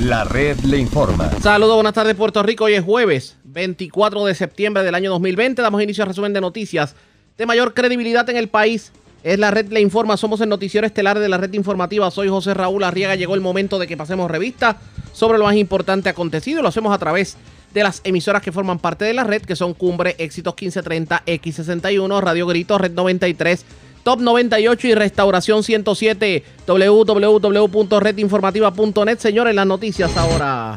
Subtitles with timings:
[0.00, 1.30] La red le informa.
[1.40, 2.64] Saludos, buenas tardes Puerto Rico.
[2.64, 5.62] Hoy es jueves 24 de septiembre del año 2020.
[5.62, 6.96] Damos inicio al resumen de noticias
[7.38, 8.92] de mayor credibilidad en el país.
[9.22, 10.16] Es la red le informa.
[10.16, 12.10] Somos el noticiero estelar de la red informativa.
[12.10, 13.14] Soy José Raúl Arriaga.
[13.14, 14.78] Llegó el momento de que pasemos revista
[15.12, 16.62] sobre lo más importante acontecido.
[16.62, 17.36] Lo hacemos a través
[17.72, 22.20] de las emisoras que forman parte de la red, que son Cumbre, Éxitos 1530, X61,
[22.20, 23.64] Radio Grito, Red 93.
[24.02, 29.18] Top 98 y Restauración 107, www.redinformativa.net.
[29.18, 30.76] Señores, las noticias ahora.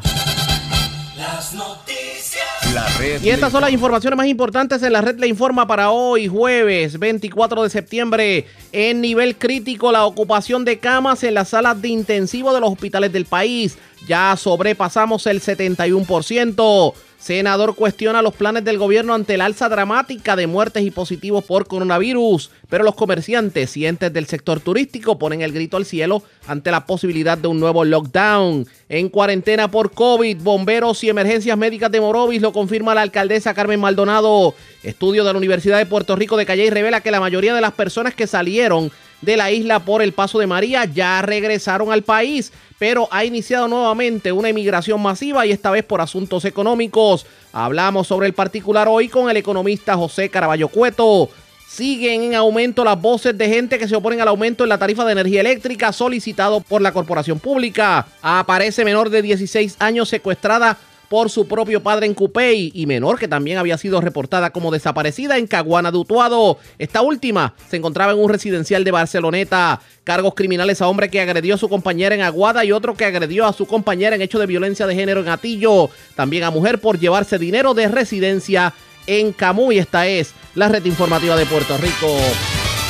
[1.16, 2.44] Las noticias.
[2.72, 5.90] La red Y estas son las informaciones más importantes en la red Le Informa para
[5.90, 8.46] hoy, jueves 24 de septiembre.
[8.70, 13.12] En nivel crítico, la ocupación de camas en las salas de intensivo de los hospitales
[13.12, 13.76] del país.
[14.06, 16.94] Ya sobrepasamos el 71%.
[17.18, 21.66] Senador cuestiona los planes del gobierno ante el alza dramática de muertes y positivos por
[21.66, 22.50] coronavirus.
[22.68, 26.84] Pero los comerciantes y entes del sector turístico ponen el grito al cielo ante la
[26.84, 28.66] posibilidad de un nuevo lockdown.
[28.88, 33.80] En cuarentena por COVID, bomberos y emergencias médicas de Morovis lo confirma la alcaldesa Carmen
[33.80, 34.54] Maldonado.
[34.82, 37.72] Estudio de la Universidad de Puerto Rico de Calle revela que la mayoría de las
[37.72, 42.52] personas que salieron de la isla por el paso de María ya regresaron al país,
[42.78, 47.26] pero ha iniciado nuevamente una emigración masiva y esta vez por asuntos económicos.
[47.52, 51.30] Hablamos sobre el particular hoy con el economista José Caraballo Cueto.
[51.66, 55.04] Siguen en aumento las voces de gente que se oponen al aumento en la tarifa
[55.04, 58.06] de energía eléctrica solicitado por la corporación pública.
[58.22, 60.78] Aparece menor de 16 años secuestrada
[61.08, 65.38] por su propio padre en Cupey y menor que también había sido reportada como desaparecida
[65.38, 66.58] en Caguana de Utuado.
[66.78, 69.80] Esta última se encontraba en un residencial de Barceloneta.
[70.04, 73.46] Cargos criminales a hombre que agredió a su compañera en Aguada y otro que agredió
[73.46, 75.90] a su compañera en hecho de violencia de género en Atillo.
[76.14, 78.72] También a mujer por llevarse dinero de residencia
[79.06, 79.78] en Camuy.
[79.78, 82.08] Esta es la red informativa de Puerto Rico.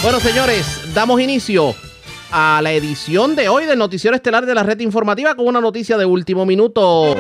[0.03, 1.75] Bueno, señores, damos inicio
[2.31, 5.97] a la edición de hoy del Noticiero Estelar de la red informativa con una noticia
[5.97, 7.17] de último minuto.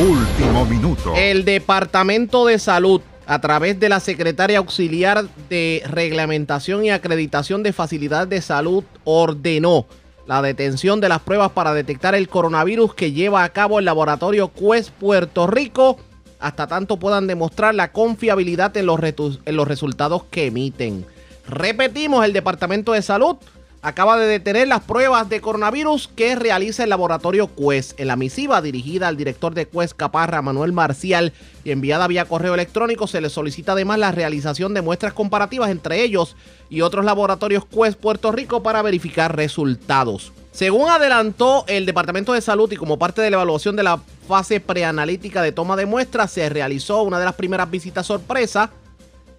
[0.00, 1.12] Último minuto.
[1.14, 7.74] El Departamento de Salud, a través de la Secretaria Auxiliar de Reglamentación y Acreditación de
[7.74, 9.86] Facilidades de Salud, ordenó
[10.26, 14.50] la detención de las pruebas para detectar el coronavirus que lleva a cabo el laboratorio
[14.54, 15.98] Quest Puerto Rico
[16.38, 21.04] hasta tanto puedan demostrar la confiabilidad en los, retu- en los resultados que emiten.
[21.46, 23.36] Repetimos, el Departamento de Salud
[23.82, 27.98] acaba de detener las pruebas de coronavirus que realiza el laboratorio Quest.
[27.98, 31.32] En la misiva dirigida al director de Quest Caparra, Manuel Marcial,
[31.64, 36.02] y enviada vía correo electrónico, se le solicita además la realización de muestras comparativas entre
[36.02, 36.36] ellos
[36.68, 40.32] y otros laboratorios Quest Puerto Rico para verificar resultados.
[40.52, 44.60] Según adelantó el Departamento de Salud y como parte de la evaluación de la fase
[44.60, 48.70] preanalítica de toma de muestras, se realizó una de las primeras visitas sorpresa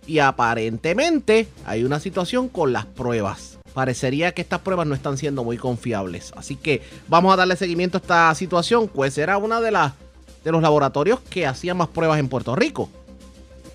[0.08, 3.61] y aparentemente hay una situación con las pruebas.
[3.74, 6.34] Parecería que estas pruebas no están siendo muy confiables.
[6.36, 8.88] Así que vamos a darle seguimiento a esta situación.
[8.88, 9.94] Pues era una de las
[10.44, 12.90] de los laboratorios que hacían más pruebas en Puerto Rico.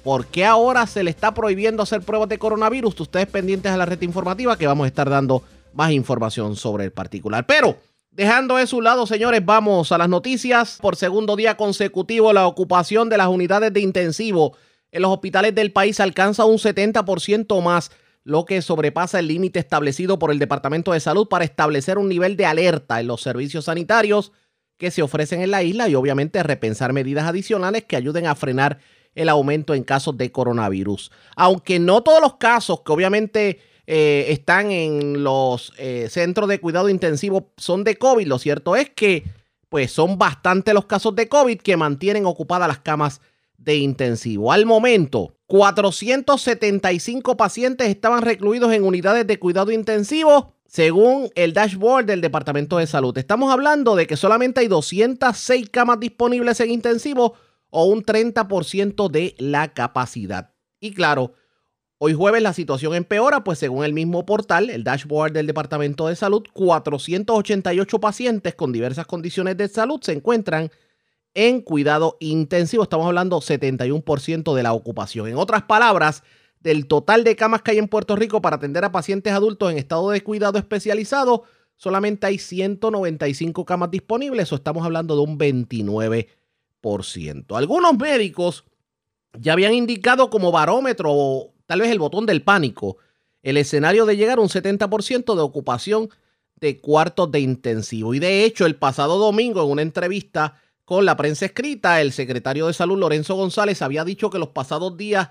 [0.02, 3.00] ¿Por qué ahora se le está prohibiendo hacer pruebas de coronavirus?
[3.00, 5.42] Ustedes pendientes a la red informativa que vamos a estar dando
[5.72, 7.44] más información sobre el particular.
[7.46, 7.76] Pero
[8.10, 10.78] dejando eso a un lado, señores, vamos a las noticias.
[10.80, 14.56] Por segundo día consecutivo, la ocupación de las unidades de intensivo
[14.92, 17.90] en los hospitales del país alcanza un 70% más,
[18.26, 22.36] lo que sobrepasa el límite establecido por el Departamento de Salud para establecer un nivel
[22.36, 24.32] de alerta en los servicios sanitarios
[24.78, 28.80] que se ofrecen en la isla y obviamente repensar medidas adicionales que ayuden a frenar
[29.14, 31.12] el aumento en casos de coronavirus.
[31.36, 36.88] Aunque no todos los casos que obviamente eh, están en los eh, centros de cuidado
[36.88, 39.22] intensivo son de COVID, lo cierto es que
[39.68, 43.20] pues son bastante los casos de COVID que mantienen ocupadas las camas
[43.56, 44.50] de intensivo.
[44.50, 52.20] Al momento, 475 pacientes estaban recluidos en unidades de cuidado intensivo, según el dashboard del
[52.20, 53.16] Departamento de Salud.
[53.16, 57.34] Estamos hablando de que solamente hay 206 camas disponibles en intensivo
[57.70, 60.52] o un 30% de la capacidad.
[60.80, 61.34] Y claro,
[61.98, 66.16] hoy jueves la situación empeora, pues según el mismo portal, el dashboard del Departamento de
[66.16, 70.72] Salud, 488 pacientes con diversas condiciones de salud se encuentran
[71.36, 72.82] en cuidado intensivo.
[72.82, 75.28] Estamos hablando 71% de la ocupación.
[75.28, 76.24] En otras palabras,
[76.60, 79.78] del total de camas que hay en Puerto Rico para atender a pacientes adultos en
[79.78, 81.44] estado de cuidado especializado,
[81.76, 87.56] solamente hay 195 camas disponibles, o estamos hablando de un 29%.
[87.56, 88.64] Algunos médicos
[89.38, 92.96] ya habían indicado como barómetro o tal vez el botón del pánico
[93.42, 96.08] el escenario de llegar a un 70% de ocupación
[96.56, 98.12] de cuartos de intensivo.
[98.12, 102.68] Y de hecho, el pasado domingo en una entrevista con la prensa escrita, el secretario
[102.68, 105.30] de Salud, Lorenzo González, había dicho que los pasados días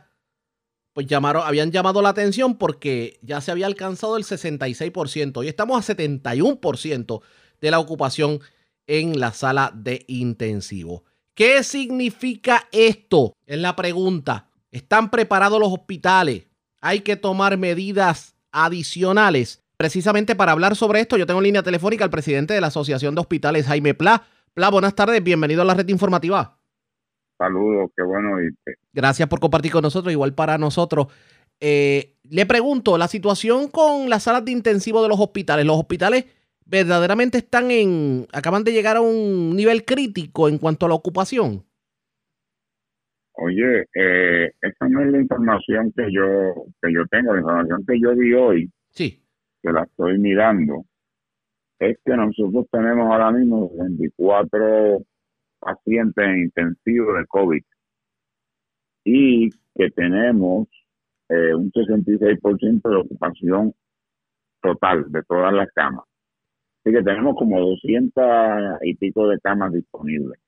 [0.92, 5.38] pues llamaron, habían llamado la atención porque ya se había alcanzado el 66%.
[5.38, 7.22] Hoy estamos a 71%
[7.62, 8.42] de la ocupación
[8.86, 11.06] en la sala de intensivo.
[11.34, 13.34] ¿Qué significa esto?
[13.46, 14.50] Es la pregunta.
[14.72, 16.48] ¿Están preparados los hospitales?
[16.82, 19.64] ¿Hay que tomar medidas adicionales?
[19.78, 23.16] Precisamente para hablar sobre esto, yo tengo en línea telefónica al presidente de la Asociación
[23.16, 24.28] de Hospitales, Jaime Pla.
[24.56, 26.58] Pla, buenas tardes, bienvenido a la red informativa.
[27.38, 28.76] Saludos, qué bueno irte.
[28.94, 31.08] Gracias por compartir con nosotros, igual para nosotros.
[31.60, 36.24] Eh, le pregunto, la situación con las salas de intensivo de los hospitales, los hospitales
[36.66, 41.66] verdaderamente están en, acaban de llegar a un nivel crítico en cuanto a la ocupación.
[43.34, 48.00] Oye, eh, esa no es la información que yo que yo tengo, la información que
[48.00, 49.22] yo vi hoy, Sí,
[49.62, 50.86] que la estoy mirando,
[51.80, 55.02] es que nosotros tenemos ahora mismo 24
[55.60, 57.64] pacientes en intensivo de COVID
[59.04, 60.68] y que tenemos
[61.30, 63.74] eh, un 66% de ocupación
[64.62, 66.06] total de todas las camas.
[66.84, 70.40] Así que tenemos como 200 y pico de camas disponibles.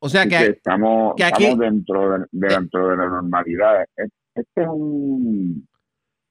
[0.00, 3.82] o sea que, que estamos, que aquí- estamos dentro, de, de- dentro de la normalidad.
[3.96, 5.68] Es- Este es un,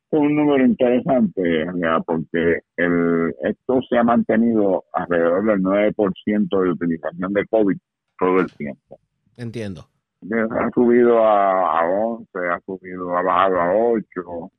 [0.10, 1.66] es un número interesante,
[2.06, 7.78] porque el, esto se ha mantenido alrededor del 9% de utilización de COVID
[8.18, 9.00] todo el tiempo.
[9.36, 9.88] entiendo.
[10.22, 14.52] Ha subido a, a 11, ha subido, ha bajado a 8.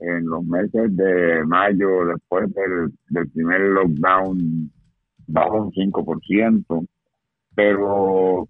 [0.00, 4.70] En los meses de mayo, después del, del primer lockdown,
[5.28, 6.88] bajó un 5%.
[7.54, 8.48] Pero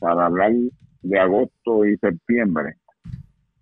[0.00, 0.52] para hablar
[1.02, 2.76] de agosto y septiembre,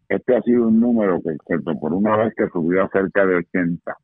[0.08, 3.36] este ha sido un número que, excepto por una vez que subió a cerca de
[3.36, 3.96] 80,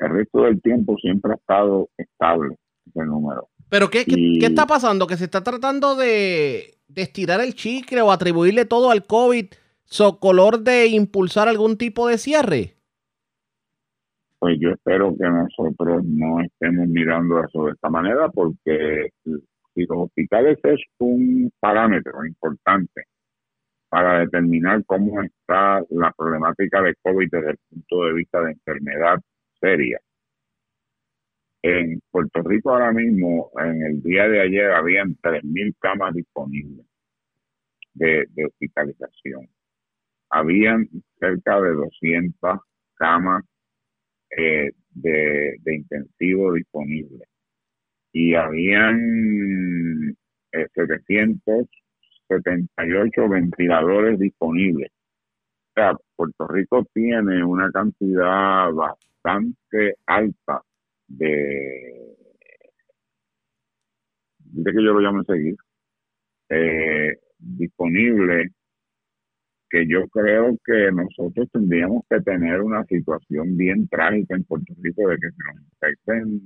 [0.00, 2.56] el resto del tiempo siempre ha estado estable
[2.86, 3.48] ese número.
[3.68, 5.06] Pero ¿qué, qué, Y- qué está pasando?
[5.06, 9.46] ¿Que se está tratando de, de estirar el chicle o atribuirle todo al COVID
[9.84, 12.74] socolor de impulsar algún tipo de cierre?
[14.38, 19.98] Pues yo espero que nosotros no estemos mirando eso de esta manera porque si los
[19.98, 23.04] hospitales es un parámetro importante
[23.94, 29.20] para determinar cómo está la problemática de COVID desde el punto de vista de enfermedad
[29.60, 30.00] seria.
[31.62, 36.84] En Puerto Rico ahora mismo, en el día de ayer, habían 3.000 camas disponibles
[37.92, 39.48] de, hospitalización.
[40.28, 40.88] Habían
[41.20, 42.58] cerca de 200
[42.96, 43.44] camas
[44.36, 47.26] eh, de, de intensivo disponible.
[48.10, 50.16] Y habían
[50.50, 50.66] eh,
[52.28, 54.90] 778 ventiladores disponibles.
[54.90, 60.62] O sea, Puerto Rico tiene una cantidad bastante alta
[61.08, 62.16] de,
[64.38, 65.56] de que yo lo llamo seguir,
[66.48, 68.50] eh, disponible
[69.74, 75.08] que yo creo que nosotros tendríamos que tener una situación bien trágica en Puerto Rico
[75.08, 76.40] de que se nos infecten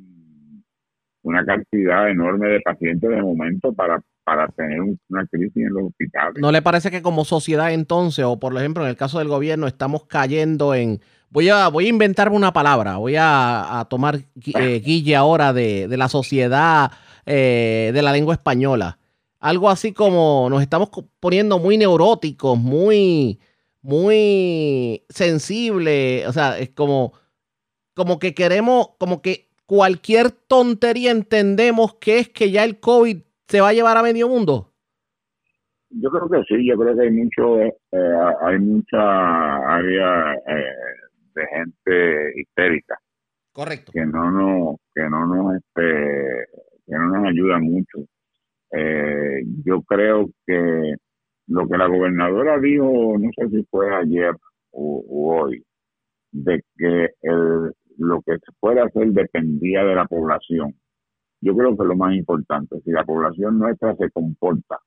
[1.22, 5.84] una cantidad enorme de pacientes de momento para, para tener un- una crisis en los
[5.86, 6.34] hospitales.
[6.40, 9.66] ¿No le parece que como sociedad entonces, o por ejemplo en el caso del gobierno,
[9.66, 11.00] estamos cayendo en...
[11.30, 14.20] Voy a, voy a inventarme una palabra, voy a, a tomar
[14.54, 16.90] eh, guille ahora de, de la sociedad
[17.26, 18.98] eh, de la lengua española.
[19.40, 20.88] Algo así como nos estamos
[21.20, 23.38] poniendo muy neuróticos, muy,
[23.82, 27.12] muy sensibles, o sea, es como,
[27.94, 33.60] como que queremos, como que cualquier tontería entendemos que es que ya el COVID se
[33.60, 34.72] va a llevar a medio mundo.
[35.90, 37.72] Yo creo que sí, yo creo que hay mucho, eh,
[38.42, 40.74] hay mucha área eh,
[41.34, 42.98] de gente histérica
[43.52, 43.92] Correcto.
[43.92, 46.46] que no nos, que no nos, este,
[46.86, 48.00] que no nos ayuda mucho.
[48.70, 50.94] Eh, yo creo que
[51.46, 54.34] lo que la gobernadora dijo, no sé si fue ayer
[54.72, 55.64] o, o hoy,
[56.32, 60.74] de que el, lo que se puede hacer dependía de la población.
[61.40, 64.78] Yo creo que lo más importante, si la población nuestra se comporta,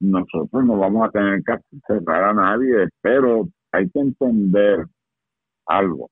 [0.00, 4.86] nosotros no vamos a tener que cerrar a nadie, pero hay que entender
[5.66, 6.10] algo.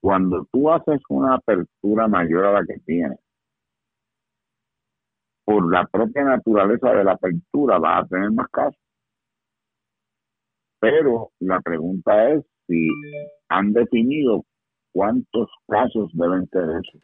[0.00, 3.18] Cuando tú haces una apertura mayor a la que tienes,
[5.44, 8.80] por la propia naturaleza de la apertura vas a tener más casos.
[10.80, 12.88] Pero la pregunta es si
[13.48, 14.44] han definido
[14.92, 17.02] cuántos casos deben ser esos,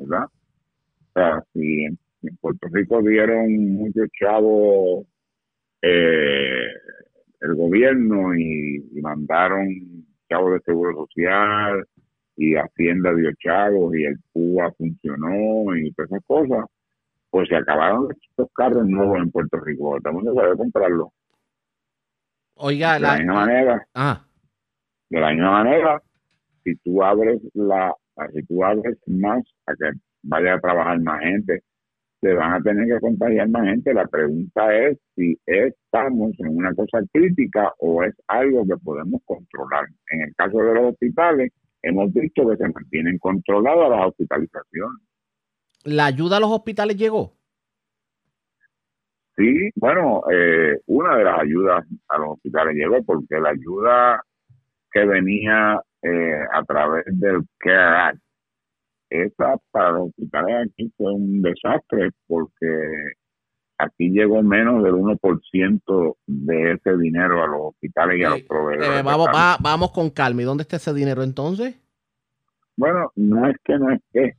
[0.00, 0.24] ¿verdad?
[0.24, 5.06] O sea, si en, en Puerto Rico dieron muchos chavos
[5.82, 6.66] eh,
[7.40, 9.68] el gobierno y, y mandaron
[10.28, 11.86] chavos de seguro social
[12.36, 16.64] y Hacienda dio chavos y el PUA funcionó y todas esas cosas,
[17.30, 19.96] pues se acabaron estos carros nuevos en Puerto Rico.
[19.96, 21.08] El mundo sabe comprarlos.
[22.54, 24.24] Oiga, De la la, misma manera, ah,
[25.08, 26.02] de la misma manera,
[26.64, 31.62] si tú abres la Así tú abres más a que vaya a trabajar más gente,
[32.20, 33.94] se van a tener que contagiar más gente.
[33.94, 39.86] La pregunta es si estamos en una cosa crítica o es algo que podemos controlar.
[40.10, 41.50] En el caso de los hospitales,
[41.82, 45.00] hemos visto que se mantienen controladas las hospitalizaciones.
[45.84, 47.32] ¿La ayuda a los hospitales llegó?
[49.34, 54.22] Sí, bueno, eh, una de las ayudas a los hospitales llegó porque la ayuda
[54.92, 58.20] que venía eh, a través del CARE Act,
[59.10, 63.14] esa para los hospitales aquí fue un desastre porque
[63.76, 69.00] aquí llegó menos del 1% de ese dinero a los hospitales y a los proveedores.
[69.00, 70.42] Eh, vamos, va, vamos con calma.
[70.42, 71.80] ¿Y dónde está ese dinero entonces?
[72.76, 74.34] Bueno, no es que no es que.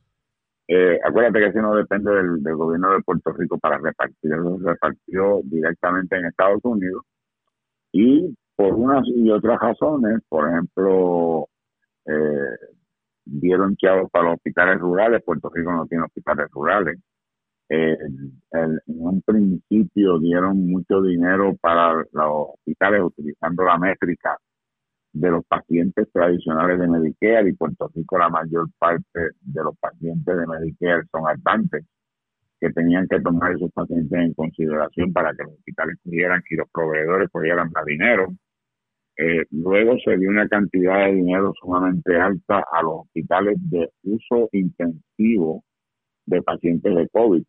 [0.68, 4.32] Eh, acuérdate que si no depende del, gobierno de Puerto Rico para repartir.
[4.32, 7.02] Eso se repartió directamente en Estados Unidos.
[7.92, 11.48] Y por unas y otras razones, por ejemplo,
[12.06, 12.56] eh,
[13.24, 15.22] dieron chavos para los hospitales rurales.
[15.24, 16.98] Puerto Rico no tiene hospitales rurales.
[17.68, 17.96] Eh,
[18.52, 24.36] en un principio dieron mucho dinero para los hospitales utilizando la métrica
[25.12, 29.02] de los pacientes tradicionales de Medicare y Puerto Rico la mayor parte
[29.40, 31.84] de los pacientes de Medicare son altantes
[32.60, 36.70] que tenían que tomar esos pacientes en consideración para que los hospitales pudieran y los
[36.70, 38.28] proveedores pudieran dar dinero.
[39.22, 44.48] Eh, luego se dio una cantidad de dinero sumamente alta a los hospitales de uso
[44.50, 45.62] intensivo
[46.26, 47.44] de pacientes de COVID.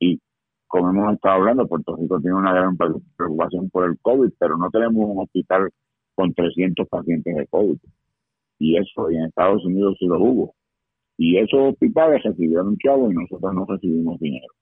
[0.00, 0.20] Y
[0.66, 4.70] como hemos estado hablando, Puerto Rico tiene una gran preocupación por el COVID, pero no
[4.70, 5.70] tenemos un hospital
[6.16, 7.78] con 300 pacientes de COVID.
[8.58, 10.54] Y eso y en Estados Unidos sí lo hubo.
[11.16, 14.52] Y esos hospitales recibieron chavo y nosotros no recibimos dinero.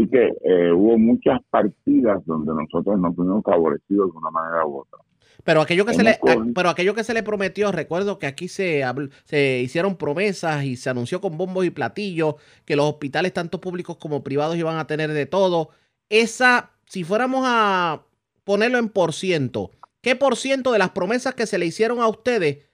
[0.00, 4.78] Así que eh, hubo muchas partidas donde nosotros nos fuimos favorecidos de una manera u
[4.78, 4.98] otra.
[5.44, 6.18] Pero aquello que se le,
[6.54, 8.82] pero aquello que se le prometió, recuerdo que aquí se,
[9.24, 13.98] se hicieron promesas y se anunció con bombos y platillos que los hospitales, tanto públicos
[13.98, 15.68] como privados, iban a tener de todo.
[16.08, 18.00] Esa, si fuéramos a
[18.44, 22.08] ponerlo en por ciento, ¿qué por ciento de las promesas que se le hicieron a
[22.08, 22.70] ustedes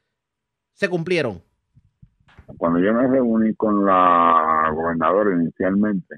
[0.75, 1.43] se cumplieron?
[2.57, 6.17] Cuando yo me reuní con la gobernadora inicialmente,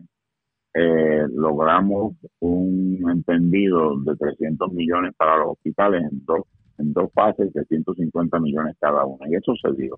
[0.74, 6.40] eh, logramos un entendido de 300 millones para los hospitales en dos,
[6.78, 9.28] en dos fases de 150 millones cada una.
[9.28, 9.96] Y eso se dio.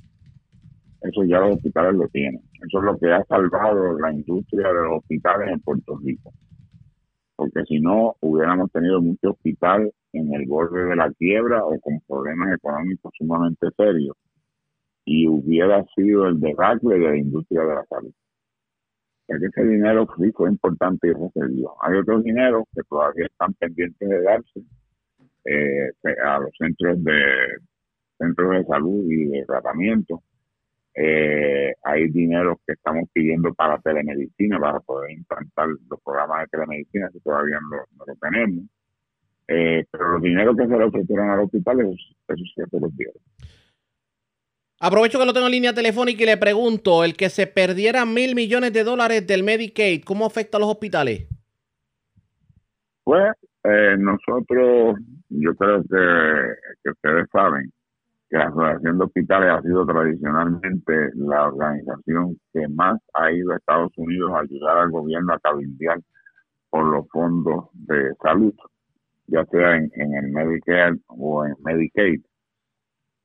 [1.02, 2.42] Eso ya los hospitales lo tienen.
[2.66, 6.32] Eso es lo que ha salvado la industria de los hospitales en Puerto Rico.
[7.36, 12.00] Porque si no, hubiéramos tenido mucho hospital en el borde de la quiebra o con
[12.06, 14.16] problemas económicos sumamente serios.
[15.06, 18.12] Y hubiera sido el debacle de la industria de la salud
[19.38, 21.74] que ese dinero sí fue importante y recibió.
[21.82, 24.60] Hay otros dineros que todavía están pendientes de darse
[25.44, 25.90] eh,
[26.24, 27.22] a los centros de
[28.18, 30.22] centros de salud y de tratamiento.
[30.94, 37.08] Eh, hay dinero que estamos pidiendo para telemedicina, para poder implantar los programas de telemedicina,
[37.12, 38.64] que todavía no, lo tenemos.
[39.48, 42.96] Eh, pero los dineros que se le ofrecieron a los hospitales, eso sí se los
[42.96, 43.22] dieron.
[44.82, 48.34] Aprovecho que lo tengo en línea telefónica y le pregunto, el que se perdiera mil
[48.34, 51.28] millones de dólares del Medicaid, ¿cómo afecta a los hospitales?
[53.04, 53.30] Pues
[53.64, 57.70] eh, nosotros, yo creo que, ustedes saben
[58.30, 63.56] que la Asociación de Hospitales ha sido tradicionalmente la organización que más ha ido a
[63.56, 66.00] Estados Unidos a ayudar al gobierno a cabildear
[66.70, 68.54] por los fondos de salud,
[69.26, 72.22] ya sea en, en el Medicare o en Medicaid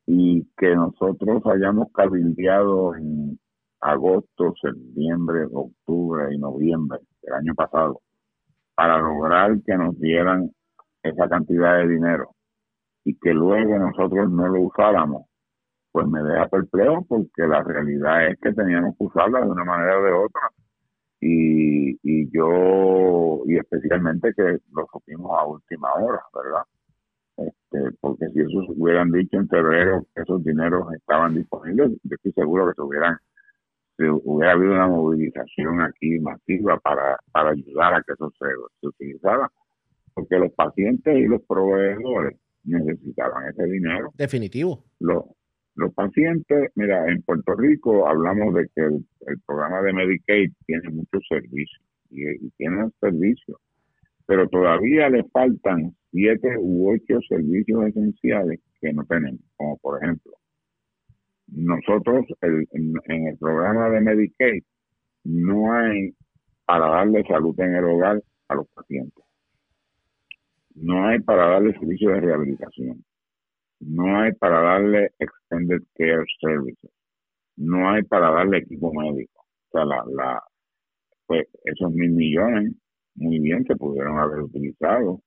[0.08, 3.40] y que nosotros hayamos cabildeado en
[3.82, 8.02] agosto, septiembre, octubre y noviembre del año pasado
[8.76, 10.52] para lograr que nos dieran
[11.04, 12.32] esa cantidad de dinero
[13.04, 15.28] y que luego nosotros no lo usáramos,
[15.92, 20.00] pues me deja perplejo porque la realidad es que teníamos que usarla de una manera
[20.00, 20.50] o de otra
[21.22, 26.64] y, y yo, y especialmente que lo supimos a última hora, ¿verdad?
[27.72, 32.32] Este, porque si esos hubieran dicho en febrero que esos dineros estaban disponibles, yo estoy
[32.34, 33.18] seguro que se hubieran
[33.98, 38.46] se hubiera habido una movilización aquí masiva para, para ayudar a que eso se,
[38.82, 39.50] se utilizara,
[40.14, 44.12] porque los pacientes y los proveedores necesitaban ese dinero.
[44.18, 44.84] Definitivo.
[45.00, 45.24] Los,
[45.76, 51.26] los pacientes, mira, en Puerto Rico hablamos de que el, programa de Medicaid tiene muchos
[51.30, 53.58] servicios y, y tiene servicios,
[54.25, 60.34] pero todavía le faltan siete u ocho servicios esenciales que no tenemos, como por ejemplo,
[61.48, 64.63] nosotros en, el programa de Medicaid
[65.24, 66.15] no hay
[66.65, 69.24] para darle salud en el hogar a los pacientes.
[70.74, 73.05] No hay para darle servicios de rehabilitación.
[73.79, 76.91] No hay para darle extended care services.
[77.58, 79.46] no hay para darle equipo médico.
[79.70, 80.44] O sea, la, la,
[81.27, 82.74] pues esos mil millones
[83.16, 85.22] muy bien se pudieron haber utilizado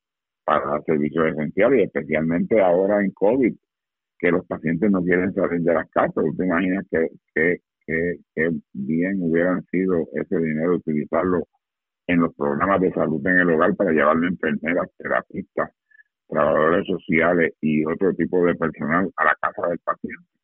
[0.45, 3.55] para servicios esenciales y especialmente ahora en COVID,
[4.19, 6.25] que los pacientes no quieren salir de las casas.
[6.25, 7.59] ¿Usted imagina que, que,
[8.35, 11.47] que, bien hubieran sido ese dinero utilizarlo
[12.07, 15.71] en los programas de salud en el hogar para llevarle enfermeras, terapistas,
[16.29, 20.38] trabajadores sociales y otro tipo de personal a la casa del paciente?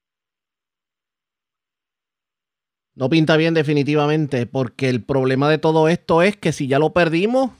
[2.97, 6.93] No pinta bien definitivamente, porque el problema de todo esto es que si ya lo
[6.93, 7.51] perdimos,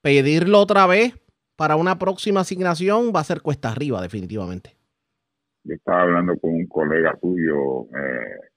[0.00, 1.14] pedirlo otra vez
[1.56, 4.76] para una próxima asignación va a ser cuesta arriba definitivamente.
[5.64, 8.48] Yo estaba hablando con un colega tuyo eh,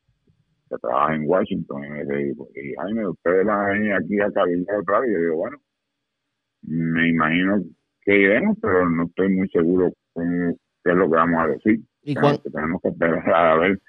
[0.69, 4.31] que trabaja en Washington y me dijo, y Jaime, ustedes van a venir aquí a
[4.31, 5.09] cabildear otra vez.
[5.09, 5.57] Y yo digo, bueno,
[6.61, 7.63] me imagino
[8.01, 11.81] que iremos, pero no estoy muy seguro con qué es lo que vamos a decir.
[12.03, 13.81] ¿Y tenemos que esperar a ver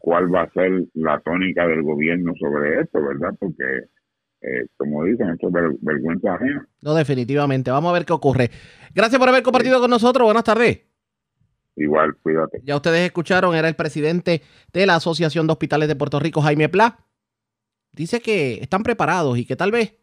[0.00, 3.34] cuál va a ser la tónica del gobierno sobre esto, ¿verdad?
[3.38, 3.64] Porque,
[4.40, 6.66] eh, como dicen, esto es vergüenza ajena.
[6.82, 7.70] No, definitivamente.
[7.70, 8.50] Vamos a ver qué ocurre.
[8.94, 10.24] Gracias por haber compartido con nosotros.
[10.24, 10.80] Buenas tardes.
[11.76, 12.60] Igual, cuídate.
[12.64, 16.68] Ya ustedes escucharon, era el presidente de la Asociación de Hospitales de Puerto Rico, Jaime
[16.68, 16.98] Pla.
[17.92, 19.94] Dice que están preparados y que tal vez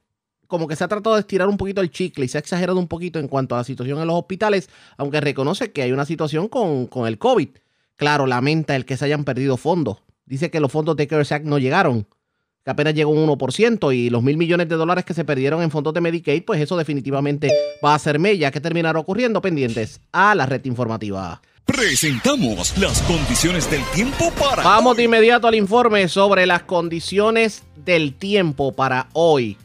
[0.47, 2.79] como que se ha tratado de estirar un poquito el chicle y se ha exagerado
[2.79, 6.05] un poquito en cuanto a la situación en los hospitales, aunque reconoce que hay una
[6.05, 7.49] situación con, con el COVID.
[7.95, 9.97] Claro, lamenta el que se hayan perdido fondos.
[10.25, 12.07] Dice que los fondos de CARES Act no llegaron,
[12.63, 15.69] que apenas llegó un 1% y los mil millones de dólares que se perdieron en
[15.69, 17.51] fondos de Medicaid, pues eso definitivamente
[17.83, 18.51] va a ser mella.
[18.51, 19.41] ¿Qué terminará ocurriendo?
[19.41, 21.41] Pendientes a la red informativa.
[21.63, 24.63] Presentamos las condiciones del tiempo para.
[24.63, 29.57] Vamos de inmediato al informe sobre las condiciones del tiempo para hoy.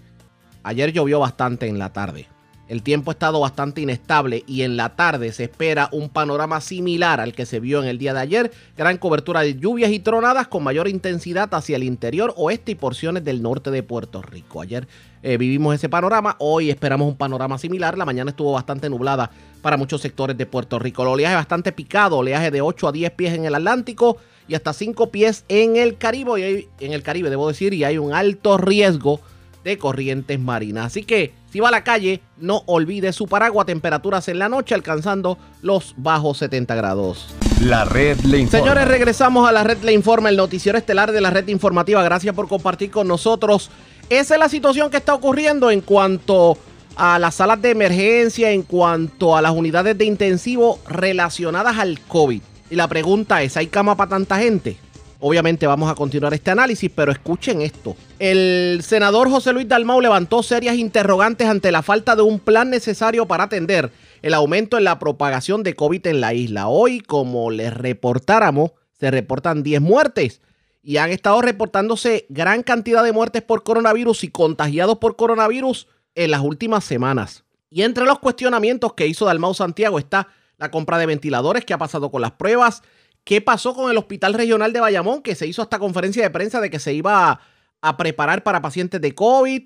[0.62, 2.26] Ayer llovió bastante en la tarde.
[2.70, 7.20] El tiempo ha estado bastante inestable y en la tarde se espera un panorama similar
[7.20, 8.52] al que se vio en el día de ayer.
[8.76, 13.24] Gran cobertura de lluvias y tronadas con mayor intensidad hacia el interior oeste y porciones
[13.24, 14.60] del norte de Puerto Rico.
[14.60, 14.86] Ayer
[15.24, 17.99] eh, vivimos ese panorama, hoy esperamos un panorama similar.
[17.99, 21.02] La mañana estuvo bastante nublada para muchos sectores de Puerto Rico.
[21.02, 24.73] El oleaje bastante picado, oleaje de 8 a 10 pies en el Atlántico y hasta
[24.73, 28.58] 5 pies en el Caribe, y en el Caribe debo decir, y hay un alto
[28.58, 29.21] riesgo
[29.64, 30.86] de corrientes marinas.
[30.86, 33.66] Así que si va a la calle, no olvide su paraguas.
[33.66, 37.34] Temperaturas en la noche alcanzando los bajos 70 grados.
[37.60, 38.64] La red le informa.
[38.64, 42.02] Señores, regresamos a la red le informa, el noticiero estelar de la red informativa.
[42.02, 43.70] Gracias por compartir con nosotros.
[44.08, 46.56] Esa es la situación que está ocurriendo en cuanto
[46.96, 52.42] a las salas de emergencia, en cuanto a las unidades de intensivo relacionadas al COVID.
[52.70, 54.78] Y la pregunta es, ¿hay cama para tanta gente?
[55.23, 57.95] Obviamente vamos a continuar este análisis, pero escuchen esto.
[58.19, 63.26] El senador José Luis Dalmau levantó serias interrogantes ante la falta de un plan necesario
[63.26, 66.69] para atender el aumento en la propagación de COVID en la isla.
[66.69, 70.41] Hoy, como les reportáramos, se reportan 10 muertes
[70.83, 76.30] y han estado reportándose gran cantidad de muertes por coronavirus y contagiados por coronavirus en
[76.30, 77.45] las últimas semanas.
[77.69, 81.78] Y entre los cuestionamientos que hizo Dalmau Santiago está la compra de ventiladores, qué ha
[81.78, 82.83] pasado con las pruebas,
[83.25, 85.23] ¿Qué pasó con el Hospital Regional de Bayamón?
[85.23, 87.41] Que se hizo hasta conferencia de prensa de que se iba
[87.80, 89.63] a, preparar para pacientes de COVID,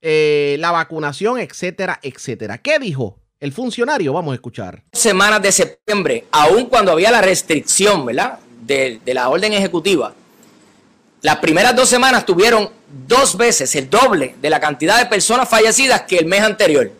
[0.00, 2.58] eh, la vacunación, etcétera, etcétera.
[2.58, 4.12] ¿Qué dijo el funcionario?
[4.12, 4.82] Vamos a escuchar.
[4.92, 8.38] Semanas de septiembre, aun cuando había la restricción, ¿verdad?
[8.62, 10.14] De, de la orden ejecutiva.
[11.22, 12.70] Las primeras dos semanas tuvieron
[13.06, 16.92] dos veces el doble de la cantidad de personas fallecidas que el mes anterior.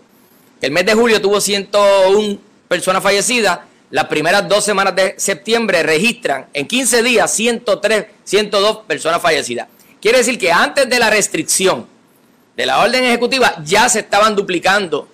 [0.61, 6.47] El mes de julio tuvo 101 personas fallecidas las primeras dos semanas de septiembre registran
[6.53, 9.69] en 15 días 103, 102 personas fallecidas.
[10.01, 11.87] Quiere decir que antes de la restricción
[12.57, 15.09] de la orden ejecutiva ya se estaban duplicando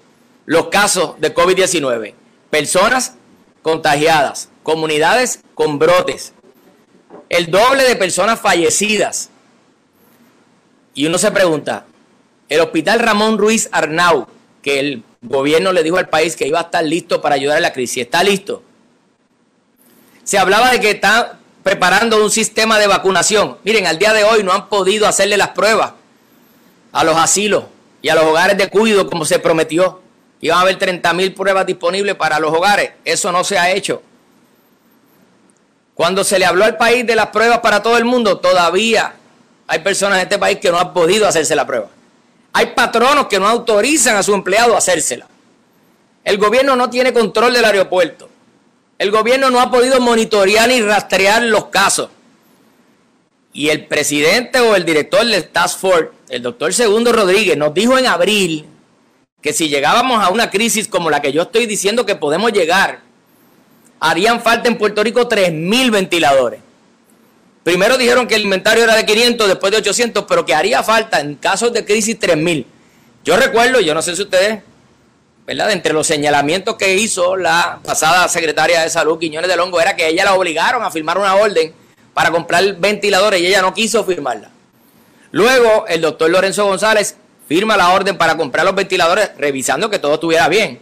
[0.47, 2.15] los casos de COVID-19.
[2.51, 3.15] Personas
[3.63, 6.35] contagiadas, comunidades con brotes,
[7.29, 9.31] el doble de personas fallecidas.
[10.95, 11.87] Y uno se pregunta,
[12.49, 14.27] el hospital Ramón Ruiz Arnau,
[14.63, 17.61] que el gobierno le dijo al país que iba a estar listo para ayudar a
[17.61, 18.05] la crisis.
[18.05, 18.63] ¿Está listo?
[20.23, 23.59] Se hablaba de que está preparando un sistema de vacunación.
[23.65, 25.93] Miren, al día de hoy no han podido hacerle las pruebas
[26.93, 27.65] a los asilos
[28.03, 30.01] y a los hogares de cuidado como se prometió.
[30.41, 32.93] Iban a haber 30 mil pruebas disponibles para los hogares.
[33.05, 34.03] Eso no se ha hecho.
[35.95, 39.15] Cuando se le habló al país de las pruebas para todo el mundo, todavía
[39.67, 41.87] hay personas en este país que no han podido hacerse la prueba.
[42.57, 45.27] Hay patronos que no autorizan a su empleado a hacérsela.
[46.23, 48.31] El gobierno no tiene control del aeropuerto.
[48.97, 52.11] El gobierno no ha podido monitorear ni rastrear los casos.
[53.53, 57.99] Y el presidente o el director del Task Force, el doctor Segundo Rodríguez, nos dijo
[57.99, 58.67] en abril
[59.43, 63.01] que si llegábamos a una crisis como la que yo estoy diciendo que podemos llegar,
[63.99, 66.61] harían falta en Puerto Rico 3.000 ventiladores.
[67.65, 71.19] Primero dijeron que el inventario era de 500, después de 800, pero que haría falta
[71.19, 72.67] en casos de crisis 3000.
[73.25, 74.63] Yo recuerdo, yo no sé si ustedes,
[75.47, 75.71] ¿verdad?
[75.71, 80.07] Entre los señalamientos que hizo la pasada secretaria de Salud, Quiñones de Longo, era que
[80.07, 81.73] ella la obligaron a firmar una orden
[82.13, 84.51] para comprar ventiladores y ella no quiso firmarla.
[85.31, 87.17] Luego, el doctor Lorenzo González
[87.49, 90.81] firma la orden para comprar los ventiladores, revisando que todo estuviera bien.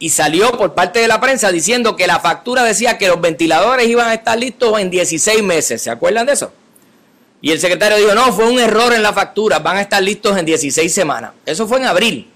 [0.00, 3.86] Y salió por parte de la prensa diciendo que la factura decía que los ventiladores
[3.86, 5.82] iban a estar listos en 16 meses.
[5.82, 6.52] ¿Se acuerdan de eso?
[7.42, 10.38] Y el secretario dijo, no, fue un error en la factura, van a estar listos
[10.38, 11.32] en 16 semanas.
[11.44, 12.30] Eso fue en abril.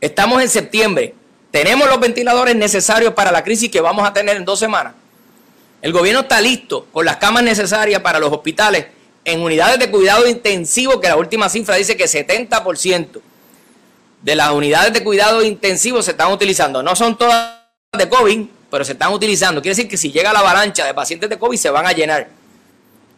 [0.00, 1.14] Estamos en septiembre.
[1.52, 4.94] Tenemos los ventiladores necesarios para la crisis que vamos a tener en dos semanas.
[5.80, 8.86] El gobierno está listo con las camas necesarias para los hospitales
[9.24, 13.20] en unidades de cuidado intensivo, que la última cifra dice que 70%
[14.24, 16.82] de las unidades de cuidado intensivo se están utilizando.
[16.82, 17.58] No son todas
[17.96, 19.60] de COVID, pero se están utilizando.
[19.60, 22.28] Quiere decir que si llega la avalancha de pacientes de COVID se van a llenar.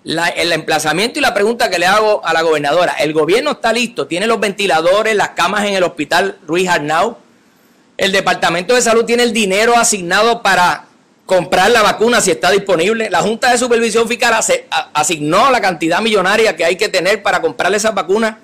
[0.04, 4.06] el emplazamiento y la pregunta que le hago a la gobernadora, el gobierno está listo,
[4.08, 7.18] tiene los ventiladores, las camas en el hospital Ruiz Arnau,
[7.96, 10.86] el Departamento de Salud tiene el dinero asignado para
[11.24, 13.10] comprar la vacuna si está disponible.
[13.10, 14.34] La Junta de Supervisión Fiscal
[14.92, 18.36] asignó la cantidad millonaria que hay que tener para comprar esas vacunas.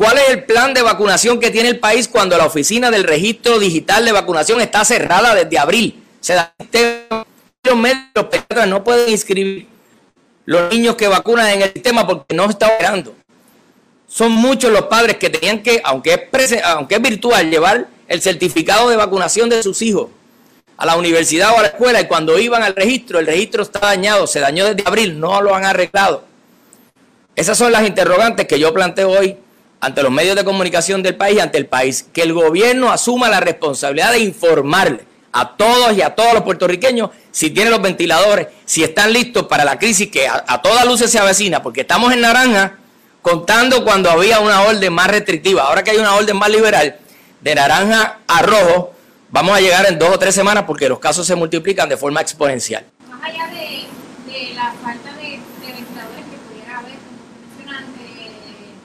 [0.00, 3.58] ¿Cuál es el plan de vacunación que tiene el país cuando la oficina del registro
[3.58, 6.02] digital de vacunación está cerrada desde abril?
[6.22, 6.54] Se da
[7.62, 8.06] los medios
[8.66, 9.66] no pueden inscribir
[10.46, 13.14] los niños que vacunan en el sistema porque no está operando.
[14.08, 19.50] Son muchos los padres que tenían que, aunque es virtual, llevar el certificado de vacunación
[19.50, 20.08] de sus hijos
[20.78, 23.80] a la universidad o a la escuela y cuando iban al registro, el registro está
[23.80, 26.24] dañado, se dañó desde abril, no lo han arreglado.
[27.36, 29.36] Esas son las interrogantes que yo planteo hoy
[29.80, 32.06] ante los medios de comunicación del país y ante el país.
[32.12, 37.10] Que el gobierno asuma la responsabilidad de informarle a todos y a todos los puertorriqueños
[37.30, 41.10] si tienen los ventiladores, si están listos para la crisis que a, a todas luces
[41.10, 42.78] se avecina, porque estamos en naranja
[43.22, 45.62] contando cuando había una orden más restrictiva.
[45.62, 46.98] Ahora que hay una orden más liberal,
[47.40, 48.92] de naranja a rojo,
[49.30, 52.20] vamos a llegar en dos o tres semanas porque los casos se multiplican de forma
[52.20, 52.84] exponencial.
[53.08, 53.86] Más allá de,
[54.30, 58.30] de la falta de, de, ventiladores que pudiera haber, como mencionaste,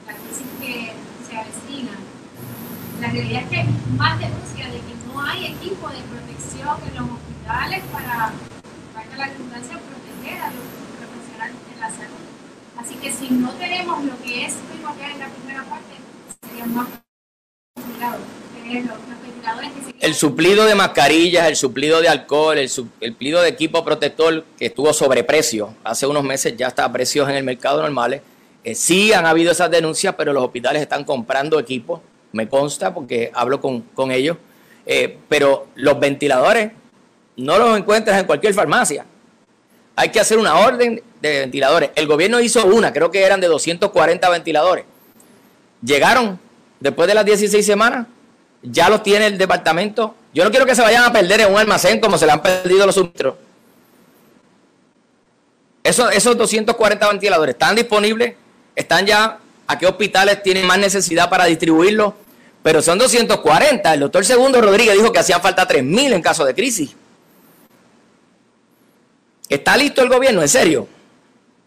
[0.06, 0.92] la crisis que
[1.28, 1.92] se avecina,
[3.00, 3.64] la realidad es que
[3.96, 8.32] más denuncia de que no hay equipo de protección en los hospitales para,
[8.94, 10.64] para la redundancia, proteger a los
[10.98, 12.24] profesionales de la salud.
[12.76, 15.94] Así que si no tenemos lo que es primordial en la primera parte,
[16.48, 16.88] sería más
[17.74, 18.18] complicado
[18.54, 18.94] tenerlo
[20.00, 24.92] el suplido de mascarillas, el suplido de alcohol, el, suplido de equipo protector que estuvo
[24.92, 28.22] sobreprecio hace unos meses, ya está a precios en el mercado normales.
[28.64, 32.00] Eh, sí han habido esas denuncias, pero los hospitales están comprando equipos,
[32.32, 34.36] me consta porque hablo con, con ellos.
[34.86, 36.70] Eh, pero los ventiladores
[37.36, 39.04] no los encuentras en cualquier farmacia.
[39.96, 41.90] Hay que hacer una orden de ventiladores.
[41.94, 44.84] El gobierno hizo una, creo que eran de 240 ventiladores.
[45.82, 46.38] Llegaron
[46.80, 48.06] después de las 16 semanas
[48.62, 50.14] ya los tiene el departamento.
[50.34, 52.42] Yo no quiero que se vayan a perder en un almacén como se le han
[52.42, 53.36] perdido los suministros.
[55.82, 58.34] Esos, esos 240 ventiladores están disponibles,
[58.74, 62.14] están ya a qué hospitales tienen más necesidad para distribuirlos,
[62.62, 63.94] pero son 240.
[63.94, 66.94] El doctor Segundo Rodríguez dijo que hacían falta 3.000 en caso de crisis.
[69.48, 70.88] ¿Está listo el gobierno, en serio,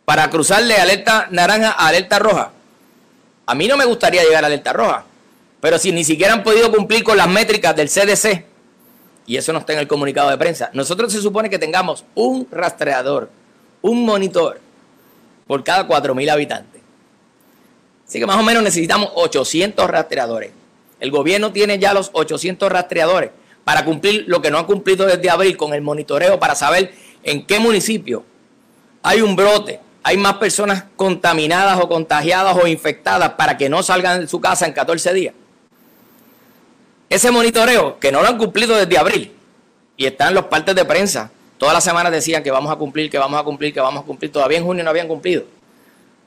[0.05, 2.51] para cruzarle alerta naranja a alerta roja?
[3.45, 5.05] A mí no me gustaría llegar a alerta roja.
[5.61, 8.45] Pero si ni siquiera han podido cumplir con las métricas del CDC,
[9.25, 12.47] y eso no está en el comunicado de prensa, nosotros se supone que tengamos un
[12.51, 13.29] rastreador,
[13.81, 14.59] un monitor
[15.47, 16.78] por cada 4.000 habitantes.
[18.09, 20.51] Así que más o menos necesitamos 800 rastreadores.
[20.99, 23.29] El gobierno tiene ya los 800 rastreadores
[23.63, 26.91] para cumplir lo que no han cumplido desde abril con el monitoreo para saber
[27.23, 28.25] en qué municipio
[29.03, 34.21] hay un brote, hay más personas contaminadas o contagiadas o infectadas para que no salgan
[34.21, 35.33] de su casa en 14 días
[37.09, 39.31] ese monitoreo que no lo han cumplido desde abril
[39.97, 41.31] y están los partes de prensa.
[41.57, 44.05] Todas las semanas decían que vamos a cumplir, que vamos a cumplir, que vamos a
[44.05, 44.31] cumplir.
[44.31, 45.43] Todavía en junio no habían cumplido.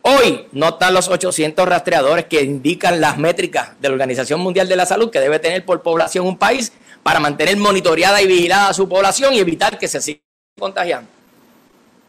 [0.02, 4.74] Hoy no están los 800 rastreadores que indican las métricas de la Organización Mundial de
[4.74, 6.72] la Salud que debe tener por población un país
[7.04, 10.20] para mantener monitoreada y vigilada a su población y evitar que se siga
[10.58, 11.08] contagiando.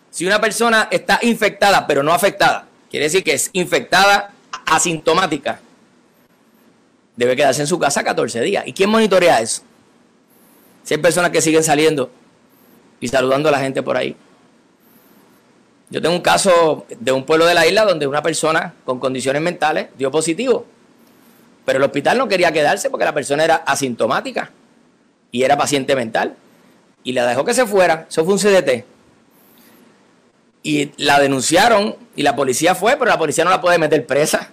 [0.10, 4.32] Si una persona está infectada pero no afectada, quiere decir que es infectada
[4.65, 5.60] asintomática,
[7.15, 8.63] debe quedarse en su casa 14 días.
[8.65, 9.62] ¿Y quién monitorea eso?
[10.84, 12.10] Si hay personas que siguen saliendo
[12.99, 14.15] y saludando a la gente por ahí.
[15.93, 19.43] Yo tengo un caso de un pueblo de la isla donde una persona con condiciones
[19.43, 20.65] mentales dio positivo,
[21.65, 24.49] pero el hospital no quería quedarse porque la persona era asintomática
[25.32, 26.34] y era paciente mental
[27.03, 28.08] y le dejó que se fuera.
[28.10, 28.86] Eso fue un CDT.
[30.63, 34.49] y la denunciaron y la policía fue, pero la policía no la puede meter presa.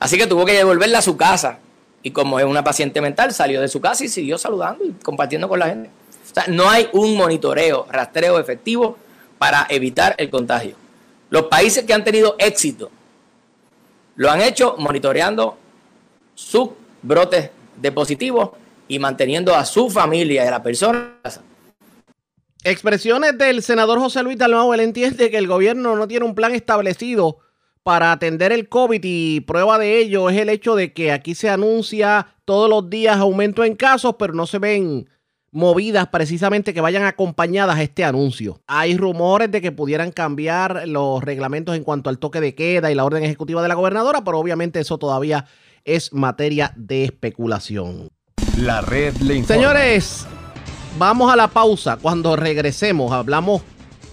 [0.00, 1.60] Así que tuvo que devolverla a su casa.
[2.02, 5.48] Y como es una paciente mental, salió de su casa y siguió saludando y compartiendo
[5.48, 5.90] con la gente.
[6.28, 8.98] O sea, no hay un monitoreo, rastreo efectivo
[9.40, 10.76] para evitar el contagio.
[11.30, 12.90] Los países que han tenido éxito
[14.16, 15.56] lo han hecho monitoreando
[16.34, 16.68] sus
[17.00, 18.50] brotes de positivos
[18.86, 21.14] y manteniendo a su familia y a la persona
[22.64, 26.54] Expresiones del senador José Luis Dalmau, él entiende que el gobierno no tiene un plan
[26.54, 27.38] establecido
[27.82, 31.48] para atender el COVID y prueba de ello es el hecho de que aquí se
[31.48, 35.08] anuncia todos los días aumento en casos, pero no se ven
[35.52, 38.60] movidas precisamente que vayan acompañadas a este anuncio.
[38.66, 42.94] Hay rumores de que pudieran cambiar los reglamentos en cuanto al toque de queda y
[42.94, 45.46] la orden ejecutiva de la gobernadora, pero obviamente eso todavía
[45.84, 48.10] es materia de especulación.
[48.58, 49.54] La red le informa.
[49.54, 50.26] Señores,
[50.98, 51.96] vamos a la pausa.
[51.96, 53.62] Cuando regresemos hablamos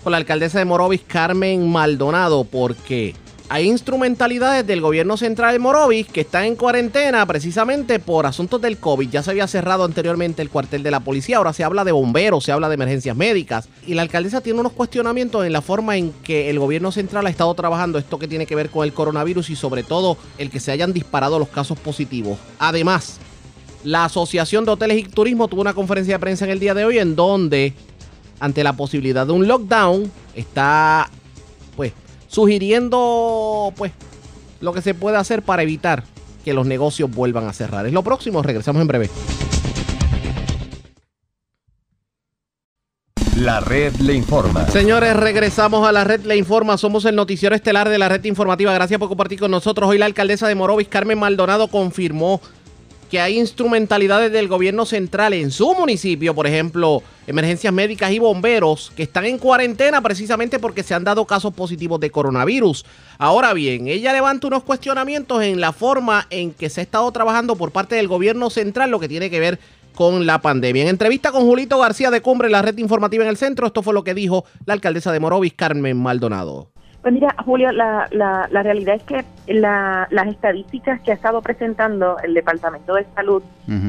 [0.04, 3.14] con la alcaldesa de Morovis, Carmen Maldonado, porque
[3.50, 8.78] hay instrumentalidades del gobierno central de Morovis que están en cuarentena precisamente por asuntos del
[8.78, 9.10] COVID.
[9.10, 12.44] Ya se había cerrado anteriormente el cuartel de la policía, ahora se habla de bomberos,
[12.44, 13.70] se habla de emergencias médicas.
[13.86, 17.30] Y la alcaldesa tiene unos cuestionamientos en la forma en que el gobierno central ha
[17.30, 20.60] estado trabajando esto que tiene que ver con el coronavirus y sobre todo el que
[20.60, 22.38] se hayan disparado los casos positivos.
[22.60, 23.18] Además,
[23.86, 26.84] la Asociación de Hoteles y Turismo tuvo una conferencia de prensa en el día de
[26.84, 27.74] hoy en donde,
[28.42, 31.10] ante la posibilidad de un lockdown, está
[31.78, 31.94] pues
[32.28, 33.92] sugiriendo pues
[34.62, 36.04] lo que se puede hacer para evitar
[36.44, 37.86] que los negocios vuelvan a cerrar.
[37.86, 39.10] Es lo próximo, regresamos en breve.
[43.38, 44.66] La red le informa.
[44.68, 46.76] Señores, regresamos a la red Le Informa.
[46.76, 48.74] Somos el noticiero estelar de la red informativa.
[48.74, 49.88] Gracias por compartir con nosotros.
[49.88, 52.42] Hoy la alcaldesa de Morovis, Carmen Maldonado, confirmó
[53.10, 58.92] que hay instrumentalidades del gobierno central en su municipio, por ejemplo, emergencias médicas y bomberos,
[58.96, 62.86] que están en cuarentena precisamente porque se han dado casos positivos de coronavirus.
[63.18, 67.56] Ahora bien, ella levanta unos cuestionamientos en la forma en que se ha estado trabajando
[67.56, 69.60] por parte del gobierno central, lo que tiene que ver
[69.96, 70.84] con la pandemia.
[70.84, 73.96] En entrevista con Julito García de Cumbre, la red informativa en el centro, esto fue
[73.96, 76.70] lo que dijo la alcaldesa de Morovis, Carmen Maldonado.
[77.08, 81.42] Pues mira, Julio, la, la, la realidad es que la- las estadísticas que ha estado
[81.42, 83.42] presentando el Departamento de Salud,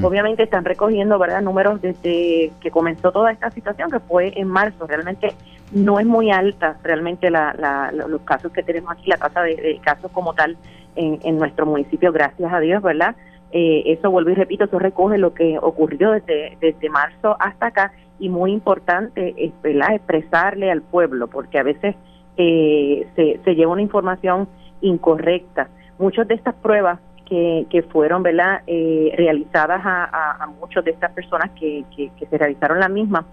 [0.05, 4.87] obviamente están recogiendo verdad números desde que comenzó toda esta situación, que fue en marzo.
[4.87, 5.35] Realmente
[5.73, 9.57] no es muy alta, realmente la, la- los casos que tenemos aquí, la tasa de,
[9.57, 10.57] de casos como tal
[10.95, 13.17] en, en nuestro municipio, gracias a Dios, ¿verdad?
[13.51, 17.93] Eh, eso vuelvo y repito, eso recoge lo que ocurrió desde, desde marzo hasta acá
[18.21, 19.95] y muy importante es, ¿verdad?
[19.95, 21.97] expresarle al pueblo, porque a veces
[22.39, 23.07] eh,
[23.45, 24.49] se, lleva una información
[24.81, 25.69] incorrecta.
[25.99, 28.63] Muchas de estas pruebas que, que fueron ¿verdad?
[28.67, 33.27] Eh, realizadas a, a, muchas de estas personas que, que, se realizaron la misma,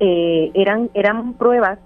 [0.00, 1.78] eh, eran, eran pruebas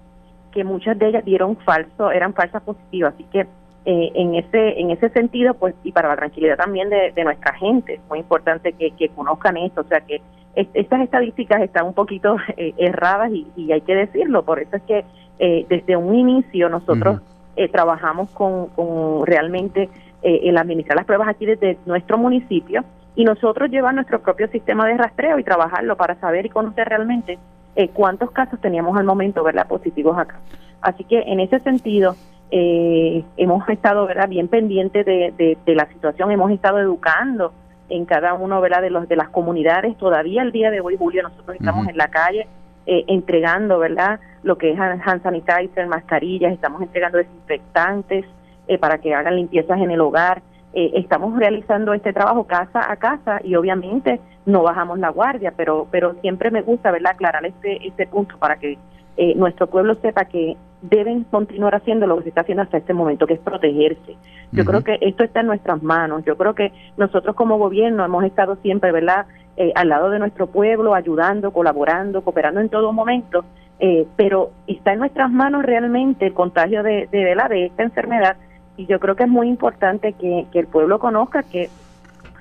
[0.51, 3.13] que muchas de ellas dieron falso, eran falsas positivas.
[3.13, 3.47] Así que
[3.85, 7.53] eh, en ese en ese sentido, pues, y para la tranquilidad también de, de nuestra
[7.53, 10.21] gente, es muy importante que, que conozcan esto, o sea que
[10.55, 14.75] es- estas estadísticas están un poquito eh, erradas y, y hay que decirlo, por eso
[14.77, 15.05] es que
[15.39, 17.21] eh, desde un inicio nosotros
[17.55, 19.89] eh, trabajamos con, con realmente
[20.21, 22.83] eh, el administrar las pruebas aquí desde nuestro municipio
[23.15, 27.37] y nosotros llevar nuestro propio sistema de rastreo y trabajarlo para saber y conocer realmente
[27.75, 30.39] eh, cuántos casos teníamos al momento, ¿verdad?, positivos acá.
[30.81, 32.15] Así que en ese sentido
[32.51, 37.53] eh, hemos estado, ¿verdad?, bien pendientes de, de, de la situación, hemos estado educando
[37.89, 39.95] en cada uno, ¿verdad?, de los de las comunidades.
[39.97, 42.47] Todavía el día de hoy, Julio, nosotros estamos en la calle
[42.85, 48.25] eh, entregando, ¿verdad?, lo que es hand sanitizer, mascarillas, estamos entregando desinfectantes
[48.67, 50.41] eh, para que hagan limpiezas en el hogar.
[50.73, 55.87] Eh, estamos realizando este trabajo casa a casa y obviamente no bajamos la guardia, pero
[55.91, 58.77] pero siempre me gusta, ¿verdad?, aclarar este este punto para que
[59.15, 62.93] eh, nuestro pueblo sepa que deben continuar haciendo lo que se está haciendo hasta este
[62.93, 64.17] momento, que es protegerse.
[64.51, 66.23] Yo creo que esto está en nuestras manos.
[66.25, 69.25] Yo creo que nosotros como gobierno hemos estado siempre, ¿verdad?,
[69.57, 73.45] eh, al lado de nuestro pueblo, ayudando, colaborando, cooperando en todo momento,
[73.79, 77.49] eh, pero está en nuestras manos realmente el contagio de, de, ¿verdad?
[77.49, 78.35] de esta enfermedad
[78.77, 81.69] y yo creo que es muy importante que, que el pueblo conozca que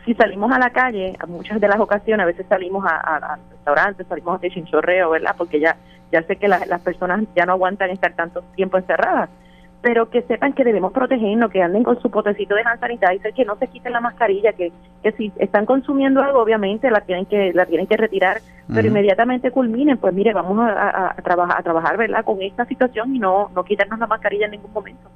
[0.05, 3.35] si salimos a la calle, a muchas de las ocasiones, a veces salimos a, a-
[3.35, 5.35] a restaurantes, salimos de chinchorreo, ¿verdad?
[5.39, 5.77] Porque ya,
[6.11, 9.31] ya sé que la- las personas ya no aguantan estar tanto tiempo encerradas,
[9.83, 13.45] pero que sepan que debemos protegernos, que anden con su potecito de hand sanitizer, que
[13.45, 17.53] no se quiten la mascarilla, que, que si están consumiendo algo, obviamente la tienen que
[17.53, 18.41] la tienen que retirar,
[18.73, 22.25] pero inmediatamente culminen, pues mire, vamos a, a- a trabajar, a trabajar, ¿verdad?
[22.25, 25.11] Con esta situación y no, no quitarnos la mascarilla en ningún momento.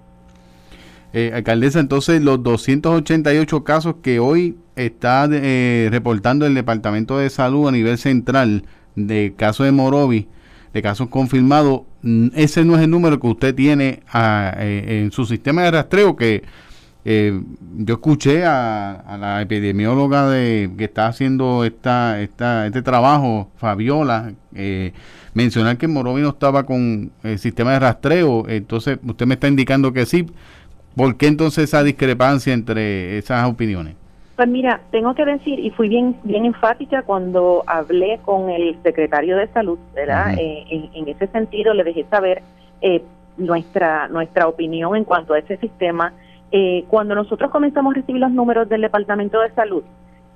[1.13, 7.69] Eh, alcaldesa, entonces los 288 casos que hoy está eh, reportando el Departamento de Salud
[7.69, 8.65] a nivel central
[8.97, 10.29] de caso de Morovi,
[10.77, 11.83] de casos confirmados,
[12.35, 16.15] ese no es el número que usted tiene ah, eh, en su sistema de rastreo
[16.15, 16.43] que
[17.07, 17.41] eh,
[17.79, 24.93] yo escuché a, la epidemióloga de que está haciendo esta, esta, este trabajo, Fabiola, eh,
[25.33, 28.47] mencionar que Morovi no estaba con el sistema de rastreo.
[28.47, 30.27] Entonces, usted me está indicando que sí.
[30.95, 33.95] ¿Por qué entonces esa discrepancia entre esas opiniones?
[34.37, 39.37] Pues mira, tengo que decir, y fui bien bien enfática cuando hablé con el secretario
[39.39, 40.35] de Salud, ¿verdad?
[40.39, 42.43] Eh, en, ese sentido le dejé saber
[42.83, 43.03] eh,
[43.39, 46.13] nuestra nuestra opinión en cuanto a ese sistema.
[46.53, 49.85] Eh, cuando nosotros comenzamos a recibir los números del Departamento de Salud,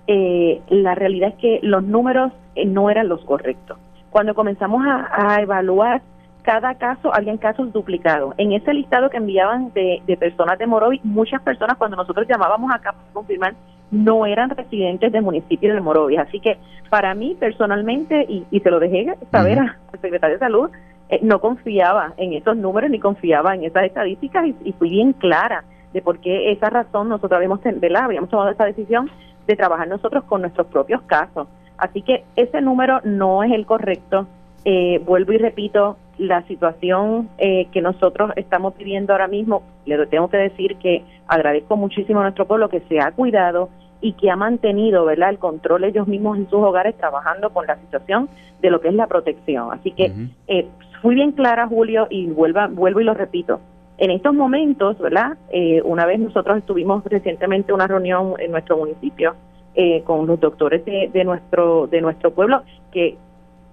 [0.06, 2.32] la realidad es que los números
[2.66, 3.78] no eran los correctos.
[4.10, 6.02] Cuando comenzamos a, a evaluar
[6.42, 8.34] cada caso, habían casos duplicados.
[8.38, 12.92] En ese listado que enviaban de, personas de Morovi, muchas personas cuando nosotros llamábamos acá
[12.92, 13.54] para confirmar,
[13.90, 16.16] no eran residentes del municipio de Morovi.
[16.16, 20.70] Así que para mí personalmente, y, y se lo dejé saber al secretario de Salud,
[21.10, 25.64] eh, no confiaba en esos números ni confiaba en esas estadísticas y, fui bien clara
[25.92, 29.10] de por qué esa razón nosotros habíamos, habíamos tomado esa decisión
[29.48, 31.48] de trabajar nosotros con nuestros propios casos.
[31.76, 34.28] Así que ese número no es el correcto.
[34.64, 40.28] Eh, vuelvo y repito, la situación eh, que nosotros estamos viviendo ahora mismo, le tengo
[40.28, 43.68] que decir que agradezco muchísimo a nuestro pueblo que se ha cuidado
[44.00, 47.76] y que ha mantenido verdad el control ellos mismos en sus hogares trabajando con la
[47.76, 48.28] situación
[48.60, 49.72] de lo que es la protección.
[49.72, 50.12] Así que
[50.48, 50.68] eh,
[51.02, 53.60] fui bien clara, Julio, y vuelva, vuelvo y lo repito.
[53.98, 55.36] En estos momentos, ¿verdad?
[55.50, 59.34] Eh, una vez nosotros estuvimos recientemente en una reunión en nuestro municipio
[59.74, 63.16] eh, con los doctores de, de, nuestro de nuestro pueblo que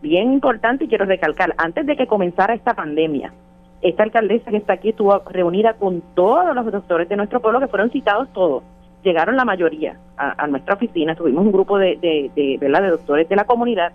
[0.01, 3.33] bien importante y quiero recalcar, antes de que comenzara esta pandemia,
[3.81, 7.67] esta alcaldesa que está aquí estuvo reunida con todos los doctores de nuestro pueblo que
[7.67, 8.63] fueron citados todos.
[9.03, 13.35] Llegaron la mayoría a, nuestra oficina, tuvimos un grupo de, de, de, de doctores de
[13.35, 13.93] la comunidad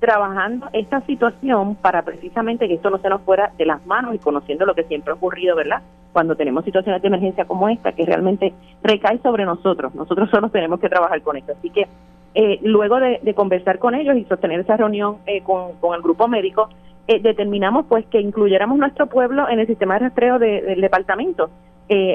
[0.00, 4.18] trabajando esta situación para precisamente que esto no se nos fuera de las manos y
[4.18, 5.82] conociendo lo que siempre ha ocurrido, ¿verdad?
[6.12, 9.94] Cuando tenemos situaciones de emergencia como esta, que realmente recae sobre nosotros.
[9.94, 11.52] Nosotros solo tenemos que trabajar con esto.
[11.52, 11.86] Así que
[12.34, 16.68] eh, luego de, conversar con ellos y sostener esa reunión eh, con, el grupo médico,
[17.06, 21.50] eh, determinamos pues que incluyéramos nuestro pueblo en el sistema de rastreo del departamento.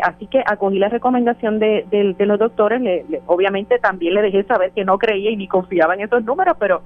[0.04, 2.82] Así que acogí la recomendación de, los doctores,
[3.26, 6.82] obviamente también le dejé saber que no creía y ni confiaba en esos números, pero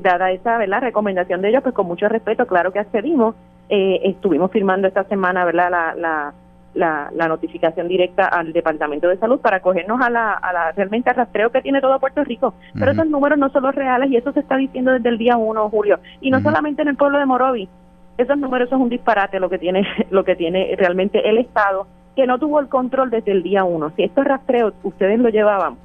[0.00, 0.80] dada esa ¿verdad?
[0.80, 3.34] recomendación de ellos, pues con mucho respeto, claro que accedimos.
[3.68, 5.94] estuvimos firmando esta semana ¿verdad?
[5.96, 6.32] la
[6.74, 11.10] la, la, notificación directa al Departamento de Salud para cogernos a la, a la realmente
[11.10, 12.54] al rastreo que tiene todo Puerto Rico.
[12.78, 15.36] Pero esos números no son los reales y eso se está diciendo desde el día
[15.36, 15.98] 1 de julio.
[16.20, 17.68] Y no solamente en el pueblo de Morovi.
[18.18, 22.26] Esos números son un disparate lo que tiene lo que tiene realmente el Estado, que
[22.26, 23.92] no tuvo el control desde el día 1.
[23.96, 25.76] Si estos rastreos ustedes lo llevaban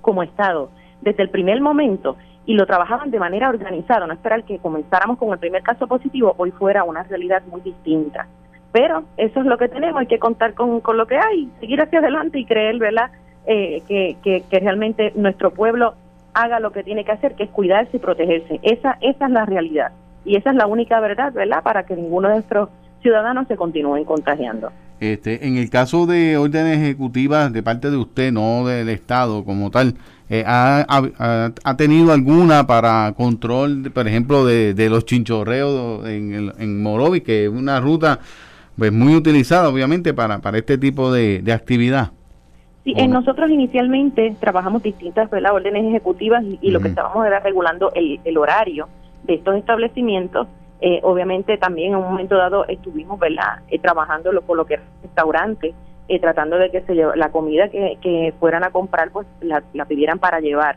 [0.00, 4.58] como Estado desde el primer momento y lo trabajaban de manera organizada, no esperar que
[4.58, 8.26] comenzáramos con el primer caso positivo, hoy fuera una realidad muy distinta.
[8.72, 11.80] Pero eso es lo que tenemos, hay que contar con, con lo que hay, seguir
[11.80, 13.10] hacia adelante y creer, ¿verdad?,
[13.46, 15.94] eh, que, que, realmente nuestro pueblo
[16.34, 18.58] haga lo que tiene que hacer, que es cuidarse y protegerse.
[18.62, 19.92] Esa, esa es la realidad.
[20.24, 22.68] Y esa es la única verdad, ¿verdad?, para que ninguno de nuestros
[23.02, 24.72] ciudadanos se continúen contagiando.
[24.98, 29.70] Este, en el caso de órdenes ejecutivas de parte de usted, no del Estado como
[29.70, 29.94] tal,
[30.30, 36.82] eh, ha, ha, tenido alguna para control, por ejemplo, de, de los chinchorreos en, en
[36.82, 38.20] Morovi, que es una ruta
[38.76, 42.10] pues muy utilizada obviamente para, para este tipo de, actividad.
[42.84, 48.20] Sí, en nosotros inicialmente trabajamos distintas órdenes ejecutivas y, lo que estábamos era regulando el,
[48.24, 48.88] el horario
[49.24, 50.46] de estos establecimientos.
[50.80, 53.60] Eh, obviamente también en un momento dado estuvimos ¿verdad?
[53.68, 55.74] Eh, trabajando lo, con lo que es restaurante,
[56.08, 60.40] eh, tratando de que se la comida que, fueran a comprar pues la, pidieran para
[60.40, 60.76] llevar.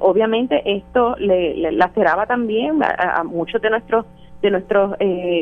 [0.00, 4.06] obviamente esto le, laceraba también a, a, muchos de nuestros
[4.40, 4.96] de nuestros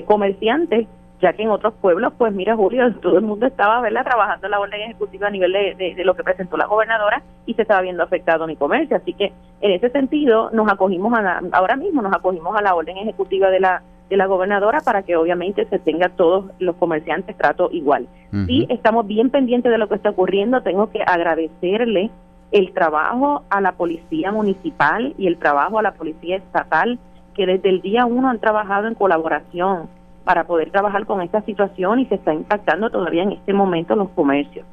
[0.07, 0.87] comerciantes
[1.23, 4.05] ya que en otros pueblos, pues mira Julio, todo el mundo estaba ¿verdad?
[4.05, 7.81] trabajando la orden ejecutiva a nivel de, lo que presentó la gobernadora y se estaba
[7.81, 8.97] viendo afectado mi comercio.
[8.97, 12.75] Así que en ese sentido nos acogimos a la, ahora mismo nos acogimos a la
[12.75, 17.35] orden ejecutiva de la de la gobernadora para que obviamente se tenga todos los comerciantes
[17.39, 18.09] trato igual.
[18.47, 20.63] Y estamos bien pendientes de lo que está ocurriendo.
[20.63, 22.11] Tengo que agradecerle
[22.51, 26.99] el trabajo a la policía municipal y el trabajo a la policía estatal
[27.35, 29.89] que desde el día uno han trabajado en colaboración
[30.25, 34.11] para poder trabajar con esta situación y se está impactando todavía en este momento los
[34.11, 34.67] comercios.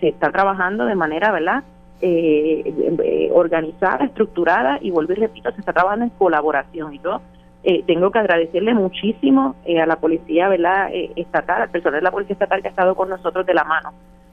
[0.00, 1.64] se está trabajando de manera, ¿verdad?
[2.00, 2.62] Eh,
[3.02, 6.92] eh, organizada, estructurada y vuelvo y repito, se está trabajando en colaboración.
[6.92, 7.20] Y yo
[7.62, 10.90] eh, tengo que agradecerle muchísimo a la policía, ¿verdad?
[10.92, 13.92] estatal, al personal de la policía estatal que ha estado con nosotros de la mano,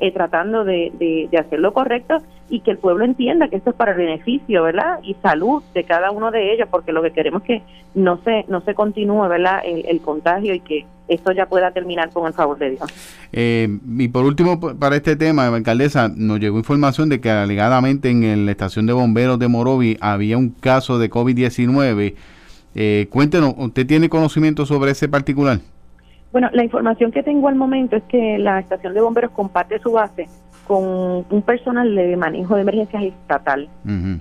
[0.10, 2.18] tratando de, de, hacer lo correcto
[2.50, 5.00] y que el pueblo entienda que esto es para el beneficio, ¿verdad?
[5.04, 7.62] Y salud de cada uno de ellos, porque lo que queremos es que
[7.94, 9.62] no se no se continúe, ¿verdad?
[9.64, 12.82] El, contagio y que esto ya pueda terminar con el favor de Dios.
[13.32, 18.46] Eh, y por último, para este tema, alcaldesa, nos llegó información de que alegadamente en
[18.46, 22.16] la estación de bomberos de Morovi había un caso de COVID-19.
[22.74, 25.60] Eh, cuéntenos, ¿usted tiene conocimiento sobre ese particular?
[26.32, 29.92] Bueno, la información que tengo al momento es que la estación de bomberos comparte su
[29.92, 30.28] base
[30.68, 33.68] con un personal de manejo de emergencias estatal.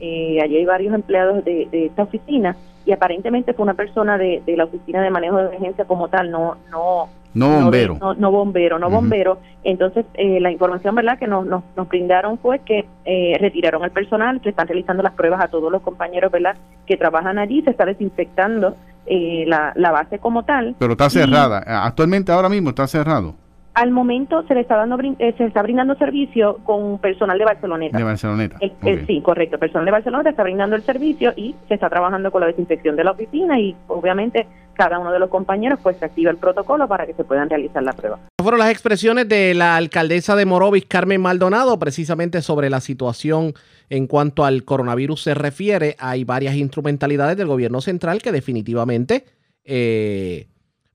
[0.00, 4.42] Eh, allí hay varios empleados de, de esta oficina y aparentemente fue una persona de,
[4.44, 7.98] de la oficina de manejo de emergencia como tal, no no No bombero.
[8.00, 9.38] no, no bombero, no bombero.
[9.62, 13.92] Entonces, eh, la información verdad que nos, nos, nos brindaron fue que eh, retiraron al
[13.92, 16.56] personal, que están realizando las pruebas a todos los compañeros verdad
[16.86, 18.74] que trabajan allí, se está desinfectando
[19.06, 20.76] eh, la, la base como tal.
[20.78, 21.62] Pero está Y cerrada.
[21.86, 23.34] Actualmente, ahora mismo está cerrado.
[23.72, 27.44] Al momento se le está dando brin- eh, se está brindando servicio con personal de
[27.44, 27.96] Barceloneta.
[27.96, 28.56] De Barceloneta.
[28.60, 29.04] El- el- Ok.
[29.06, 29.56] sí, correcto.
[29.56, 32.96] El personal de Barcelona está brindando el servicio y se está trabajando con la desinfección
[32.96, 36.88] de la oficina y obviamente cada uno de los compañeros pues se activa el protocolo
[36.88, 38.18] para que se puedan realizar la prueba.
[38.42, 43.54] Fueron las expresiones de la alcaldesa de Morovis, Carmen Maldonado, precisamente sobre la situación
[43.90, 45.96] en cuanto al coronavirus se refiere.
[45.98, 49.26] Hay varias instrumentalidades del gobierno central que definitivamente,
[49.64, 50.48] eh,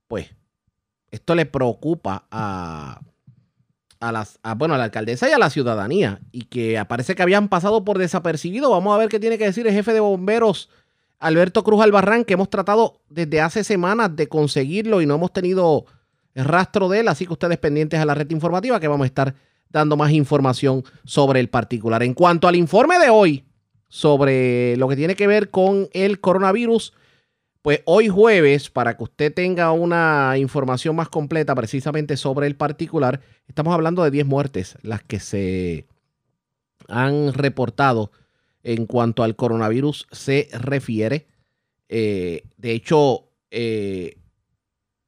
[0.08, 0.34] pues,
[1.12, 3.02] esto le preocupa a,
[4.00, 7.50] a las, bueno, a la alcaldesa y a la ciudadanía y que parece que habían
[7.50, 8.72] pasado por desapercibido.
[8.72, 10.70] Vamos a ver qué tiene que decir el jefe de bomberos
[11.20, 15.86] Alberto Cruz Albarrán, que hemos tratado desde hace semanas de conseguirlo y no hemos tenido
[16.34, 19.36] rastro de él, así que ustedes pendientes a la red informativa que vamos a estar
[19.76, 22.02] dando más información sobre el particular.
[22.02, 23.44] En cuanto al informe de hoy
[23.90, 26.94] sobre lo que tiene que ver con el coronavirus,
[27.62, 33.20] pues hoy jueves, para que usted tenga una información más completa precisamente sobre el particular,
[33.48, 35.88] estamos hablando de 10 muertes, las que se
[36.88, 38.12] han reportado
[38.64, 41.28] en cuanto al coronavirus se refiere.
[41.90, 44.20] Eh, de hecho, eh,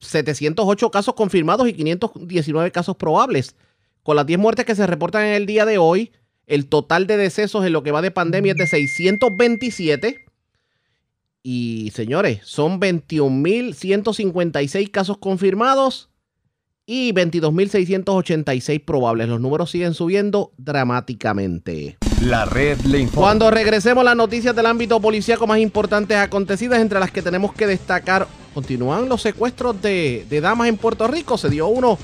[0.01, 3.55] 708 casos confirmados y 519 casos probables.
[4.07, 6.13] Con las 10 muertes que se reportan en el día de hoy,
[6.45, 10.23] el total de decesos en lo que va de pandemia es de 627.
[11.43, 16.09] Y señores, son 21.156 casos confirmados
[16.85, 19.27] y 22.686 probables.
[19.27, 21.97] Los números siguen subiendo dramáticamente.
[22.21, 23.27] La red le informa.
[23.27, 27.67] Cuando regresemos las noticias del ámbito policíaco más importantes acontecidas, entre las que tenemos que
[27.67, 31.37] destacar, continúan los secuestros de, de damas en Puerto Rico.
[31.37, 31.99] Se dio uno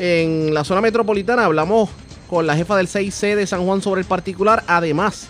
[0.00, 1.44] en la zona metropolitana.
[1.44, 1.90] Hablamos
[2.28, 4.64] con la jefa del 6C de San Juan sobre el particular.
[4.66, 5.28] Además,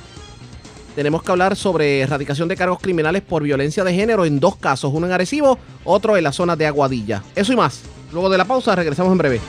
[0.94, 4.92] tenemos que hablar sobre erradicación de cargos criminales por violencia de género en dos casos,
[4.94, 7.22] uno en Arecibo, otro en la zona de Aguadilla.
[7.34, 7.82] Eso y más.
[8.12, 9.40] Luego de la pausa, regresamos en breve.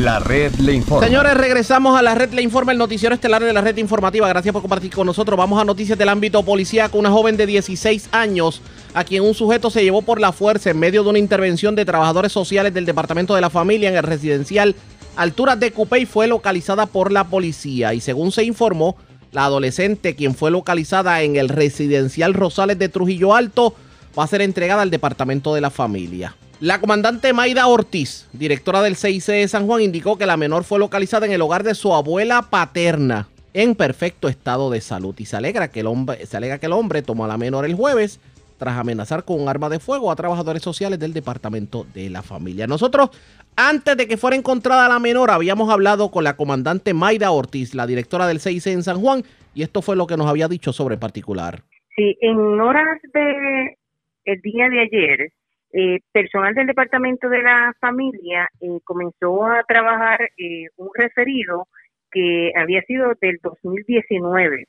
[0.00, 1.06] La red le informa.
[1.06, 4.26] Señores, regresamos a la red Le Informa, el noticiero estelar de la red informativa.
[4.28, 5.36] Gracias por compartir con nosotros.
[5.36, 6.96] Vamos a noticias del ámbito policíaco.
[6.96, 8.62] Una joven de 16 años,
[8.94, 11.84] a quien un sujeto se llevó por la fuerza en medio de una intervención de
[11.84, 14.74] trabajadores sociales del Departamento de la Familia en el residencial
[15.16, 17.94] Alturas de Cupey, fue localizada por la policía.
[17.94, 18.96] Y según se informó,
[19.32, 23.74] la adolescente, quien fue localizada en el residencial Rosales de Trujillo Alto,
[24.18, 26.36] va a ser entregada al Departamento de la Familia.
[26.60, 30.78] La comandante Maida Ortiz, directora del CIC de San Juan, indicó que la menor fue
[30.78, 35.36] localizada en el hogar de su abuela paterna en perfecto estado de salud y se
[35.36, 38.20] alegra que el hombre, se alega que el hombre tomó a la menor el jueves
[38.60, 42.66] tras amenazar con un arma de fuego a trabajadores sociales del Departamento de la Familia.
[42.66, 43.10] Nosotros,
[43.56, 47.86] antes de que fuera encontrada la menor, habíamos hablado con la comandante Maida Ortiz, la
[47.86, 49.22] directora del CIC en San Juan,
[49.54, 51.62] y esto fue lo que nos había dicho sobre el particular.
[51.96, 53.76] Sí, en horas de
[54.24, 55.32] el día de ayer,
[55.72, 61.68] eh, personal del Departamento de la Familia eh, comenzó a trabajar eh, un referido
[62.10, 64.66] que había sido del 2019.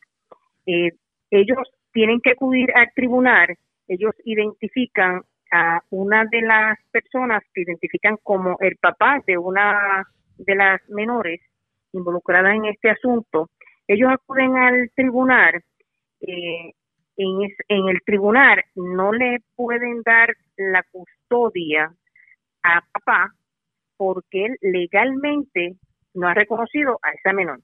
[0.67, 0.91] Eh,
[1.31, 1.57] ellos
[1.91, 3.47] tienen que acudir al tribunal,
[3.91, 10.55] ellos identifican a una de las personas que identifican como el papá de una de
[10.55, 11.41] las menores
[11.93, 13.49] involucradas en este asunto.
[13.87, 15.61] Ellos acuden al tribunal
[16.21, 16.73] eh,
[17.17, 21.93] en, es- en el tribunal no le pueden dar la custodia
[22.63, 23.33] a papá
[23.97, 25.75] porque él legalmente
[26.15, 27.59] no ha reconocido a esa menor.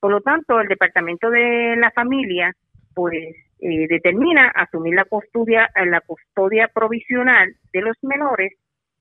[0.00, 2.52] Por lo tanto, el departamento de la familia
[2.94, 8.52] pues eh, determina asumir la custodia la custodia provisional de los menores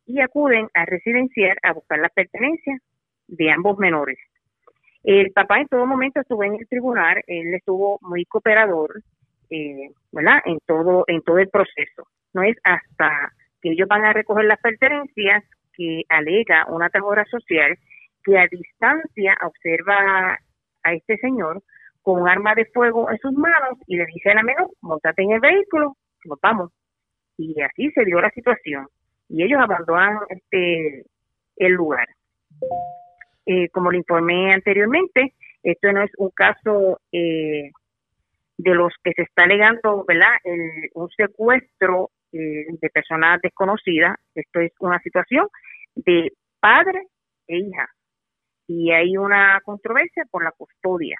[0.06, 2.82] y acuden a residenciar a buscar las pertenencias
[3.28, 4.18] de ambos menores.
[5.03, 9.01] El papá en todo momento estuvo en el tribunal, él estuvo muy cooperador,
[9.49, 10.39] eh, ¿verdad?
[10.45, 12.08] En todo, en todo el proceso.
[12.34, 13.32] No es hasta
[13.62, 15.43] que ellos van a recoger las pertenencias
[15.74, 17.78] que alega una trabajadora social
[18.24, 20.39] que a distancia observa
[20.84, 21.62] a este señor
[22.06, 25.24] con un arma de fuego en sus manos y le dice a la menor, montate
[25.24, 26.72] en el vehículo, nos vamos.
[27.36, 28.88] Y así se dio la situación.
[29.28, 31.03] Y ellos abandonan este
[31.56, 32.08] el lugar.
[33.47, 35.34] Eh, como le informé anteriormente,
[35.64, 37.72] esto no es un caso eh,
[38.58, 40.30] de los que se está alegando, ¿verdad?
[40.93, 44.16] un secuestro eh, de personas desconocidas.
[44.36, 45.47] Esto es una situación
[45.95, 47.08] de padre
[47.47, 47.88] e hija.
[48.68, 51.18] Y hay una controversia por la custodia.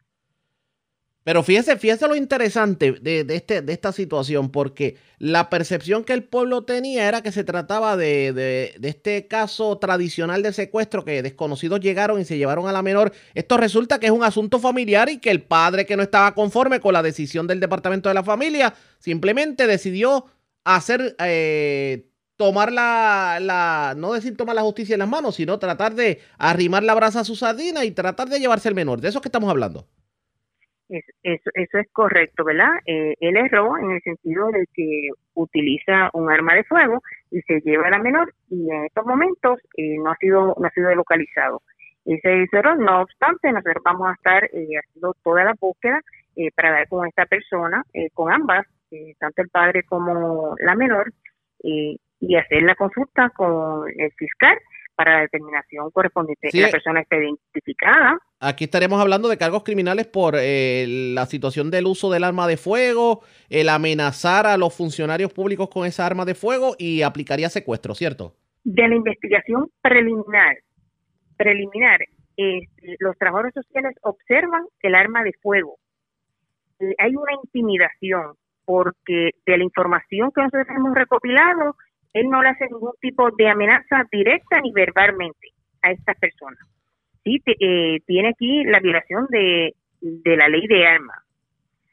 [1.26, 6.14] Pero fíjese, fíjese lo interesante de, de, este, de esta situación, porque la percepción que
[6.14, 11.24] el pueblo tenía era que se trataba de, de, este caso tradicional de secuestro que
[11.24, 13.12] desconocidos llegaron y se llevaron a la menor.
[13.34, 16.80] Esto resulta que es un asunto familiar y que el padre que no estaba conforme
[16.80, 20.28] con la decisión del Departamento de la Familia simplemente decidió
[20.64, 22.08] hacer, eh,
[22.38, 26.84] tomar la, la, no decir tomar la justicia en las manos, sino tratar de arrimar
[26.84, 29.02] la brasa a su sardina y tratar de llevarse el menor.
[29.02, 29.88] De eso es que estamos hablando.
[30.88, 32.70] Eso, eso, eso, es correcto, ¿verdad?
[32.86, 37.60] Eh, él erró en el sentido de que utiliza un arma de fuego y se
[37.62, 40.94] lleva a la menor y en estos momentos eh, no ha sido no ha sido
[40.94, 41.64] localizado.
[42.06, 42.78] Ese es error.
[42.78, 46.02] No obstante, nosotros vamos a estar eh, haciendo toda la búsqueda
[46.36, 47.84] eh, para dar con esta persona,
[48.14, 48.68] con ambas,
[49.20, 51.12] tanto el padre como la menor,
[51.64, 54.58] y hacer la consulta con el fiscal
[54.96, 56.50] para la determinación correspondiente.
[56.52, 56.60] Sí.
[56.60, 58.18] La persona está identificada.
[58.40, 62.58] Aquí estaremos hablando de cargos criminales por eh, la situación del uso del arma de
[62.58, 67.94] fuego, el amenazar a los funcionarios públicos con esa arma de fuego y aplicaría secuestro,
[67.96, 68.36] ¿cierto?
[68.64, 70.58] De la investigación preliminar,
[71.38, 72.00] preliminar,
[72.38, 75.78] este, los trabajadores sociales observan el arma de fuego.
[76.80, 78.34] Eh, hay una intimidación
[78.66, 81.76] porque de la información que nosotros hemos recopilado,
[82.16, 85.50] él no le hace ningún tipo de amenaza directa ni verbalmente
[85.82, 86.60] a estas personas.
[87.26, 91.18] Sí, eh, tiene aquí la violación de, la ley de armas.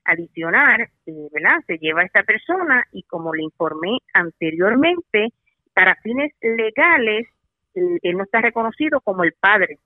[0.04, 1.58] Adicional, eh, ¿verdad?
[1.66, 5.28] Se lleva a esta persona y como le informé anteriormente,
[5.74, 7.26] para fines legales,
[7.74, 9.78] él no está reconocido como el padre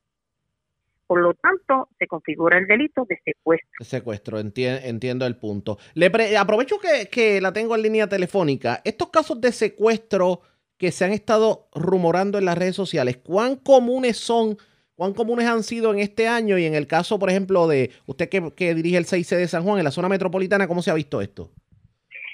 [1.07, 3.85] por lo tanto, se configura el delito de secuestro.
[3.85, 5.79] Secuestro, entiendo el punto.
[5.95, 8.81] Le aprovecho que, que, la tengo en línea telefónica.
[8.85, 10.41] Estos casos de secuestro
[10.77, 14.59] que se han estado rumorando en las redes sociales, ¿cuán comunes son?
[14.95, 16.59] ¿Cuán comunes han sido en este año?
[16.59, 19.63] Y en el caso, por ejemplo, de usted que, que dirige el 6C de San
[19.63, 21.53] Juan, en la zona metropolitana, ¿cómo se ha visto esto?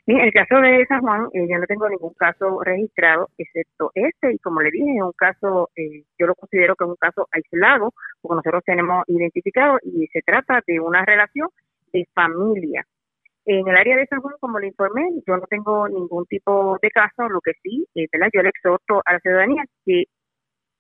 [0.07, 4.33] En el caso de San Juan, eh, yo no tengo ningún caso registrado, excepto este,
[4.35, 7.29] y como le dije, es un caso, eh, yo lo considero que es un caso
[7.31, 11.49] aislado, porque nosotros tenemos identificado y se trata de una relación
[11.93, 12.85] de familia.
[13.45, 16.91] En el área de San Juan, como le informé, yo no tengo ningún tipo de
[16.91, 18.29] caso, lo que sí, eh, ¿verdad?
[18.33, 20.05] yo le exhorto a la ciudadanía que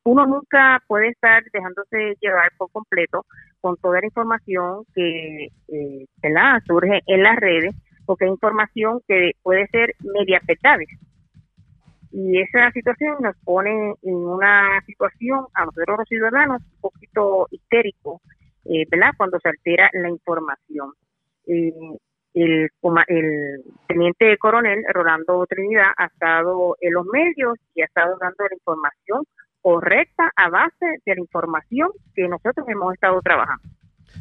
[0.05, 3.25] uno nunca puede estar dejándose llevar por completo
[3.61, 6.61] con toda la información que eh, ¿verdad?
[6.67, 7.75] surge en las redes
[8.13, 10.39] porque hay información que puede ser media.
[12.11, 18.21] Y esa situación nos pone en una situación a nosotros los ciudadanos un poquito histérico,
[18.67, 19.13] eh, ¿verdad?
[19.17, 20.93] Cuando se altera la información.
[21.47, 21.73] Eh,
[22.35, 22.69] el
[23.89, 29.23] teniente coronel Rolando Trinidad ha estado en los medios y ha estado dando la información
[29.63, 33.72] correcta a base de la información que nosotros hemos estado trabajando.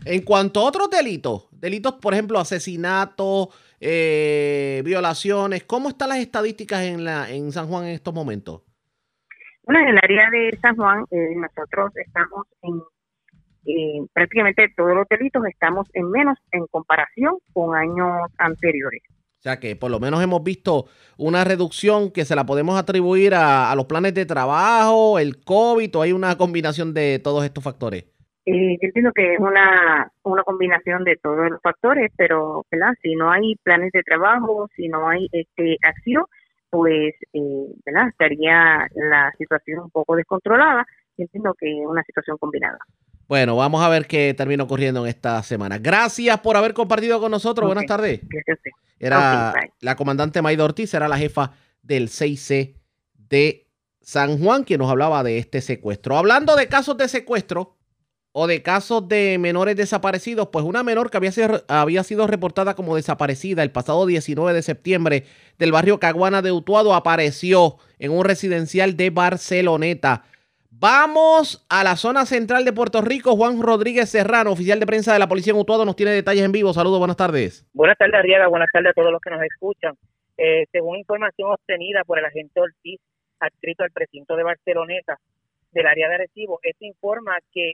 [0.06, 3.50] En cuanto a otros delitos, delitos, por ejemplo, asesinato,
[3.80, 8.62] eh, violaciones, ¿cómo están las estadísticas en, la, en San Juan en estos momentos?
[9.64, 12.82] Bueno, en el área de San Juan, eh, nosotros estamos en
[13.68, 19.04] eh, prácticamente todos los delitos, estamos en menos en comparación con años anteriores.
[19.08, 20.86] O sea que por lo menos hemos visto
[21.18, 25.96] una reducción que se la podemos atribuir a, a los planes de trabajo, el COVID,
[25.96, 28.06] o hay una combinación de todos estos factores.
[28.46, 32.94] Eh, yo entiendo que es una, una combinación de todos los factores, pero ¿verdad?
[33.02, 36.26] si no hay planes de trabajo, si no hay este acción,
[36.72, 38.08] pues eh, ¿verdad?
[38.10, 40.86] estaría la situación un poco descontrolada.
[41.18, 42.80] Yo entiendo que es una situación combinada.
[43.28, 45.78] Bueno, vamos a ver qué termina ocurriendo en esta semana.
[45.78, 47.66] Gracias por haber compartido con nosotros.
[47.66, 47.76] Okay.
[47.76, 48.22] Buenas tardes.
[48.28, 48.76] Gracias.
[49.00, 52.76] Era okay, la comandante Mayda Ortiz, era la jefa del 6C
[53.14, 53.68] de
[54.02, 56.18] San Juan, quien nos hablaba de este secuestro.
[56.18, 57.78] Hablando de casos de secuestro,
[58.34, 62.76] o de casos de menores desaparecidos, pues una menor que había sido, había sido reportada
[62.76, 65.24] como desaparecida el pasado 19 de septiembre
[65.58, 70.24] del barrio Caguana de Utuado apareció en un residencial de Barceloneta.
[70.70, 73.36] Vamos a la zona central de Puerto Rico.
[73.36, 76.52] Juan Rodríguez Serrano, oficial de prensa de la Policía en Utuado, nos tiene detalles en
[76.52, 76.74] vivo.
[76.74, 77.70] Saludos, buenas tardes.
[77.74, 78.48] Buenas tardes, Arriaga.
[78.48, 79.94] Buenas tardes a todos los que nos escuchan.
[80.38, 83.00] Eh, según información obtenida por el agente Ortiz,
[83.40, 85.20] adscrito al precinto de Barceloneta
[85.72, 86.60] del área de Arecibo.
[86.64, 87.74] Este informa que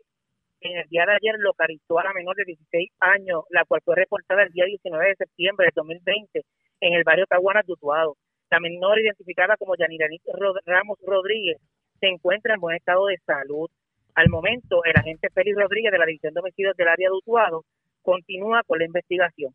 [0.61, 3.95] en el día de ayer localizó a la menor de 16 años, la cual fue
[3.95, 6.45] reportada el día 19 de septiembre del 2020
[6.81, 8.17] en el barrio Caguanas de Utuado.
[8.49, 10.19] La menor identificada como Yanirani
[10.65, 11.57] Ramos Rodríguez
[11.99, 13.69] se encuentra en buen estado de salud.
[14.15, 17.63] Al momento, el agente Félix Rodríguez de la División de Homicidios del área de Utuado
[18.01, 19.53] continúa con la investigación.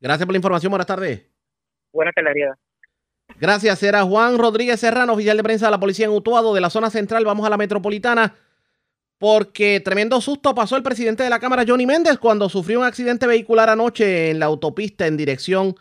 [0.00, 0.70] Gracias por la información.
[0.70, 1.26] Buenas tardes.
[1.92, 2.50] Buenas tardes,
[3.40, 3.82] Gracias.
[3.82, 6.90] Era Juan Rodríguez Serrano, oficial de prensa de la policía en Utuado, de la zona
[6.90, 7.24] central.
[7.24, 8.34] Vamos a la metropolitana
[9.18, 13.26] porque tremendo susto pasó el presidente de la Cámara, Johnny Méndez, cuando sufrió un accidente
[13.26, 15.74] vehicular anoche en la autopista en dirección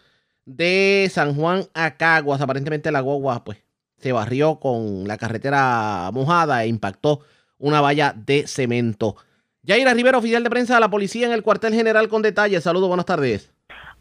[0.46, 2.42] de San Juan a Caguas.
[2.42, 3.60] Aparentemente la guagua pues,
[3.98, 7.22] se barrió con la carretera mojada e impactó
[7.60, 9.16] una valla de cemento.
[9.62, 12.64] Yaira Rivera, oficial de prensa de la policía en el cuartel general con detalles.
[12.64, 13.52] Saludos, buenas tardes.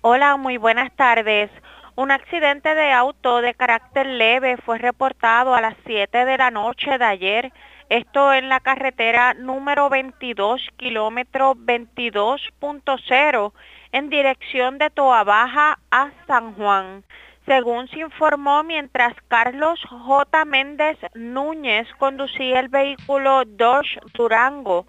[0.01, 1.51] Hola, muy buenas tardes.
[1.97, 6.99] Un accidente de auto de carácter leve fue reportado a las 7 de la noche
[6.99, 7.53] de ayer
[7.89, 13.53] esto en la carretera número 22, kilómetro 22.0,
[13.93, 17.05] en dirección de Toa Baja a San Juan.
[17.47, 20.45] Según se informó, mientras Carlos J.
[20.47, 24.87] Méndez Núñez conducía el vehículo Dodge Durango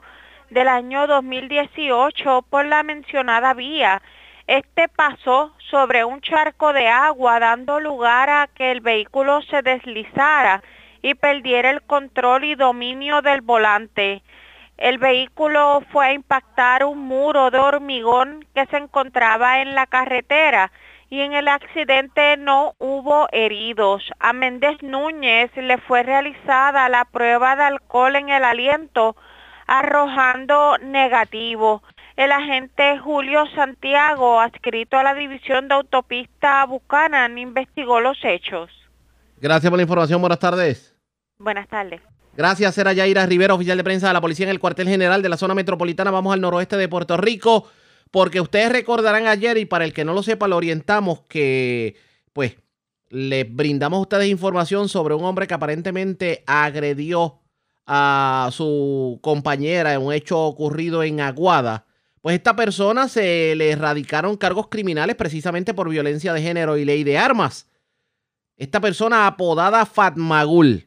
[0.50, 4.02] del año 2018 por la mencionada vía,
[4.48, 10.64] este pasó sobre un charco de agua dando lugar a que el vehículo se deslizara
[11.08, 14.22] y perdiera el control y dominio del volante.
[14.78, 20.72] El vehículo fue a impactar un muro de hormigón que se encontraba en la carretera
[21.10, 24.04] y en el accidente no hubo heridos.
[24.20, 29.16] A Méndez Núñez le fue realizada la prueba de alcohol en el aliento
[29.66, 31.84] arrojando negativo.
[32.16, 38.72] El agente Julio Santiago, adscrito a la División de Autopista Buchanan, investigó los hechos.
[39.40, 40.20] Gracias por la información.
[40.20, 40.97] Buenas tardes.
[41.40, 42.02] Buenas tardes.
[42.36, 45.30] Gracias, era Yaira Rivera, oficial de prensa de la policía en el cuartel general de
[45.30, 46.12] la zona metropolitana.
[46.12, 47.68] Vamos al noroeste de Puerto Rico,
[48.12, 51.96] porque ustedes recordarán ayer, y para el que no lo sepa, lo orientamos que,
[52.34, 52.58] pues,
[53.10, 57.40] les brindamos a ustedes información sobre un hombre que aparentemente agredió
[57.86, 61.86] a su compañera en un hecho ocurrido en Aguada.
[62.22, 67.06] Pues esta persona se le erradicaron cargos criminales precisamente por violencia de género y ley
[67.06, 67.70] de armas.
[68.58, 70.87] Esta persona apodada Fatmagul,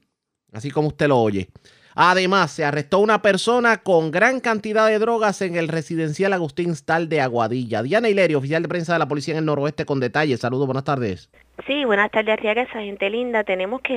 [0.53, 1.49] así como usted lo oye.
[1.95, 7.09] Además, se arrestó una persona con gran cantidad de drogas en el residencial Agustín Stal
[7.09, 7.83] de Aguadilla.
[7.83, 10.41] Diana Hilerio, oficial de prensa de la policía en el noroeste, con detalles.
[10.41, 11.31] Saludos, buenas tardes.
[11.67, 13.45] Sí, buenas tardes, Arriaga, esa gente linda.
[13.45, 13.95] Tenemos que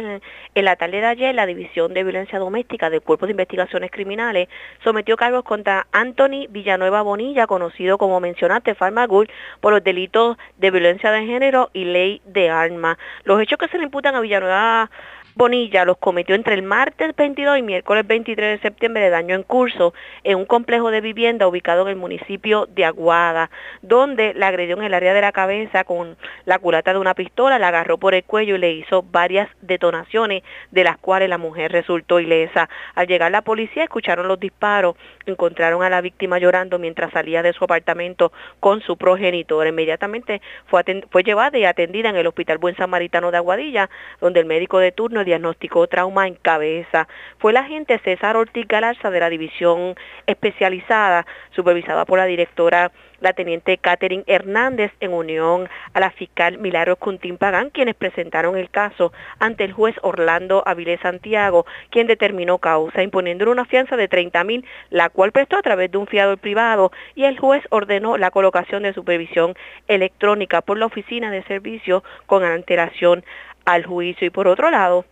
[0.55, 4.49] en, la tarde de ayer la División de Violencia Doméstica del Cuerpo de Investigaciones Criminales
[4.83, 9.29] sometió cargos contra Anthony Villanueva Bonilla, conocido como mencionaste, Farmagul,
[9.61, 12.97] por los delitos de violencia de género y ley de armas.
[13.23, 14.89] Los hechos que se le imputan a Villanueva
[15.35, 19.41] Bonilla los cometió entre el martes 22 y miércoles 23 de septiembre de daño en
[19.41, 23.49] curso en un complejo de vivienda ubicado en el municipio de Aguada,
[23.81, 27.57] donde la agredió en el área de la cabeza con la culata de una pistola,
[27.57, 31.71] la agarró por el cuello y le hizo varias detonaciones, de las cuales la mujer
[31.71, 32.69] resultó ilesa.
[32.93, 37.53] Al llegar la policía escucharon los disparos, encontraron a la víctima llorando mientras salía de
[37.53, 39.65] su apartamento con su progenitor.
[39.65, 43.89] Inmediatamente fue, fue llevada y atendida en el Hospital Buen Samaritano de Aguadilla,
[44.21, 47.07] donde el médico de turno diagnosticó trauma en cabeza.
[47.37, 49.95] Fue la agente César Ortiz Galarza de la División
[50.27, 52.91] Especializada, supervisada por la directora
[53.23, 58.69] la teniente Catherine Hernández en unión a la fiscal Milagros Cuntín Pagán, quienes presentaron el
[58.69, 64.43] caso ante el juez Orlando Avilés Santiago, quien determinó causa, imponiéndole una fianza de 30
[64.43, 68.29] mil, la cual prestó a través de un fiador privado, y el juez ordenó la
[68.29, 69.55] colocación de supervisión
[69.87, 73.23] electrónica por la oficina de servicio con antelación
[73.63, 74.27] al juicio.
[74.27, 75.05] Y por otro lado,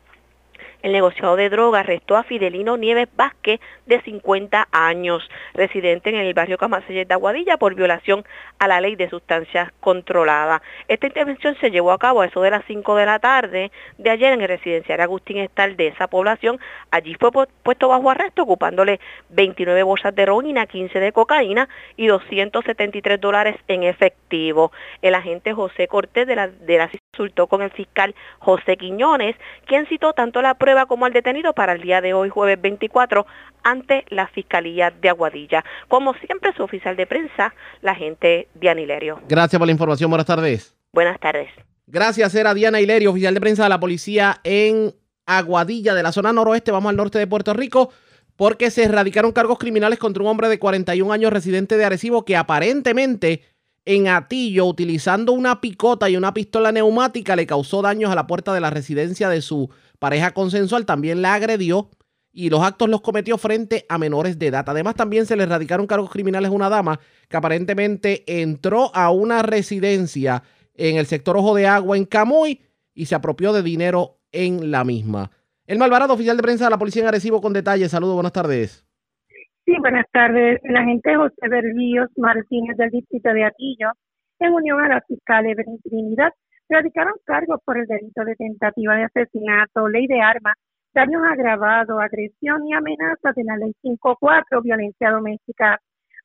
[0.82, 6.34] el negociado de drogas arrestó a Fidelino Nieves Vázquez, de 50 años, residente en el
[6.34, 8.24] barrio Camaselles de Aguadilla, por violación
[8.60, 10.62] a la ley de sustancias controladas.
[10.88, 14.10] Esta intervención se llevó a cabo a eso de las 5 de la tarde de
[14.10, 16.60] ayer en el residencial Agustín Estal de esa población.
[16.90, 21.68] Allí fue puesto bajo arresto, ocupándole 29 bolsas de heroína, 15 de cocaína
[21.98, 24.72] y 273 dólares en efectivo.
[25.02, 26.90] El agente José Cortés de la, de la
[27.50, 31.82] con el fiscal José Quiñones, quien citó tanto la prueba como al detenido para el
[31.82, 33.26] día de hoy, jueves 24,
[33.64, 35.64] ante la Fiscalía de Aguadilla.
[35.88, 39.20] Como siempre, su oficial de prensa, la agente Diana Hilerio.
[39.28, 40.10] Gracias por la información.
[40.10, 40.76] Buenas tardes.
[40.94, 41.50] Buenas tardes.
[41.88, 44.94] Gracias, era Diana Hilerio, oficial de prensa de la policía en
[45.26, 46.72] Aguadilla, de la zona noroeste.
[46.72, 47.92] Vamos al norte de Puerto Rico
[48.36, 52.36] porque se erradicaron cargos criminales contra un hombre de 41 años residente de Arecibo que
[52.36, 53.44] aparentemente
[53.86, 58.54] en Atillo, utilizando una picota y una pistola neumática, le causó daños a la puerta
[58.54, 59.70] de la residencia de su
[60.02, 61.92] pareja consensual, también la agredió
[62.34, 64.66] y los actos los cometió frente a menores de edad.
[64.68, 67.00] Además, también se le erradicaron cargos criminales a una dama
[67.30, 70.42] que aparentemente entró a una residencia
[70.74, 72.62] en el sector Ojo de Agua en Camuy
[72.96, 75.30] y se apropió de dinero en la misma.
[75.68, 77.92] El Malvarado, oficial de prensa de la Policía en Arecibo, con detalles.
[77.92, 78.84] Saludos, buenas tardes.
[79.66, 80.60] Sí, buenas tardes.
[80.64, 83.92] El agente José Berlíos Martínez del distrito de Atillo,
[84.40, 86.34] en unión a la fiscal Evelyn Trinidad,
[86.72, 90.56] radicaron cargos por el delito de tentativa de asesinato, ley de armas,
[90.94, 95.80] daños agravados, agresión y amenaza de la ley 54, violencia doméstica,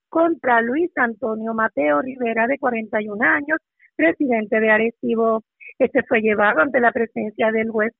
[0.09, 3.59] contra Luis Antonio Mateo Rivera, de 41 años,
[3.99, 5.42] residente de Arecibo.
[5.78, 7.92] Este fue llevado ante la presencia del juez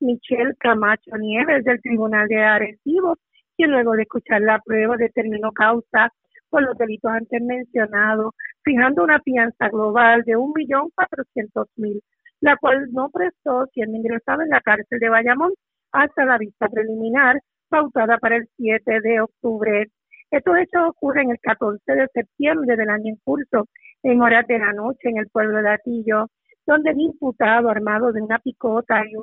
[0.00, 3.16] Michelle Camacho Nieves del Tribunal de Arecibo,
[3.56, 6.10] quien luego de escuchar la prueba determinó causa
[6.50, 8.34] por los delitos antes mencionados,
[8.64, 12.02] fijando una fianza global de un millón cuatrocientos mil,
[12.40, 15.52] la cual no prestó siendo ingresado en la cárcel de Bayamón
[15.92, 19.86] hasta la vista preliminar pautada para el 7 de octubre.
[20.30, 23.68] Estos hechos ocurren el 14 de septiembre del año en curso,
[24.02, 26.26] en horas de la noche, en el pueblo de Atillo,
[26.66, 29.14] donde el imputado armado de una picota y,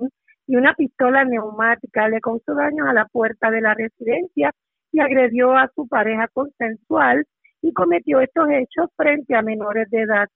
[0.47, 4.51] y una pistola neumática le causó daño a la puerta de la residencia
[4.91, 7.25] y agredió a su pareja consensual
[7.62, 10.28] y cometió estos hechos frente a menores de edad.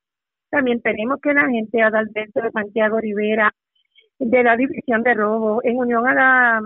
[0.50, 3.52] También tenemos que la agente Adalberto de Santiago Rivera
[4.20, 6.62] de la División de Robo, en unión a la,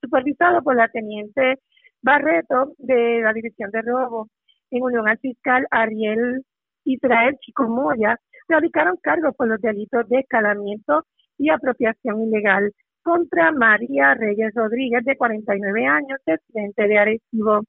[0.00, 1.60] supervisado por la teniente
[2.02, 4.28] Barreto de la División de Robo,
[4.70, 6.42] en unión al fiscal Ariel
[6.84, 8.18] Israel Chico Moya,
[8.48, 11.04] radicaron cargos por los delitos de escalamiento
[11.38, 12.72] y apropiación ilegal
[13.02, 17.62] contra María Reyes Rodríguez, de 49 años, residente de Arecibo.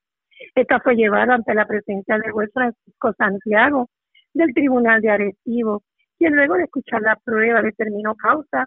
[0.56, 3.90] Esta fue llevada ante la presencia del juez Francisco Santiago
[4.34, 5.84] del Tribunal de Arecibo,
[6.18, 8.66] quien luego de escuchar la prueba determinó causa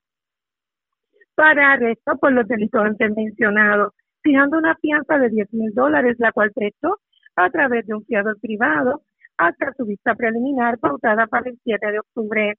[1.35, 3.93] para arresto por los delitos antes mencionados,
[4.23, 6.99] fijando una fianza de 10 mil dólares, la cual prestó
[7.37, 9.03] a través de un fiador privado
[9.37, 12.55] hasta su vista preliminar pautada para el 7 de octubre.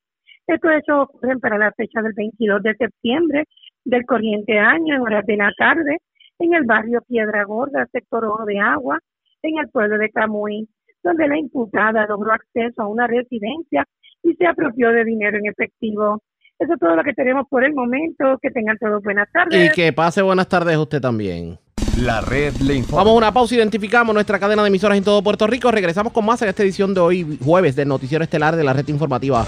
[0.47, 3.45] Estos hechos ocurren para la fecha del 22 de septiembre
[3.83, 5.97] del corriente año en horas de la tarde
[6.39, 8.99] en el barrio Piedra Gorda, sector Ojo de Agua,
[9.43, 10.67] en el pueblo de Camuy,
[11.03, 13.85] donde la imputada logró acceso a una residencia
[14.23, 16.21] y se apropió de dinero en efectivo.
[16.57, 18.37] Eso es todo lo que tenemos por el momento.
[18.41, 19.71] Que tengan todos buenas tardes.
[19.71, 21.57] Y que pase buenas tardes usted también.
[21.97, 23.03] La red le informa.
[23.03, 25.71] Vamos a una pausa, identificamos nuestra cadena de emisoras en todo Puerto Rico.
[25.71, 28.87] Regresamos con más en esta edición de hoy, jueves, del Noticiero Estelar de la Red
[28.89, 29.45] Informativa.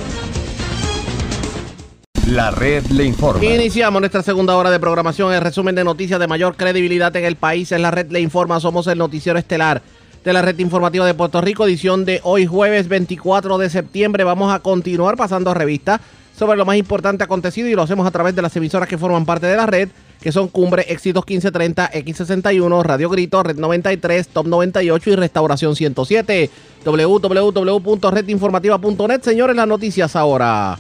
[2.32, 3.44] La red le informa.
[3.44, 5.34] Iniciamos nuestra segunda hora de programación.
[5.34, 7.74] El resumen de noticias de mayor credibilidad en el país.
[7.74, 8.62] En la red le informa.
[8.62, 9.82] Somos el Noticiero Estelar
[10.24, 14.24] de la Red Informativa de Puerto Rico, edición de hoy, jueves 24 de septiembre.
[14.24, 16.00] Vamos a continuar pasando revista
[16.34, 19.26] sobre lo más importante acontecido y lo hacemos a través de las emisoras que forman
[19.26, 19.90] parte de la red,
[20.22, 26.50] que son Cumbre, Éxitos 1530, X61, Radio Grito, Red 93, Top 98 y Restauración 107.
[26.86, 29.22] www.redinformativa.net.
[29.22, 30.80] Señores, las noticias ahora.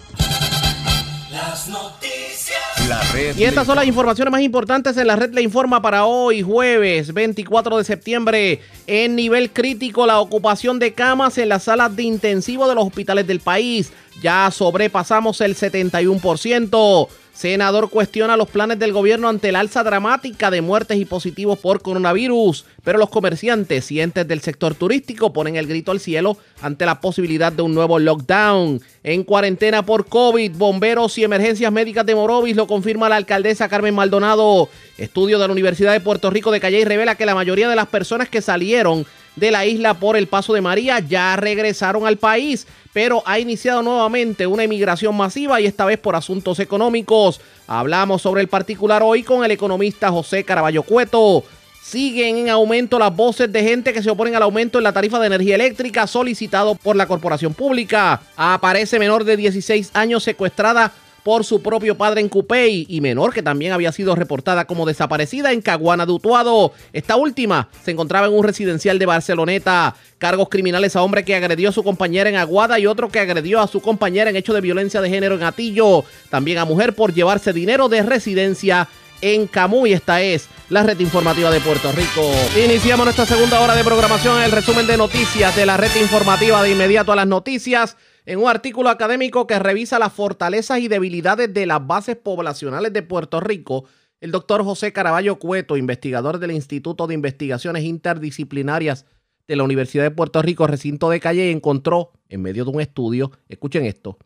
[2.87, 6.05] La red Y estas son las informaciones más importantes en la red Le Informa para
[6.05, 8.59] hoy, jueves 24 de septiembre.
[8.87, 13.27] En nivel crítico, la ocupación de camas en las salas de intensivo de los hospitales
[13.27, 13.91] del país.
[14.21, 17.07] Ya sobrepasamos el 71%.
[17.33, 21.81] Senador cuestiona los planes del gobierno ante el alza dramática de muertes y positivos por
[21.81, 26.85] coronavirus, pero los comerciantes y entes del sector turístico ponen el grito al cielo ante
[26.85, 28.81] la posibilidad de un nuevo lockdown.
[29.03, 33.95] En cuarentena por COVID, bomberos y emergencias médicas de Morovis lo confirma la alcaldesa Carmen
[33.95, 34.69] Maldonado.
[34.97, 37.87] Estudio de la Universidad de Puerto Rico de Calle revela que la mayoría de las
[37.87, 39.05] personas que salieron
[39.35, 43.81] de la isla por el paso de María ya regresaron al país, pero ha iniciado
[43.81, 47.39] nuevamente una emigración masiva y esta vez por asuntos económicos.
[47.67, 51.43] Hablamos sobre el particular hoy con el economista José Caraballo Cueto.
[51.81, 55.19] Siguen en aumento las voces de gente que se oponen al aumento en la tarifa
[55.19, 58.21] de energía eléctrica solicitado por la corporación pública.
[58.35, 60.91] Aparece menor de 16 años secuestrada
[61.23, 65.51] por su propio padre en Cupey y menor que también había sido reportada como desaparecida
[65.51, 66.73] en Caguana de Utuado.
[66.93, 69.95] Esta última se encontraba en un residencial de Barceloneta.
[70.17, 73.59] Cargos criminales a hombre que agredió a su compañera en Aguada y otro que agredió
[73.59, 76.03] a su compañera en hecho de violencia de género en Atillo.
[76.29, 78.87] También a mujer por llevarse dinero de residencia
[79.21, 79.93] en Camuy.
[79.93, 82.21] Esta es la red informativa de Puerto Rico.
[82.63, 86.71] Iniciamos nuestra segunda hora de programación, el resumen de noticias de la red informativa de
[86.71, 87.97] inmediato a las noticias.
[88.31, 93.03] En un artículo académico que revisa las fortalezas y debilidades de las bases poblacionales de
[93.03, 93.83] Puerto Rico,
[94.21, 99.05] el doctor José Caraballo Cueto, investigador del Instituto de Investigaciones Interdisciplinarias
[99.49, 103.33] de la Universidad de Puerto Rico, recinto de Calle, encontró, en medio de un estudio,
[103.49, 104.17] escuchen esto,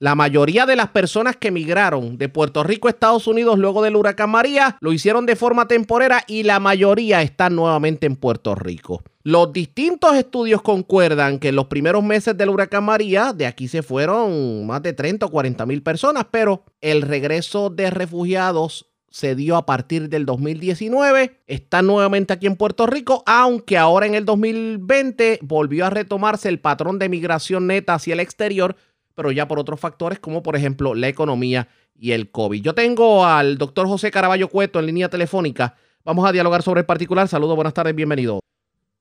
[0.00, 3.96] La mayoría de las personas que emigraron de Puerto Rico a Estados Unidos luego del
[3.96, 9.02] huracán María lo hicieron de forma temporera y la mayoría están nuevamente en Puerto Rico.
[9.24, 13.82] Los distintos estudios concuerdan que en los primeros meses del huracán María de aquí se
[13.82, 19.56] fueron más de 30 o 40 mil personas, pero el regreso de refugiados se dio
[19.56, 21.40] a partir del 2019.
[21.46, 26.60] Está nuevamente aquí en Puerto Rico, aunque ahora en el 2020 volvió a retomarse el
[26.60, 28.76] patrón de migración neta hacia el exterior,
[29.18, 31.66] pero ya por otros factores como por ejemplo la economía
[31.98, 32.62] y el COVID.
[32.62, 35.74] Yo tengo al doctor José Caraballo Cueto en línea telefónica.
[36.04, 37.26] Vamos a dialogar sobre el particular.
[37.26, 38.38] Saludos, buenas tardes, bienvenido.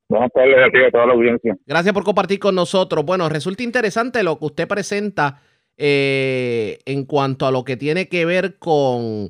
[0.09, 1.55] Buenas tardes a ti y a toda la audiencia.
[1.67, 3.05] Gracias por compartir con nosotros.
[3.05, 5.39] Bueno, resulta interesante lo que usted presenta
[5.77, 9.29] eh, en cuanto a lo que tiene que ver con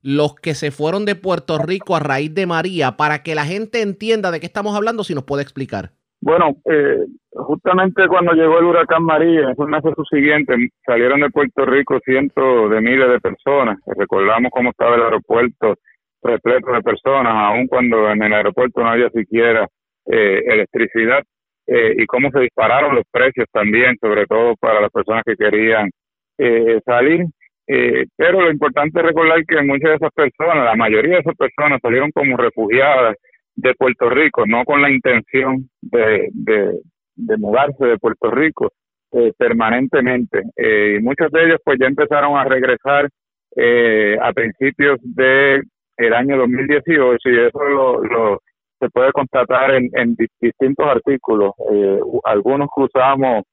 [0.00, 3.82] los que se fueron de Puerto Rico a raíz de María, para que la gente
[3.82, 5.92] entienda de qué estamos hablando, si nos puede explicar.
[6.22, 10.54] Bueno, eh, justamente cuando llegó el huracán María, en el mes siguiente,
[10.86, 13.78] salieron de Puerto Rico cientos de miles de personas.
[13.86, 15.74] Recordamos cómo estaba el aeropuerto
[16.22, 19.66] repleto de personas, aun cuando en el aeropuerto no había siquiera
[20.06, 21.24] eh, electricidad,
[21.66, 25.90] eh, y cómo se dispararon los precios también, sobre todo para las personas que querían
[26.38, 27.24] eh, salir.
[27.66, 31.36] Eh, pero lo importante es recordar que muchas de esas personas, la mayoría de esas
[31.36, 33.16] personas salieron como refugiadas
[33.54, 38.72] de Puerto Rico, no con la intención de, de, mudarse de Puerto Rico
[39.12, 40.42] eh, permanentemente.
[40.56, 43.08] Eh, y muchos de ellos pues ya empezaron a regresar
[43.56, 45.62] eh, a principios de
[45.98, 48.40] el año 2018 y eso lo, lo
[48.80, 51.52] se puede constatar en, en distintos artículos.
[51.70, 53.44] Eh, algunos cruzamos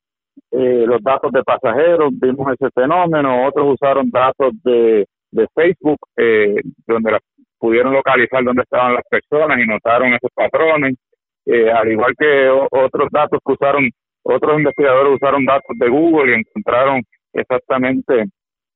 [0.52, 6.00] eh, los datos de pasajeros, vimos ese fenómeno, otros usaron datos de, de Facebook,
[6.88, 7.20] donde
[7.60, 10.96] pudieron localizar dónde estaban las personas y notaron esos patrones,
[11.46, 13.90] eh, al igual que otros datos que usaron,
[14.24, 17.02] otros investigadores usaron datos de Google y encontraron
[17.34, 18.26] exactamente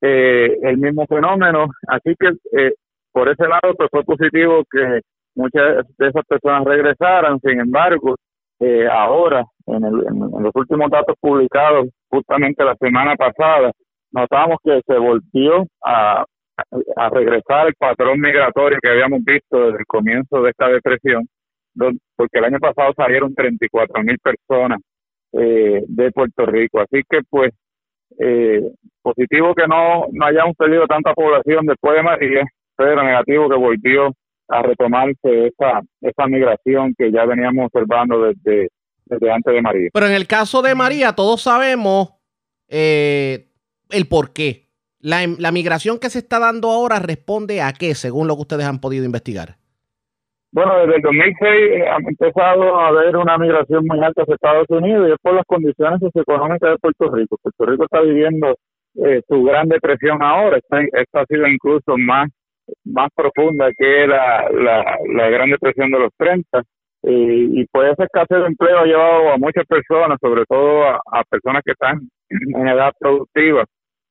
[0.00, 2.28] eh, el mismo fenómeno, así que
[2.58, 2.72] eh,
[3.12, 5.00] por ese lado pues fue positivo que
[5.34, 8.16] muchas de esas personas regresaran, sin embargo,
[8.60, 13.72] eh, ahora, en, el, en, los últimos datos publicados justamente la semana pasada,
[14.12, 16.24] notamos que se volvió a,
[16.96, 21.26] a regresar el patrón migratorio que habíamos visto desde el comienzo de esta depresión,
[22.16, 24.80] porque el año pasado salieron 34 mil personas
[25.32, 26.80] eh, de Puerto Rico.
[26.80, 27.52] Así que, pues,
[28.18, 28.62] eh,
[29.02, 32.44] positivo que no, no hayamos perdido tanta población después de María,
[32.76, 34.12] pero negativo que volvió
[34.48, 38.68] a retomarse esa, esa migración que ya veníamos observando desde,
[39.06, 39.88] desde antes de María.
[39.92, 42.14] Pero en el caso de María, todos sabemos
[42.68, 43.48] eh,
[43.90, 44.63] el por qué.
[45.04, 48.64] La, la migración que se está dando ahora responde a qué, según lo que ustedes
[48.64, 49.56] han podido investigar.
[50.50, 55.06] Bueno, desde el 2006 ha empezado a haber una migración muy alta hacia Estados Unidos
[55.06, 57.36] y es por las condiciones socioeconómicas de Puerto Rico.
[57.42, 58.56] Puerto Rico está viviendo
[59.04, 60.56] eh, su gran depresión ahora.
[60.56, 62.30] Esta, ha sido incluso más
[62.84, 66.62] más profunda que la, la, Gran Depresión de los 30.
[67.02, 71.24] Y, y pues esa escasez de empleo ha llevado a muchas personas, sobre todo a
[71.28, 73.66] personas que están en edad productiva,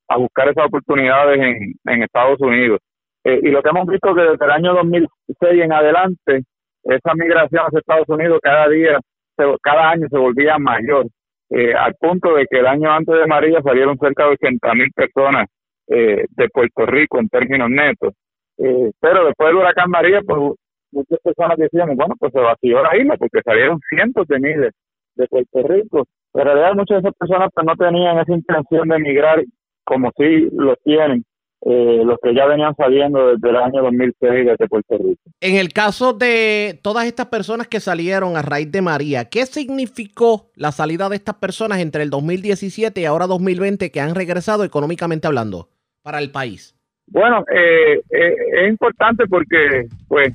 [0.07, 2.79] a buscar esas oportunidades en, Estados Unidos.
[3.23, 6.43] Eh, y lo que hemos visto que desde el año 2006 en adelante,
[6.83, 8.99] esa migración hacia Estados Unidos cada día,
[9.37, 11.07] se, cada año se volvía mayor,
[11.49, 14.91] eh, al punto de que el año antes de María salieron cerca de 80 mil
[14.93, 15.47] personas
[15.87, 18.13] eh, de Puerto Rico en términos netos.
[18.55, 20.53] Pero después del huracán María, pues
[20.91, 24.71] muchas personas decían, bueno, pues se vació la isla porque salieron cientos de miles
[25.15, 26.05] de Puerto Rico.
[26.31, 29.43] Pero en realidad muchas de esas personas pues no tenían esa intención de emigrar
[29.83, 31.25] como sí lo tienen
[31.65, 35.21] eh, los que ya venían saliendo desde el año 2006 desde Puerto Rico.
[35.39, 40.51] En el caso de todas estas personas que salieron a raíz de María, ¿qué significó
[40.55, 45.25] la salida de estas personas entre el 2017 y ahora 2020 que han regresado económicamente
[45.25, 45.69] hablando
[46.01, 46.75] para el país?
[47.07, 50.33] Bueno, eh, eh, es importante porque, pues,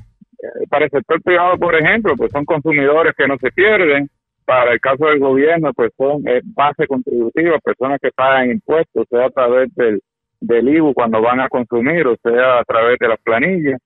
[0.69, 4.09] para el sector privado, por ejemplo, pues son consumidores que no se pierden.
[4.49, 9.27] Para el caso del gobierno, pues son eh, base contributiva, personas que pagan impuestos, sea
[9.27, 10.01] a través del,
[10.41, 13.79] del IBU cuando van a consumir, o sea a través de las planillas.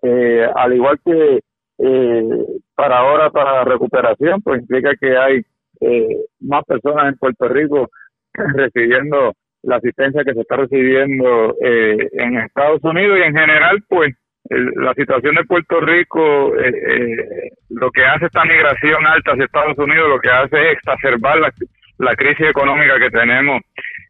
[0.00, 1.40] Eh, al igual que
[1.76, 2.28] eh,
[2.74, 5.42] para ahora, para recuperación, pues implica que hay
[5.82, 7.90] eh, más personas en Puerto Rico
[8.32, 14.14] recibiendo la asistencia que se está recibiendo eh, en Estados Unidos y en general, pues
[14.50, 19.78] la situación de Puerto Rico, eh, eh, lo que hace esta migración alta hacia Estados
[19.78, 21.52] Unidos, lo que hace es exacerbar la,
[21.98, 23.60] la crisis económica que tenemos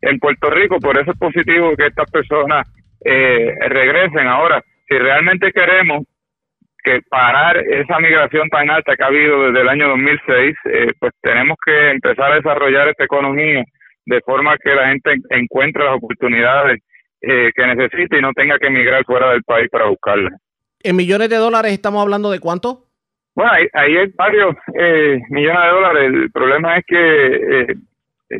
[0.02, 0.78] en Puerto Rico.
[0.78, 2.66] Por eso es positivo que estas personas
[3.04, 4.26] eh, regresen.
[4.28, 6.04] Ahora, si realmente queremos
[6.84, 11.12] que parar esa migración tan alta que ha habido desde el año 2006, eh, pues
[11.20, 13.64] tenemos que empezar a desarrollar esta economía
[14.06, 16.80] de forma que la gente en- encuentre las oportunidades
[17.22, 20.32] eh, que necesite y no tenga que emigrar fuera del país para buscarlas.
[20.82, 22.84] En millones de dólares estamos hablando de cuánto?
[23.34, 26.02] Bueno, ahí, ahí hay varios eh, millones de dólares.
[26.14, 26.96] El problema es que
[27.26, 27.66] eh,
[28.30, 28.38] eh,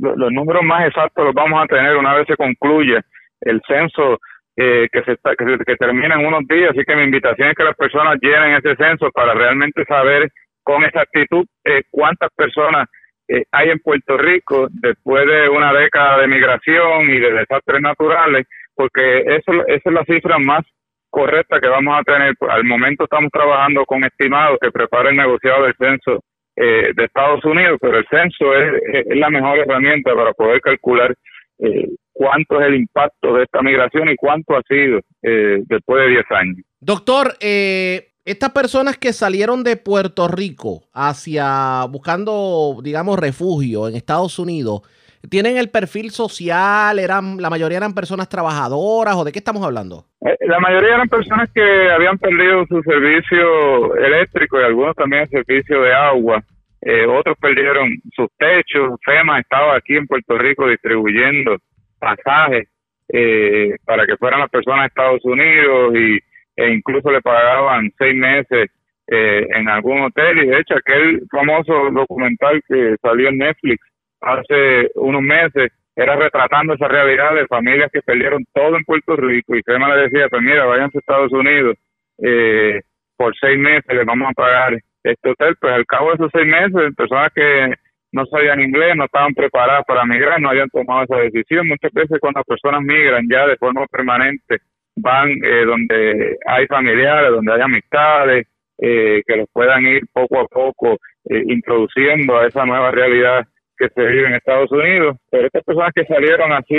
[0.00, 3.00] lo- los números más exactos los vamos a tener una vez se concluya
[3.42, 4.18] el censo
[4.56, 6.70] eh, que se está, que, se- que termina en unos días.
[6.70, 10.30] Así que mi invitación es que las personas llenen ese censo para realmente saber
[10.62, 12.88] con exactitud eh, cuántas personas
[13.30, 18.46] eh, hay en Puerto Rico después de una década de migración y de desastres naturales,
[18.74, 20.64] porque eso, esa es la cifra más
[21.10, 22.34] correcta que vamos a tener.
[22.48, 26.24] Al momento estamos trabajando con estimados que prepara el negociado del censo
[26.56, 31.14] eh, de Estados Unidos, pero el censo es, es la mejor herramienta para poder calcular
[31.60, 36.10] eh, cuánto es el impacto de esta migración y cuánto ha sido eh, después de
[36.10, 36.56] 10 años.
[36.80, 44.38] Doctor, eh, estas personas que salieron de Puerto Rico hacia buscando, digamos, refugio en Estados
[44.38, 44.82] Unidos,
[45.28, 46.98] ¿tienen el perfil social?
[46.98, 50.04] ¿Eran, la mayoría eran personas trabajadoras o de qué estamos hablando?
[50.20, 55.30] Eh, La mayoría eran personas que habían perdido su servicio eléctrico y algunos también el
[55.30, 56.42] servicio de agua.
[56.82, 58.98] Eh, otros perdieron sus techos.
[59.04, 61.56] FEMA estaba aquí en Puerto Rico distribuyendo
[61.98, 62.68] pasajes
[63.08, 66.18] eh, para que fueran las personas a Estados Unidos y,
[66.60, 68.70] e incluso le pagaban seis meses
[69.06, 70.38] eh, en algún hotel.
[70.38, 73.82] Y de hecho, aquel famoso documental que salió en Netflix
[74.20, 79.56] hace unos meses era retratando esa realidad de familias que perdieron todo en Puerto Rico
[79.56, 81.76] y FEMA le decía, pues mira, váyanse a Estados Unidos,
[82.18, 82.80] eh,
[83.16, 86.46] por seis meses les vamos a pagar este hotel, pues al cabo de esos seis
[86.46, 87.74] meses, personas que
[88.12, 91.68] no sabían inglés, no estaban preparadas para migrar, no habían tomado esa decisión.
[91.68, 94.58] Muchas veces cuando las personas migran ya de forma permanente,
[94.96, 98.46] van eh, donde hay familiares, donde hay amistades,
[98.78, 103.88] eh, que los puedan ir poco a poco eh, introduciendo a esa nueva realidad que
[103.88, 105.16] se vive en Estados Unidos.
[105.30, 106.74] Pero estas personas que salieron así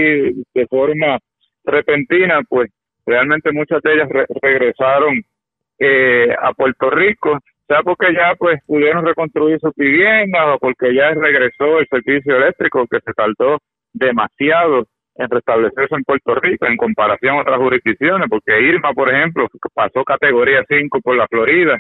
[0.54, 1.20] de forma
[1.64, 2.70] repentina, pues
[3.06, 5.22] realmente muchas de ellas re- regresaron
[5.80, 11.12] eh, a Puerto Rico, sea porque ya pues pudieron reconstruir sus viviendas o porque ya
[11.12, 13.60] regresó el servicio eléctrico que se tardó
[13.94, 14.86] demasiado
[15.16, 20.04] en restablecerse en Puerto Rico en comparación a otras jurisdicciones, porque Irma, por ejemplo, pasó
[20.04, 21.78] categoría 5 por la Florida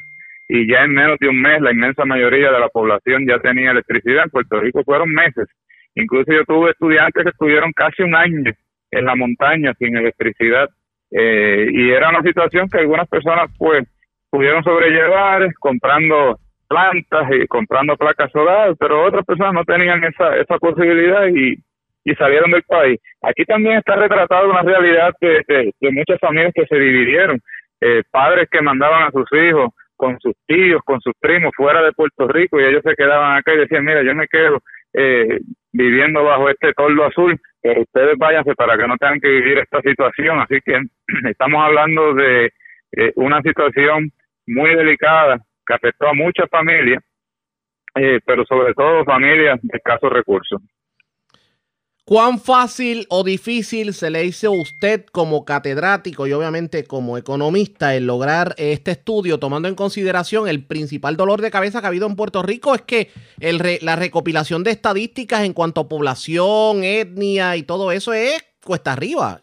[0.47, 3.71] y ya en menos de un mes la inmensa mayoría de la población ya tenía
[3.71, 4.25] electricidad.
[4.25, 5.47] En Puerto Rico fueron meses.
[5.95, 8.51] Incluso yo tuve estudiantes que estuvieron casi un año
[8.91, 10.69] en la montaña sin electricidad
[11.11, 13.87] eh, y era una situación que algunas personas pues
[14.29, 20.57] pudieron sobrellevar comprando plantas y comprando placas solares, pero otras personas no tenían esa, esa
[20.57, 21.57] posibilidad y,
[22.03, 22.99] y salieron del país.
[23.21, 27.39] Aquí también está retratada una realidad de, muchas familias que se dividieron,
[27.81, 31.91] eh, padres que mandaban a sus hijos con sus tíos, con sus primos fuera de
[31.91, 34.59] Puerto Rico y ellos se quedaban acá y decían, mira, yo me quedo
[34.93, 35.39] eh,
[35.71, 39.79] viviendo bajo este toldo azul, pero ustedes váyanse para que no tengan que vivir esta
[39.81, 40.39] situación.
[40.39, 40.81] Así que
[41.29, 42.51] estamos hablando de
[42.97, 44.11] eh, una situación
[44.47, 47.03] muy delicada que afectó a muchas familias,
[47.95, 50.61] eh, pero sobre todo familias de escasos recursos.
[52.03, 57.95] ¿Cuán fácil o difícil se le hizo a usted como catedrático y obviamente como economista
[57.95, 62.07] el lograr este estudio, tomando en consideración el principal dolor de cabeza que ha habido
[62.07, 62.73] en Puerto Rico?
[62.73, 63.11] Es que
[63.81, 69.41] la recopilación de estadísticas en cuanto a población, etnia y todo eso es cuesta arriba.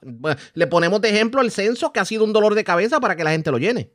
[0.55, 3.25] Le ponemos de ejemplo el censo, que ha sido un dolor de cabeza para que
[3.25, 3.93] la gente lo llene.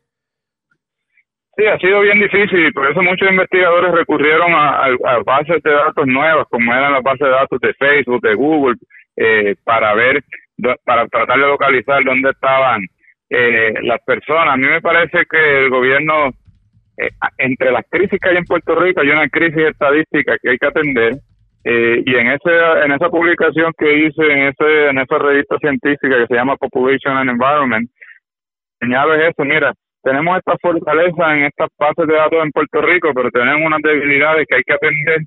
[1.56, 4.88] Sí, ha sido bien difícil y por eso muchos investigadores recurrieron a,
[5.24, 8.76] bases de datos nuevas, como eran las bases de datos de Facebook, de Google,
[9.18, 10.24] eh, para ver,
[10.84, 12.82] para tratar de localizar dónde estaban
[13.30, 14.56] eh, las personas.
[14.56, 16.30] A mí me parece que el gobierno,
[16.98, 20.58] eh, entre las crisis que hay en Puerto Rico, hay una crisis estadística que hay
[20.58, 21.14] que atender.
[21.66, 22.52] eh, y en ese
[22.84, 27.16] en esa publicación que hice en ese en esa revista científica que se llama Population
[27.16, 27.90] and Environment
[28.82, 29.74] señalo es eso mira
[30.04, 34.46] tenemos esta fortaleza en estas bases de datos en Puerto Rico, pero tenemos unas debilidades
[34.48, 35.22] que hay que atender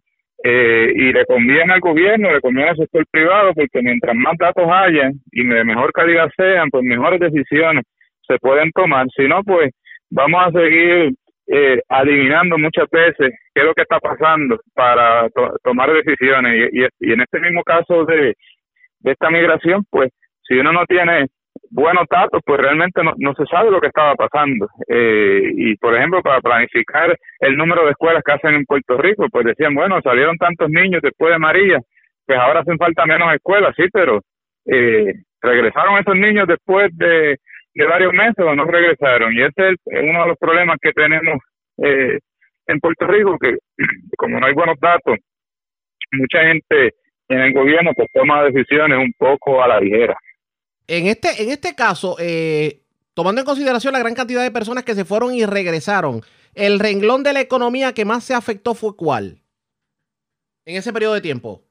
[0.44, 4.64] eh, y le conviene al gobierno, le conviene al sector privado, porque mientras más datos
[4.70, 7.84] haya y de mejor calidad sean, pues mejores decisiones
[8.26, 9.06] se pueden tomar.
[9.16, 9.70] Si no, pues
[10.10, 11.12] vamos a seguir
[11.48, 16.70] eh, adivinando muchas veces qué es lo que está pasando para to- tomar decisiones.
[17.00, 18.34] Y en este mismo caso de,
[19.00, 20.10] de esta migración, pues
[20.42, 21.26] si uno no tiene
[21.70, 24.68] buenos datos, pues realmente no, no se sabe lo que estaba pasando.
[24.88, 29.26] Eh, y, por ejemplo, para planificar el número de escuelas que hacen en Puerto Rico,
[29.30, 31.78] pues decían, bueno, salieron tantos niños después de María,
[32.26, 34.20] pues ahora hacen falta menos escuelas, sí, pero
[34.66, 37.36] eh, regresaron esos niños después de,
[37.74, 39.32] de varios meses o no regresaron.
[39.32, 41.38] Y ese es uno de los problemas que tenemos
[41.78, 42.18] eh,
[42.66, 43.56] en Puerto Rico, que
[44.16, 45.16] como no hay buenos datos,
[46.12, 46.94] mucha gente
[47.28, 50.16] en el gobierno pues toma decisiones un poco a la ligera.
[50.88, 52.80] En este, en este caso, eh,
[53.14, 56.20] tomando en consideración la gran cantidad de personas que se fueron y regresaron,
[56.54, 59.40] el renglón de la economía que más se afectó fue cuál
[60.64, 61.62] en ese periodo de tiempo.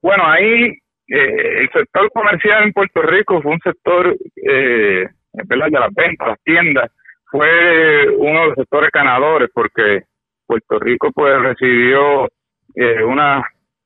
[0.00, 5.66] Bueno, ahí eh, el sector comercial en Puerto Rico fue un sector, eh, ¿verdad?
[5.70, 6.90] de las ventas, las tiendas,
[7.30, 10.02] fue uno de los sectores ganadores porque
[10.46, 12.28] Puerto Rico pues recibió
[12.74, 13.44] eh, unas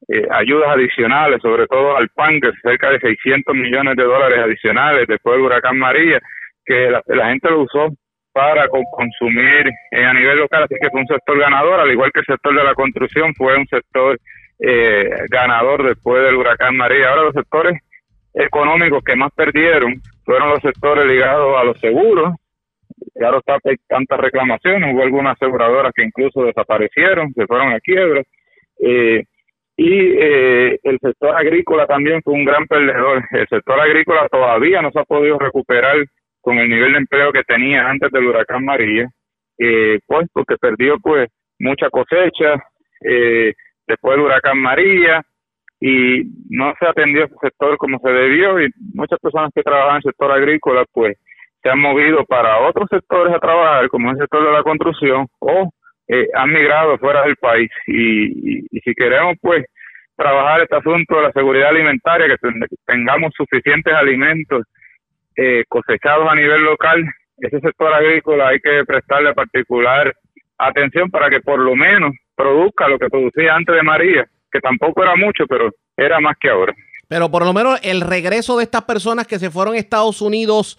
[0.09, 5.07] eh, ayudas adicionales, sobre todo al PAN, que cerca de 600 millones de dólares adicionales
[5.09, 6.21] después del huracán María,
[6.65, 7.89] que la, gente lo usó
[8.33, 12.27] para consumir a nivel local, así que fue un sector ganador, al igual que el
[12.27, 14.19] sector de la construcción fue un sector
[14.61, 17.09] eh, ganador después del huracán María.
[17.09, 17.79] Ahora los sectores
[18.35, 22.35] económicos que más perdieron fueron los sectores ligados a los seguros,
[23.23, 23.57] ahora está
[23.89, 28.23] tantas reclamaciones, hubo algunas aseguradoras que incluso desaparecieron, se fueron a quiebra,
[28.81, 29.25] eh,
[29.77, 33.23] y eh, el sector agrícola también fue un gran perdedor.
[33.31, 35.97] El sector agrícola todavía no se ha podido recuperar
[36.41, 39.09] con el nivel de empleo que tenía antes del huracán María,
[39.59, 42.55] eh, pues porque perdió pues mucha cosecha
[43.03, 43.53] eh,
[43.87, 45.23] después del huracán María
[45.81, 49.97] y no se atendió ese sector como se debió y muchas personas que trabajan en
[49.97, 51.19] el sector agrícola pues
[51.63, 55.71] se han movido para otros sectores a trabajar como el sector de la construcción o
[56.09, 59.65] eh, han migrado fuera del país y, si queremos pues
[60.17, 62.51] trabajar este asunto de la seguridad alimentaria, que
[62.87, 64.63] tengamos suficientes alimentos
[65.37, 67.05] eh, cosechados a nivel local,
[67.39, 70.15] ese sector agrícola hay que prestarle particular
[70.59, 75.03] atención para que por lo menos produzca lo que producía antes de María, que tampoco
[75.03, 76.75] era mucho, pero era más que ahora.
[77.09, 80.79] Pero por lo menos el regreso de estas personas que se fueron a Estados Unidos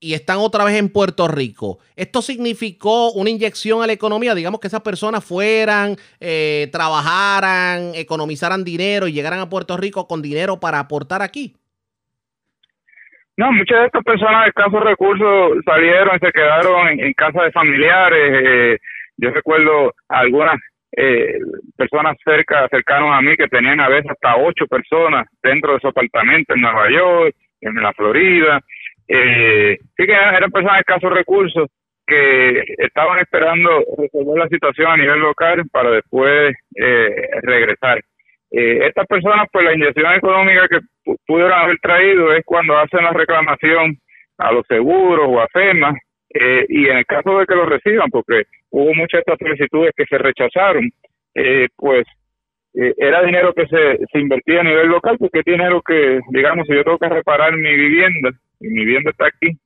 [0.00, 1.78] y están otra vez en Puerto Rico.
[1.96, 4.34] ¿Esto significó una inyección a la economía?
[4.34, 10.22] Digamos que esas personas fueran, eh, trabajaran, economizaran dinero y llegaran a Puerto Rico con
[10.22, 11.54] dinero para aportar aquí.
[13.38, 17.52] No, muchas de estas personas de escasos recursos salieron y se quedaron en, casa de
[17.52, 18.42] familiares.
[18.44, 18.78] Eh,
[19.18, 20.58] yo recuerdo algunas
[20.96, 21.38] eh,
[21.76, 25.88] personas cerca, cercanos a mí que tenían a veces hasta ocho personas dentro de su
[25.88, 28.60] apartamento en Nueva York, en la Florida.
[29.08, 31.68] Eh, sí que eran personas de escasos recursos
[32.06, 38.00] que estaban esperando resolver la situación a nivel local para después eh, regresar.
[38.50, 40.78] Eh, estas personas, pues la inyección económica que
[41.26, 43.98] pudieron haber traído es cuando hacen la reclamación
[44.38, 45.94] a los seguros o a FEMA,
[46.38, 49.92] eh, y en el caso de que lo reciban, porque hubo muchas de estas solicitudes
[49.96, 50.90] que se rechazaron,
[51.34, 52.06] eh, pues
[52.74, 56.66] eh, era dinero que se, se invertía a nivel local, porque es dinero que, digamos,
[56.66, 58.30] si yo tengo que reparar mi vivienda,
[58.60, 59.58] y mi está aquí,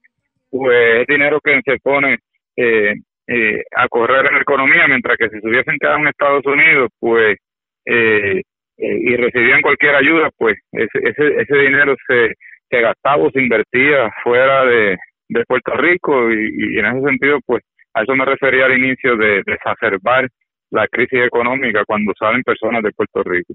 [0.51, 2.19] pues es dinero que se pone
[2.57, 2.95] eh,
[3.27, 6.91] eh, a correr en la economía, mientras que si se hubiesen quedado en Estados Unidos,
[6.99, 7.39] pues,
[7.87, 8.43] eh,
[8.77, 12.33] y recibían cualquier ayuda, pues ese, ese, ese dinero se,
[12.71, 14.97] se gastaba o se invertía fuera de,
[15.31, 17.63] de Puerto Rico y, en ese sentido, pues
[17.95, 20.29] a eso me refería al inicio de desacerbar
[20.71, 23.55] la crisis económica cuando salen personas de Puerto Rico.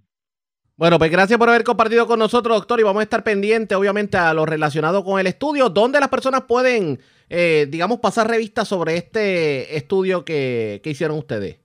[0.77, 4.17] Bueno, pues gracias por haber compartido con nosotros, doctor, y vamos a estar pendientes, obviamente,
[4.17, 5.69] a lo relacionado con el estudio.
[5.69, 6.97] ¿Dónde las personas pueden,
[7.29, 11.61] eh, digamos, pasar revista sobre este estudio que, hicieron ustedes?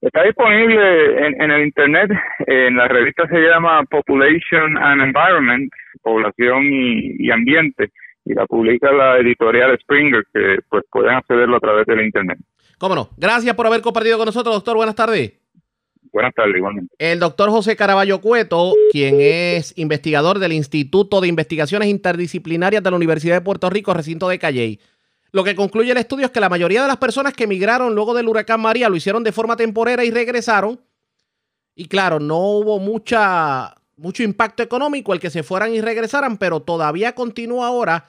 [0.00, 2.10] Está disponible en, el Internet,
[2.46, 5.70] en la revista se llama Population and Environment,
[6.00, 7.90] Población y, Ambiente,
[8.24, 12.38] y la publica la editorial Springer, que pues pueden accederlo a través del Internet.
[12.78, 13.10] Cómo no.
[13.18, 14.76] Gracias por haber compartido con nosotros, doctor.
[14.76, 15.41] Buenas tardes.
[16.12, 16.94] Buenas tardes, igualmente.
[16.98, 22.96] El doctor José Caraballo Cueto, quien es investigador del Instituto de Investigaciones Interdisciplinarias de la
[22.96, 24.78] Universidad de Puerto Rico, recinto de Calley.
[25.32, 28.12] Lo que concluye el estudio es que la mayoría de las personas que emigraron luego
[28.12, 30.78] del huracán María lo hicieron de forma temporera y regresaron.
[31.74, 36.60] Y claro, no hubo mucha, mucho impacto económico el que se fueran y regresaran, pero
[36.60, 38.04] todavía continúa ahora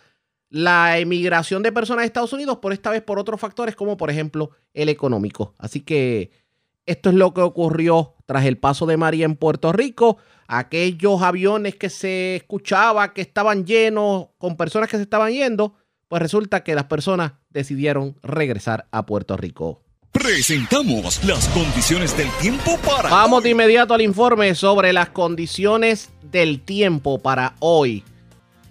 [0.50, 4.12] la emigración de personas a Estados Unidos, por esta vez por otros factores como por
[4.12, 5.56] ejemplo el económico.
[5.58, 6.43] Así que
[6.86, 10.18] esto es lo que ocurrió tras el paso de María en Puerto Rico.
[10.48, 15.76] Aquellos aviones que se escuchaba que estaban llenos con personas que se estaban yendo,
[16.08, 19.82] pues resulta que las personas decidieron regresar a Puerto Rico.
[20.12, 23.10] Presentamos las condiciones del tiempo para.
[23.10, 28.04] Vamos de inmediato al informe sobre las condiciones del tiempo para hoy.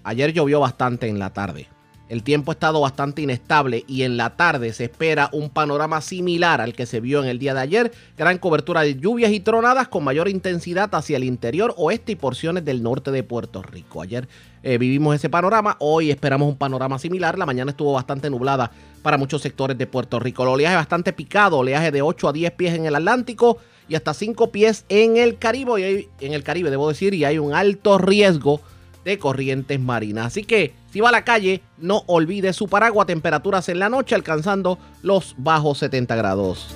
[0.04, 1.71] Ayer llovió bastante en la tarde.
[2.12, 6.60] El tiempo ha estado bastante inestable y en la tarde se espera un panorama similar
[6.60, 7.92] al que se vio en el día de ayer.
[8.18, 12.66] Gran cobertura de lluvias y tronadas con mayor intensidad hacia el interior oeste y porciones
[12.66, 14.02] del norte de Puerto Rico.
[14.02, 14.28] Ayer
[14.62, 17.38] eh, vivimos ese panorama, hoy esperamos un panorama similar.
[17.38, 18.70] La mañana estuvo bastante nublada
[19.00, 20.42] para muchos sectores de Puerto Rico.
[20.42, 23.56] El oleaje bastante picado, oleaje de 8 a 10 pies en el Atlántico
[23.88, 27.38] y hasta 5 pies en el Caribe, y en el Caribe, debo decir, y hay
[27.38, 28.60] un alto riesgo
[29.04, 30.26] de corrientes marinas.
[30.26, 34.14] Así que si va a la calle, no olvide su paraguas, temperaturas en la noche
[34.14, 36.74] alcanzando los bajos 70 grados.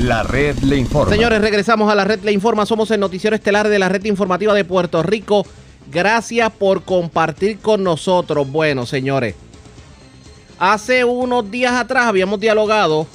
[0.00, 1.12] La red le informa.
[1.12, 2.66] Señores, regresamos a la red Le Informa.
[2.66, 5.46] Somos el noticiero estelar de la red informativa de Puerto Rico.
[5.90, 8.50] Gracias por compartir con nosotros.
[8.50, 9.34] Bueno, señores,
[10.58, 13.06] hace unos días atrás habíamos dialogado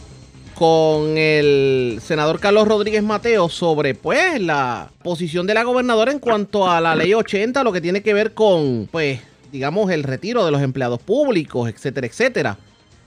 [0.62, 6.70] con el senador Carlos Rodríguez Mateo sobre pues la posición de la gobernadora en cuanto
[6.70, 9.22] a la ley 80, lo que tiene que ver con pues
[9.52, 12.58] digamos el retiro de los empleados públicos, etcétera, etcétera.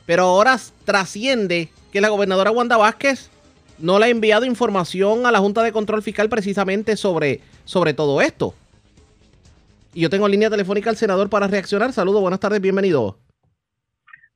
[0.05, 3.31] Pero ahora trasciende que la gobernadora Wanda Vázquez
[3.79, 8.21] no le ha enviado información a la Junta de Control Fiscal precisamente sobre, sobre todo
[8.21, 8.53] esto.
[9.93, 11.93] Y yo tengo en línea telefónica al senador para reaccionar.
[11.93, 13.17] Saludos, buenas tardes, bienvenido.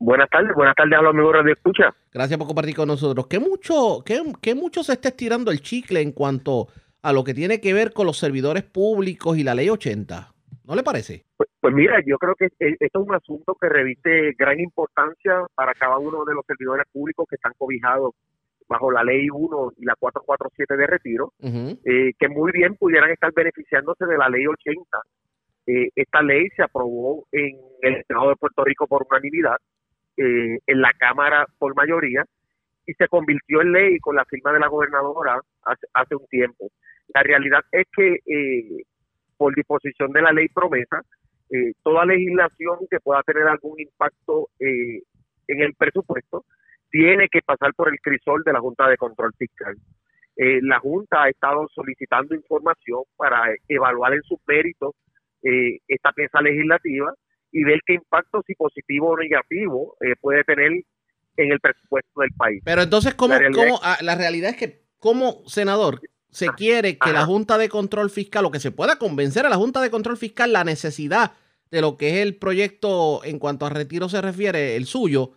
[0.01, 1.95] Buenas tardes, buenas tardes a los amigos de Escucha.
[2.13, 3.27] Gracias por compartir con nosotros.
[3.27, 6.69] ¿Qué mucho, qué, qué mucho se está estirando el chicle en cuanto
[7.03, 10.33] a lo que tiene que ver con los servidores públicos y la ley 80?
[10.65, 11.25] ¿No le parece?
[11.37, 15.73] Pues, pues mira, yo creo que esto es un asunto que reviste gran importancia para
[15.75, 18.13] cada uno de los servidores públicos que están cobijados
[18.69, 23.33] bajo la ley 1 y la 447 de retiro, eh, que muy bien pudieran estar
[23.33, 24.99] beneficiándose de la ley 80.
[25.67, 29.57] Eh, esta ley se aprobó en el Estado de Puerto Rico por unanimidad,
[30.19, 32.25] eh, en la Cámara por mayoría,
[32.87, 36.71] y se convirtió en ley con la firma de la gobernadora hace, hace un tiempo.
[37.15, 38.83] La realidad es que eh,
[39.37, 41.03] por disposición de la ley promesa,
[41.51, 45.01] eh, toda legislación que pueda tener algún impacto eh,
[45.47, 46.45] en el presupuesto
[46.91, 49.77] tiene que pasar por el crisol de la Junta de Control Fiscal.
[50.37, 54.95] Eh, la Junta ha estado solicitando información para evaluar en sus méritos
[55.43, 57.13] eh, esta pieza legislativa
[57.53, 60.71] y ver qué impacto, si positivo o negativo, eh, puede tener
[61.37, 62.63] en el presupuesto del país.
[62.65, 66.01] Pero entonces, ¿cómo, La realidad cómo- ah, la realidad es que, como senador,
[66.31, 69.57] se quiere que la Junta de Control Fiscal, o que se pueda convencer a la
[69.57, 71.33] Junta de Control Fiscal la necesidad
[71.71, 75.33] de lo que es el proyecto en cuanto a retiro se refiere, el suyo,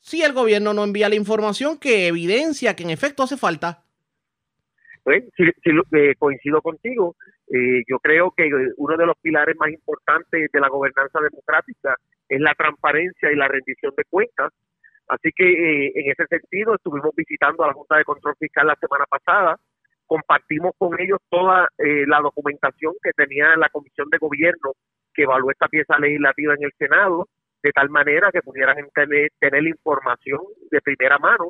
[0.00, 3.82] si el gobierno no envía la información que evidencia que en efecto hace falta.
[5.02, 7.16] Pues, sí, lo- eh, coincido contigo.
[7.52, 11.96] Eh, yo creo que eh, uno de los pilares más importantes de la gobernanza democrática
[12.28, 14.52] es la transparencia y la rendición de cuentas.
[15.08, 18.76] Así que eh, en ese sentido estuvimos visitando a la Junta de Control Fiscal la
[18.76, 19.58] semana pasada,
[20.06, 24.72] compartimos con ellos toda eh, la documentación que tenía la Comisión de Gobierno
[25.12, 27.28] que evaluó esta pieza legislativa en el Senado,
[27.62, 30.40] de tal manera que pudieran tener, tener información
[30.70, 31.48] de primera mano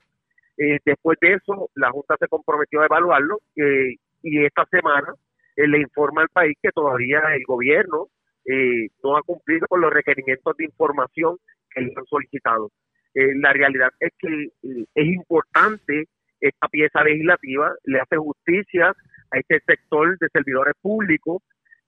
[0.57, 5.13] eh, después de eso, la Junta se comprometió a evaluarlo y esta semana
[5.57, 8.09] eh, le informa al país que todavía el gobierno
[8.47, 11.37] eh, no ha cumplido con los requerimientos de información
[11.71, 12.71] que le han solicitado.
[13.15, 14.29] Eh, la realidad es que
[14.63, 16.05] eh, es importante
[16.41, 18.89] esta pieza legislativa, le hace justicia
[19.31, 21.43] a este sector de servidores públicos,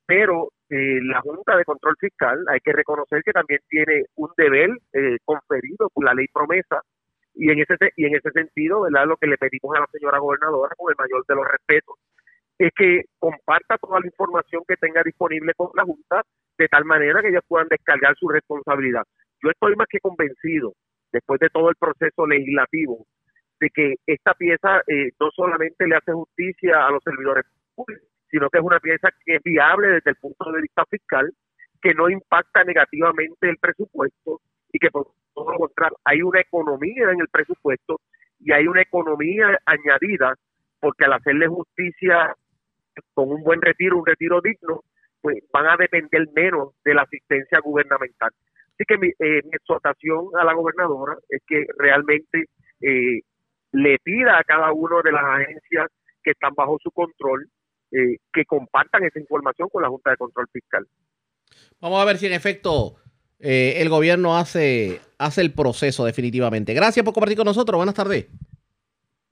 [0.07, 4.71] pero eh, la Junta de Control Fiscal hay que reconocer que también tiene un deber
[4.95, 6.81] eh, conferido por la ley promesa
[7.35, 9.07] y en ese se- y en ese sentido, ¿verdad?
[9.07, 11.97] Lo que le pedimos a la señora gobernadora con el mayor de los respetos
[12.59, 16.23] es que comparta toda la información que tenga disponible con la Junta
[16.59, 19.03] de tal manera que ellos puedan descargar su responsabilidad.
[19.43, 20.73] Yo estoy más que convencido,
[21.13, 23.07] después de todo el proceso legislativo,
[23.61, 28.49] de que esta pieza eh, no solamente le hace justicia a los servidores públicos, sino
[28.49, 31.31] que es una pieza que es viable desde el punto de vista fiscal,
[31.81, 34.41] que no impacta negativamente el presupuesto
[34.73, 38.01] y que por todo lo contrario hay una economía en el presupuesto
[38.41, 40.35] y hay una economía añadida
[40.81, 42.35] porque al hacerle justicia
[43.15, 44.83] con un buen retiro, un retiro digno,
[45.21, 48.31] pues van a depender menos de la asistencia gubernamental.
[48.75, 52.45] Así que mi, eh, mi exhortación a la gobernadora es que realmente
[52.81, 53.21] eh,
[53.73, 55.89] le pida a cada una de las agencias
[56.23, 57.49] que están bajo su control
[57.93, 60.87] eh, que compartan esa información con la Junta de Control Fiscal.
[61.81, 62.97] Vamos a ver si en efecto
[63.39, 66.75] eh, el gobierno hace, hace el proceso definitivamente.
[66.75, 67.77] Gracias por compartir con nosotros.
[67.77, 68.27] Buenas tardes.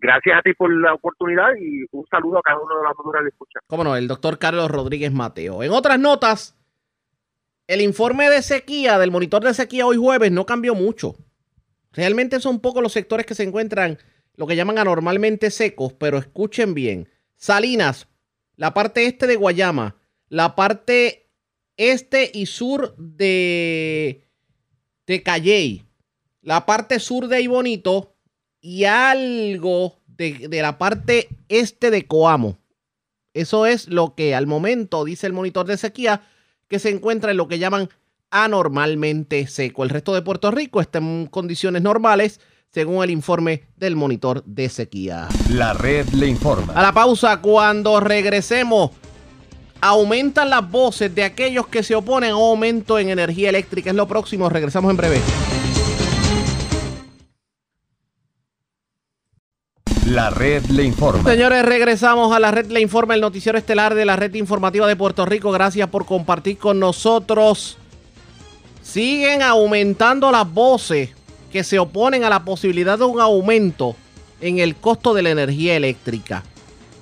[0.05, 3.23] Gracias a ti por la oportunidad y un saludo a cada uno de las maduras
[3.23, 3.61] de escucha.
[3.67, 5.63] Cómo no, el doctor Carlos Rodríguez Mateo.
[5.63, 6.59] En otras notas,
[7.67, 11.15] el informe de sequía del monitor de sequía hoy jueves no cambió mucho.
[11.91, 13.97] Realmente son pocos los sectores que se encuentran
[14.35, 17.09] lo que llaman anormalmente secos, pero escuchen bien.
[17.37, 18.07] Salinas,
[18.57, 19.97] la parte este de Guayama,
[20.29, 21.31] la parte
[21.79, 24.29] este y sur de,
[25.07, 25.87] de Calley,
[26.43, 28.14] la parte sur de Ibonito
[28.65, 32.57] y algo de, de la parte este de Coamo.
[33.35, 36.23] Eso es lo que al momento dice el monitor de sequía
[36.67, 37.91] que se encuentra en lo que llaman
[38.31, 39.85] anormalmente seco.
[39.85, 42.41] El resto de Puerto Rico está en condiciones normales,
[42.73, 45.29] según el informe del monitor de sequía.
[45.51, 46.73] La red le informa.
[46.73, 48.93] A la pausa, cuando regresemos,
[49.83, 53.91] aumentan las voces de aquellos que se oponen a un aumento en energía eléctrica.
[53.91, 55.21] Es lo próximo, regresamos en breve.
[60.07, 61.31] La red le informa.
[61.31, 64.97] Señores, regresamos a la red Le Informa, el noticiero estelar de la red informativa de
[64.97, 65.51] Puerto Rico.
[65.51, 67.79] Gracias por compartir con nosotros.
[68.83, 71.11] Siguen aumentando las voces
[71.51, 73.97] que se oponen a la posibilidad de un aumento
[74.43, 76.43] en el costo de la energía eléctrica.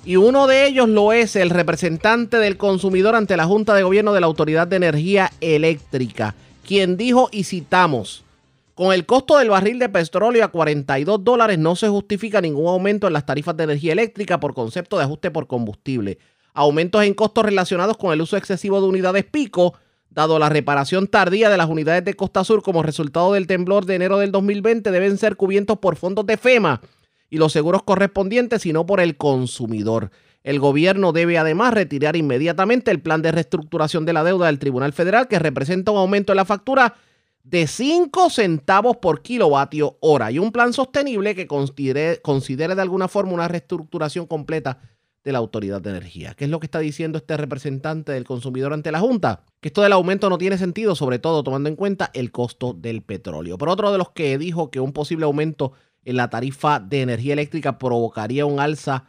[0.05, 4.13] Y uno de ellos lo es el representante del consumidor ante la Junta de Gobierno
[4.13, 6.35] de la Autoridad de Energía Eléctrica,
[6.65, 8.23] quien dijo, y citamos,
[8.75, 13.07] con el costo del barril de petróleo a 42 dólares no se justifica ningún aumento
[13.07, 16.17] en las tarifas de energía eléctrica por concepto de ajuste por combustible.
[16.53, 19.75] Aumentos en costos relacionados con el uso excesivo de unidades pico,
[20.09, 23.95] dado la reparación tardía de las unidades de Costa Sur como resultado del temblor de
[23.95, 26.81] enero del 2020, deben ser cubiertos por fondos de FEMA
[27.29, 30.11] y los seguros correspondientes, sino por el consumidor.
[30.43, 34.93] El gobierno debe además retirar inmediatamente el plan de reestructuración de la deuda del Tribunal
[34.93, 36.95] Federal que representa un aumento en la factura
[37.43, 43.07] de 5 centavos por kilovatio hora y un plan sostenible que considere, considere de alguna
[43.07, 44.79] forma una reestructuración completa
[45.23, 46.33] de la Autoridad de Energía.
[46.35, 49.43] ¿Qué es lo que está diciendo este representante del consumidor ante la Junta?
[49.61, 53.03] Que esto del aumento no tiene sentido, sobre todo tomando en cuenta el costo del
[53.03, 53.57] petróleo.
[53.57, 55.73] Por otro de los que dijo que un posible aumento
[56.05, 59.05] en la tarifa de energía eléctrica provocaría un alza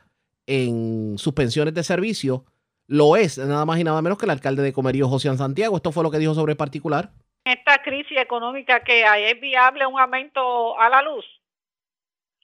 [0.47, 2.44] en suspensiones de servicio,
[2.86, 5.77] lo es nada más y nada menos que el alcalde de Comerío, José Santiago.
[5.77, 7.12] Esto fue lo que dijo sobre el particular
[7.45, 11.25] esta crisis económica que hay, ¿es viable un aumento a la luz?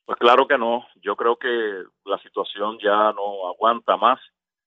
[0.05, 0.87] Pues claro que no.
[0.97, 4.21] Yo creo que la situación ya no aguanta más.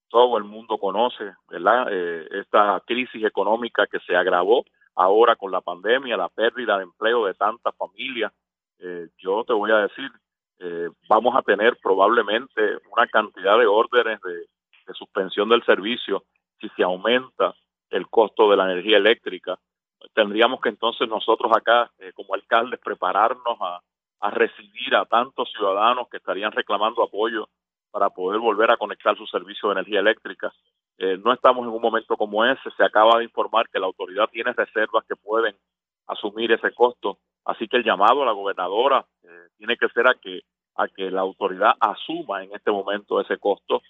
[0.09, 1.87] Todo el mundo conoce, ¿verdad?
[1.91, 4.63] Eh, esta crisis económica que se agravó
[4.95, 8.31] ahora con la pandemia, la pérdida de empleo de tantas familias.
[8.79, 10.09] Eh, yo te voy a decir,
[10.59, 14.33] eh, vamos a tener probablemente una cantidad de órdenes de,
[14.87, 16.23] de suspensión del servicio
[16.59, 17.53] si se aumenta
[17.89, 19.59] el costo de la energía eléctrica
[20.13, 23.81] tendríamos que entonces nosotros acá, eh, como alcaldes, prepararnos a,
[24.31, 27.49] recibir a tantos ciudadanos que estarían reclamando apoyo
[27.91, 30.53] para poder volver a conectar su servicio de energía eléctrica.
[30.97, 32.71] Eh, no estamos en un momento como ese.
[32.77, 35.53] Se acaba de informar que la autoridad tiene reservas que pueden
[36.07, 37.17] asumir ese costo.
[37.43, 40.43] Así que el llamado a la gobernadora eh, tiene que ser a que
[40.75, 43.81] a que la autoridad asuma en este momento ese costo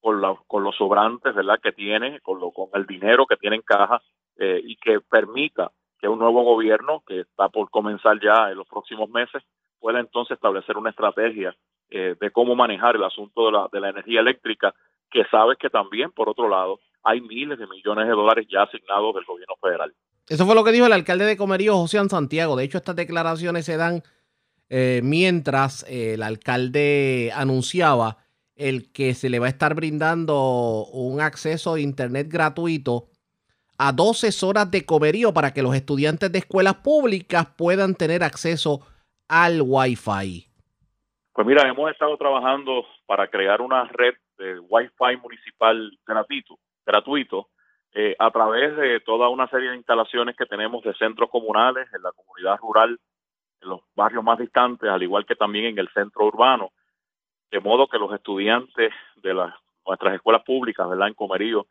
[0.00, 3.62] con, con los sobrantes verdad que tiene con lo con el dinero que tiene en
[3.62, 4.00] caja
[4.48, 5.70] eh, y que permita
[6.00, 9.42] que un nuevo gobierno, que está por comenzar ya en los próximos meses,
[9.78, 11.54] pueda entonces establecer una estrategia
[11.90, 14.74] eh, de cómo manejar el asunto de la, de la energía eléctrica,
[15.10, 19.14] que sabes que también, por otro lado, hay miles de millones de dólares ya asignados
[19.14, 19.92] del gobierno federal.
[20.26, 22.56] Eso fue lo que dijo el alcalde de Comerío, José Santiago.
[22.56, 24.02] De hecho, estas declaraciones se dan
[24.70, 28.16] eh, mientras el alcalde anunciaba
[28.54, 33.08] el que se le va a estar brindando un acceso a Internet gratuito
[33.78, 38.80] a 12 horas de comerío para que los estudiantes de escuelas públicas puedan tener acceso
[39.28, 40.46] al Wi-Fi.
[41.32, 47.48] Pues mira, hemos estado trabajando para crear una red de Wi-Fi municipal gratuito, gratuito
[47.94, 52.02] eh, a través de toda una serie de instalaciones que tenemos de centros comunales en
[52.02, 52.98] la comunidad rural,
[53.60, 56.70] en los barrios más distantes, al igual que también en el centro urbano,
[57.50, 59.34] de modo que los estudiantes de
[59.86, 61.08] nuestras escuelas públicas, ¿verdad?
[61.08, 61.66] En Comerío,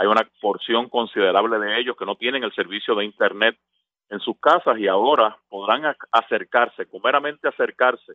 [0.00, 3.58] hay una porción considerable de ellos que no tienen el servicio de Internet
[4.08, 8.14] en sus casas y ahora podrán acercarse, meramente acercarse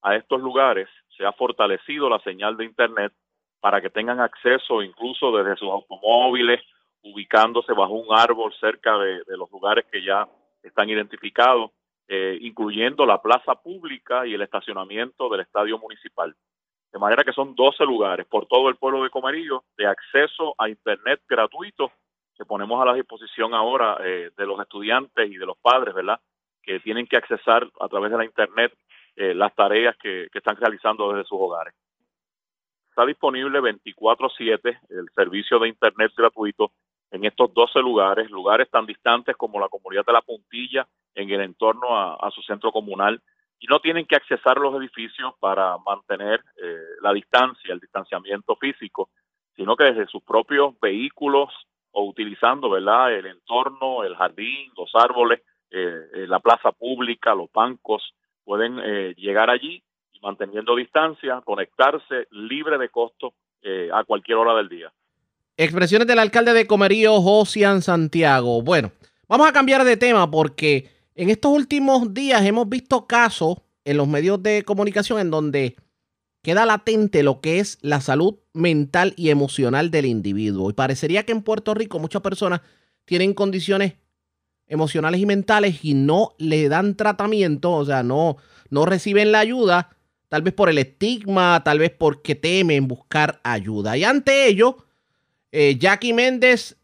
[0.00, 0.88] a estos lugares.
[1.14, 3.12] Se ha fortalecido la señal de Internet
[3.60, 6.62] para que tengan acceso incluso desde sus automóviles,
[7.02, 10.26] ubicándose bajo un árbol cerca de, los lugares que ya
[10.62, 11.70] están identificados,
[12.08, 16.34] eh, incluyendo la plaza pública y el estacionamiento del estadio municipal.
[16.96, 20.70] De manera que son 12 lugares por todo el pueblo de Comerillo de acceso a
[20.70, 21.92] Internet gratuito
[22.34, 26.18] que ponemos a la disposición ahora eh, de los estudiantes y de los padres, ¿verdad?
[26.62, 28.72] Que tienen que accesar a través de la Internet
[29.14, 31.74] eh, las tareas que, están realizando desde sus hogares.
[32.88, 36.72] Está disponible 24/7 el servicio de Internet gratuito
[37.10, 41.42] en estos 12 lugares, lugares tan distantes como la comunidad de La Puntilla, en el
[41.42, 43.20] entorno a su centro comunal,
[43.58, 49.10] y no tienen que accesar los edificios para mantener eh, la distancia, el distanciamiento físico,
[49.54, 51.50] sino que desde sus propios vehículos
[51.92, 57.50] o utilizando verdad el entorno, el jardín, los árboles, eh, eh, la plaza pública, los
[57.52, 58.14] bancos,
[58.44, 58.76] pueden
[59.16, 63.34] llegar allí y manteniendo distancia, conectarse libre de costo
[63.92, 64.92] a cualquier hora del día.
[65.56, 68.62] Expresiones del alcalde de Comerío, Josian Santiago.
[68.62, 68.92] Bueno,
[69.26, 74.06] vamos a cambiar de tema porque en estos últimos días hemos visto casos en los
[74.06, 75.76] medios de comunicación en donde
[76.42, 80.70] queda latente lo que es la salud mental y emocional del individuo.
[80.70, 82.60] Y parecería que en Puerto Rico muchas personas
[83.04, 83.94] tienen condiciones
[84.68, 88.36] emocionales y mentales y no le dan tratamiento, o sea, no,
[88.68, 89.96] no reciben la ayuda,
[90.28, 93.96] tal vez por el estigma, tal vez porque temen buscar ayuda.
[93.96, 94.84] Y ante ello,
[95.50, 96.76] eh, Jackie Méndez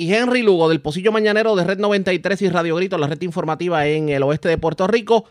[0.00, 3.86] y Henry Lugo del Pocillo Mañanero de Red 93 y Radio Grito, la red informativa
[3.86, 5.28] en el oeste de Puerto Rico,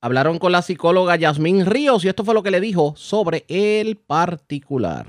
[0.00, 3.96] hablaron con la psicóloga Yasmín Ríos y esto fue lo que le dijo sobre el
[3.96, 5.06] particular.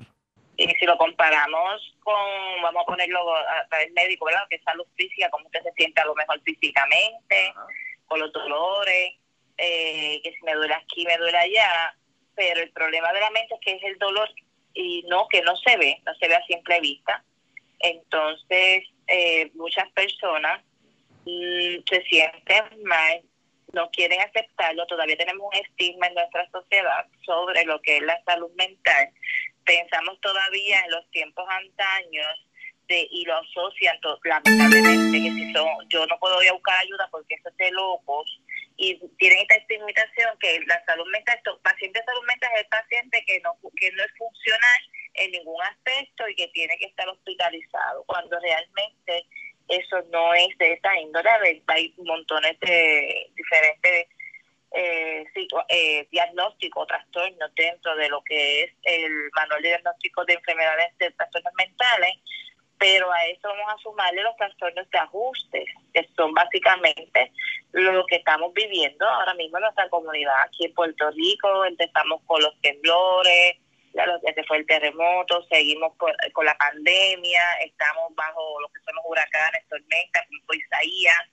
[0.57, 2.15] Y si lo comparamos con,
[2.63, 4.41] vamos a ponerlo a través médico, ¿verdad?
[4.49, 7.53] Que es salud física, cómo usted se siente a lo mejor físicamente,
[8.07, 9.13] con los dolores,
[9.59, 11.95] eh, que si me duele aquí, me duele allá,
[12.33, 14.29] pero el problema de la mente es que es el dolor
[14.73, 17.23] y no, que no se ve, no se ve a simple vista.
[17.79, 20.63] Entonces, eh, muchas personas
[21.25, 23.21] mm, se sienten mal,
[23.73, 28.21] no quieren aceptarlo, todavía tenemos un estigma en nuestra sociedad sobre lo que es la
[28.23, 29.09] salud mental.
[29.65, 32.47] Pensamos todavía en los tiempos antaños
[32.87, 37.07] de, y lo asocian lamentablemente que si son, yo no puedo ir a buscar ayuda
[37.11, 38.41] porque eso es de locos
[38.77, 42.67] y tienen esta estigmatización que la salud mental, el paciente de salud mental es el
[42.67, 44.81] paciente que no, que no es funcional
[45.13, 49.25] en ningún aspecto y que tiene que estar hospitalizado, cuando realmente
[49.69, 54.07] eso no es de esta índole, hay montones de diferentes
[54.71, 55.25] eh,
[55.69, 61.11] eh, diagnósticos, trastornos dentro de lo que es el manual de diagnóstico de enfermedades de
[61.11, 62.11] trastornos mentales,
[62.85, 67.31] pero a eso vamos a sumarle los trastornos de ajustes, que son básicamente
[67.71, 72.43] lo que estamos viviendo ahora mismo en nuestra comunidad aquí en Puerto Rico, empezamos con
[72.43, 73.57] los temblores,
[73.91, 78.93] ya lo que fue el terremoto, seguimos con la pandemia, estamos bajo lo que son
[78.93, 81.23] los huracanes, tormentas, como Isaías,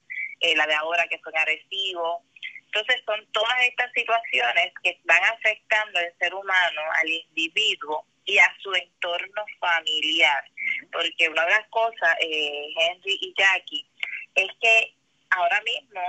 [0.40, 2.22] eh, la de ahora que son agresivos.
[2.64, 8.56] Entonces son todas estas situaciones que van afectando al ser humano, al individuo y a
[8.60, 10.44] su entorno familiar.
[10.90, 13.86] Porque una de las cosas, eh, Henry y Jackie,
[14.34, 14.94] es que
[15.30, 16.00] ahora mismo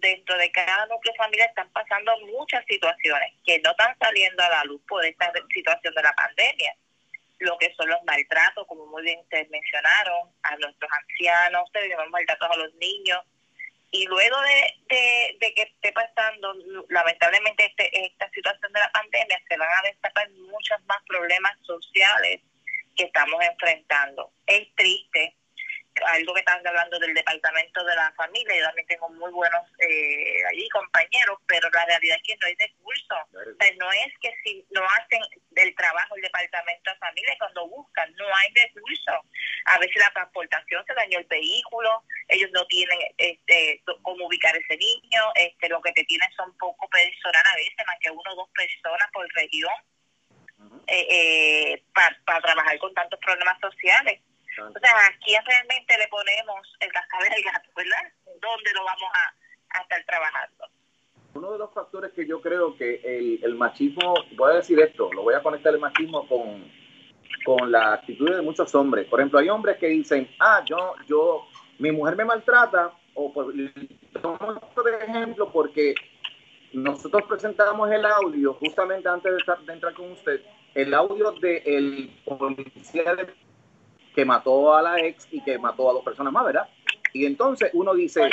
[0.00, 4.64] dentro de cada núcleo familiar están pasando muchas situaciones que no están saliendo a la
[4.64, 6.74] luz por esta situación de la pandemia.
[7.38, 12.50] Lo que son los maltratos, como muy bien ustedes mencionaron, a nuestros ancianos, tenemos maltratos
[12.50, 13.20] a los niños.
[13.92, 16.54] Y luego de, de, que esté pasando,
[16.88, 22.40] lamentablemente, este, esta situación de la pandemia, se van a destapar muchos más problemas sociales
[22.96, 24.32] que estamos enfrentando.
[24.46, 25.36] Es triste
[26.06, 30.42] algo que están hablando del departamento de la familia, yo también tengo muy buenos eh,
[30.50, 33.18] allí compañeros, pero la realidad es que no hay recursos.
[33.78, 35.20] no es que si no hacen
[35.56, 39.20] el trabajo el departamento de familia, cuando buscan, no hay recursos.
[39.66, 44.76] A veces la transportación se dañó el vehículo, ellos no tienen este cómo ubicar ese
[44.76, 48.36] niño, este lo que te tienen son poco personal a veces, más que uno o
[48.36, 49.74] dos personas por región,
[50.86, 54.20] eh, eh, para trabajar con tantos problemas sociales.
[54.58, 58.12] O sea, ¿a quién realmente le ponemos el cascabel del gato, verdad?
[58.26, 60.66] ¿Dónde lo vamos a, estar trabajando?
[61.34, 65.10] Uno de los factores que yo creo que el, el machismo, voy a decir esto,
[65.12, 66.70] lo voy a conectar el machismo con,
[67.44, 69.06] con la actitud de muchos hombres.
[69.08, 71.46] Por ejemplo, hay hombres que dicen, ah, yo, yo,
[71.78, 73.54] mi mujer me maltrata, o por,
[74.22, 75.94] por ejemplo, porque
[76.72, 80.42] nosotros presentamos el audio, justamente antes de, de entrar con usted,
[80.74, 83.34] el audio del de policía de
[84.14, 86.68] que mató a la ex y que mató a dos personas más, ¿verdad?
[87.12, 88.28] Y entonces uno dice,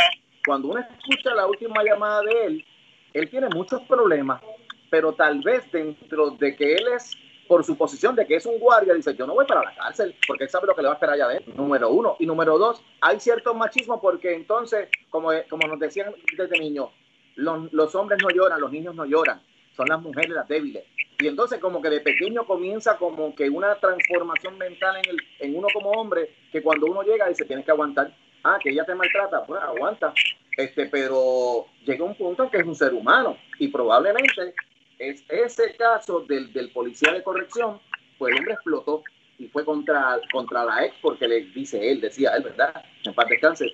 [0.46, 2.66] cuando uno escucha la última llamada de él,
[3.14, 4.42] él tiene muchos problemas,
[4.90, 7.16] pero tal vez dentro de que él es,
[7.48, 10.16] por su posición de que es un guardia, dice, yo no voy para la cárcel,
[10.28, 12.16] porque él sabe lo que le va a esperar allá adentro, número uno.
[12.20, 16.92] Y número dos, hay cierto machismo porque entonces, como, como nos decían desde niño,
[17.36, 19.42] los, los hombres no lloran, los niños no lloran,
[19.76, 20.84] son las mujeres las débiles.
[21.20, 25.58] Y entonces como que de pequeño comienza como que una transformación mental en, el, en
[25.58, 28.16] uno como hombre, que cuando uno llega dice, tienes que aguantar.
[28.44, 30.14] Ah, que ella te maltrata, pues aguanta.
[30.56, 34.54] Este, pero llega un punto en que es un ser humano y probablemente
[34.98, 37.80] es ese caso del, del policía de corrección,
[38.18, 39.04] pues el hombre explotó
[39.38, 42.84] y fue contra, contra la ex porque le dice él, decía él, ¿verdad?
[43.04, 43.74] En parte descanse,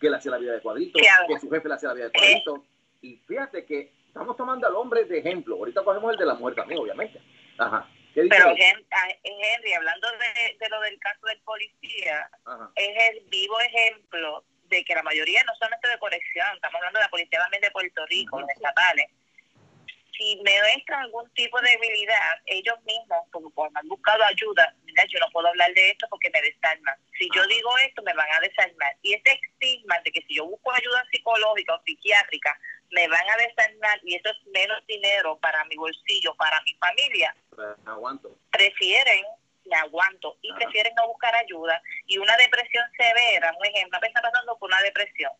[0.00, 0.98] que le hacía la vida de cuadrito,
[1.28, 2.64] que su jefe le hacía la vida de cuadrito.
[3.02, 5.56] Y fíjate que estamos tomando al hombre de ejemplo.
[5.56, 7.20] Ahorita cogemos el de la muerte también, obviamente.
[7.58, 7.88] Ajá.
[8.14, 12.30] Pero Henry, hablando de, lo del caso del policía,
[12.76, 17.04] es el vivo ejemplo de que la mayoría, no solamente de corrección, estamos hablando de
[17.04, 19.06] la policía también de Puerto Rico, los estatales,
[20.24, 25.04] si me muestran algún tipo de debilidad, ellos mismos, como, me han buscado ayuda, mira,
[25.08, 26.96] yo no puedo hablar de esto porque me desarman.
[27.18, 28.96] Si yo digo esto, me van a desarmar.
[29.02, 32.58] Y ese estigma de que si yo busco ayuda psicológica o psiquiátrica,
[32.90, 37.34] me van a designar y eso es menos dinero para mi bolsillo, para mi familia,
[37.84, 38.36] Aguanto.
[38.50, 39.24] prefieren,
[39.66, 41.82] me aguanto, y prefieren no buscar ayuda.
[42.06, 45.32] Y una depresión severa, un ejemplo, persona pasando por una depresión,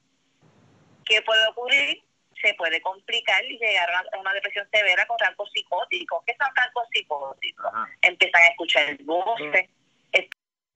[1.06, 2.02] ¿qué puede ocurrir?
[2.44, 6.22] Se puede complicar y llegar a una, a una depresión severa con rasgos psicóticos.
[6.26, 7.72] ¿Qué son rasgos psicóticos?
[8.02, 9.70] Empiezan a escuchar voces,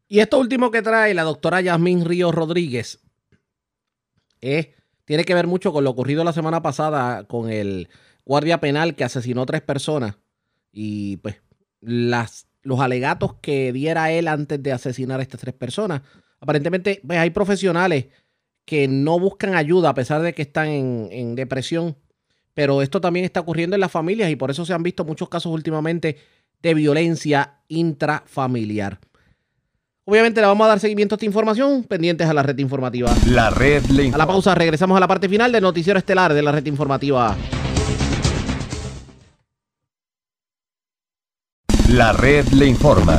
[0.09, 3.01] Y esto último que trae la doctora Yasmín Ríos Rodríguez
[4.40, 4.69] es,
[5.05, 7.90] tiene que ver mucho con lo ocurrido la semana pasada con el
[8.24, 10.16] guardia penal que asesinó tres personas
[10.73, 11.43] y pues
[11.81, 16.03] las, los alegatos que diera él antes de asesinar a estas tres personas.
[16.40, 18.07] Aparentemente pues, hay profesionales
[18.69, 21.97] que no buscan ayuda a pesar de que están en, en depresión,
[22.53, 25.31] pero esto también está ocurriendo en las familias y por eso se han visto muchos
[25.31, 26.19] casos últimamente
[26.61, 29.01] de violencia intrafamiliar.
[30.05, 33.11] Obviamente le vamos a dar seguimiento a esta información, pendientes a la red informativa.
[33.28, 36.43] La red le A la pausa, regresamos a la parte final del noticiero estelar de
[36.43, 37.35] la red informativa.
[41.89, 43.19] La red le informa.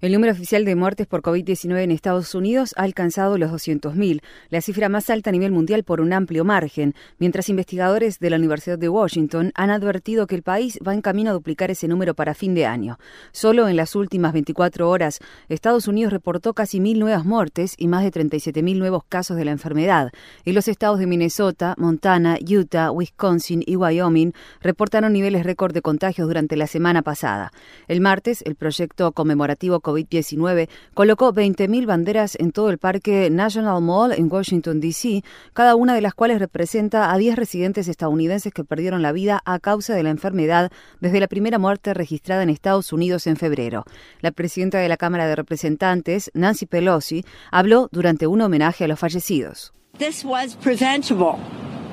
[0.00, 4.62] El número oficial de muertes por COVID-19 en Estados Unidos ha alcanzado los 200.000, la
[4.62, 8.78] cifra más alta a nivel mundial por un amplio margen, mientras investigadores de la Universidad
[8.78, 12.32] de Washington han advertido que el país va en camino a duplicar ese número para
[12.32, 12.98] fin de año.
[13.30, 15.18] Solo en las últimas 24 horas,
[15.50, 19.50] Estados Unidos reportó casi mil nuevas muertes y más de 37.000 nuevos casos de la
[19.50, 20.12] enfermedad.
[20.46, 24.32] Y los estados de Minnesota, Montana, Utah, Wisconsin y Wyoming
[24.62, 27.52] reportaron niveles récord de contagios durante la semana pasada.
[27.86, 34.12] El martes, el proyecto conmemorativo COVID-19 colocó 20.000 banderas en todo el parque National Mall
[34.12, 35.22] en Washington, D.C.,
[35.52, 39.58] cada una de las cuales representa a 10 residentes estadounidenses que perdieron la vida a
[39.58, 43.84] causa de la enfermedad desde la primera muerte registrada en Estados Unidos en febrero.
[44.20, 48.98] La presidenta de la Cámara de Representantes, Nancy Pelosi, habló durante un homenaje a los
[48.98, 49.72] fallecidos.
[49.98, 51.36] This was preventable.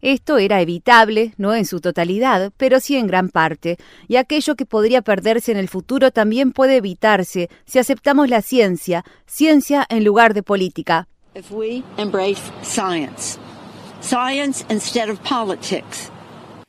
[0.00, 3.76] Esto era evitable, no en su totalidad, pero sí en gran parte,
[4.08, 9.04] y aquello que podría perderse en el futuro también puede evitarse si aceptamos la ciencia,
[9.26, 11.06] ciencia en lugar de política.
[11.34, 13.38] If we embrace science,
[14.00, 16.10] science instead of politics.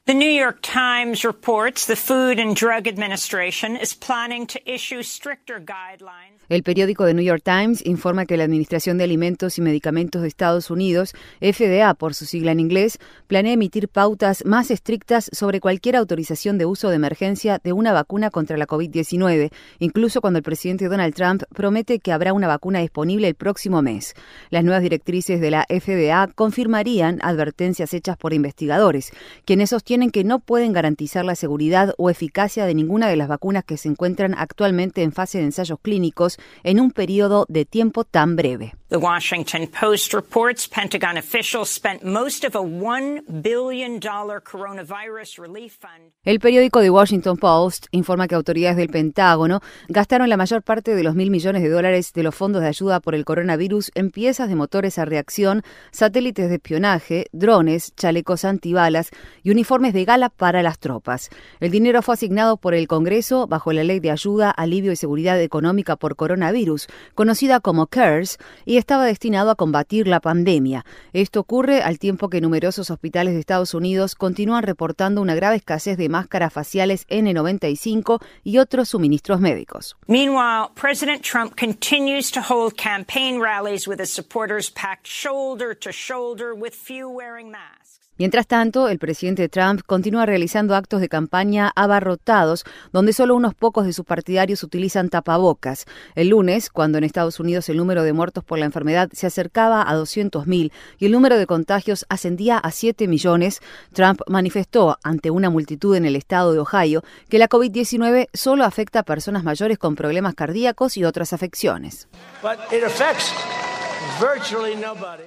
[0.06, 5.60] The New York Times reports the Food and Drug Administration is planning to issue stricter
[5.60, 6.41] guidelines.
[6.52, 10.28] El periódico The New York Times informa que la Administración de Alimentos y Medicamentos de
[10.28, 12.98] Estados Unidos, FDA por su sigla en inglés,
[13.28, 18.32] planea emitir pautas más estrictas sobre cualquier autorización de uso de emergencia de una vacuna
[18.32, 19.50] contra la COVID-19,
[19.80, 24.14] incluso cuando el presidente Donald Trump promete que habrá una vacuna disponible el próximo mes.
[24.50, 29.14] Las nuevas directrices de la FDA confirmarían advertencias hechas por investigadores,
[29.46, 33.64] quienes sostienen que no pueden garantizar la seguridad o eficacia de ninguna de las vacunas
[33.64, 38.36] que se encuentran actualmente en fase de ensayos clínicos en un periodo de tiempo tan
[38.36, 38.74] breve.
[38.90, 46.12] The Washington Post reports Pentagon officials spent most of a $1 billion coronavirus relief fund.
[46.26, 51.04] El periódico The Washington Post informa que autoridades del Pentágono gastaron la mayor parte de
[51.04, 54.50] los mil millones de dólares de los fondos de ayuda por el coronavirus en piezas
[54.50, 59.12] de motores a reacción, satélites de espionaje, drones, chalecos antibalas
[59.42, 61.30] y uniformes de gala para las tropas.
[61.62, 65.42] El dinero fue asignado por el Congreso bajo la Ley de Ayuda, Alivio y Seguridad
[65.42, 66.86] Económica por Coronavirus,
[67.16, 70.86] conocida como CARES, y estaba destinado a combatir la pandemia.
[71.14, 75.98] Esto ocurre al tiempo que numerosos hospitales de Estados Unidos continúan reportando una grave escasez
[75.98, 79.98] de máscaras faciales N95 y otros suministros médicos.
[80.06, 86.54] Meanwhile, President Trump continues to hold campaign rallies with his supporters packed shoulder to shoulder
[86.54, 87.81] with few wearing masks.
[88.18, 93.86] Mientras tanto, el presidente Trump continúa realizando actos de campaña abarrotados, donde solo unos pocos
[93.86, 95.86] de sus partidarios utilizan tapabocas.
[96.14, 99.82] El lunes, cuando en Estados Unidos el número de muertos por la enfermedad se acercaba
[99.82, 103.60] a 200.000 y el número de contagios ascendía a 7 millones,
[103.92, 109.00] Trump manifestó ante una multitud en el estado de Ohio que la COVID-19 solo afecta
[109.00, 112.08] a personas mayores con problemas cardíacos y otras afecciones.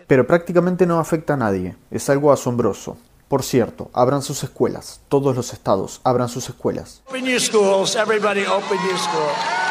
[0.06, 1.76] Pero prácticamente no afecta a nadie.
[1.90, 2.96] Es algo asombroso.
[3.28, 5.00] Por cierto, abran sus escuelas.
[5.08, 7.02] Todos los estados abran sus escuelas.
[7.08, 9.63] Open your schools, everybody open your schools.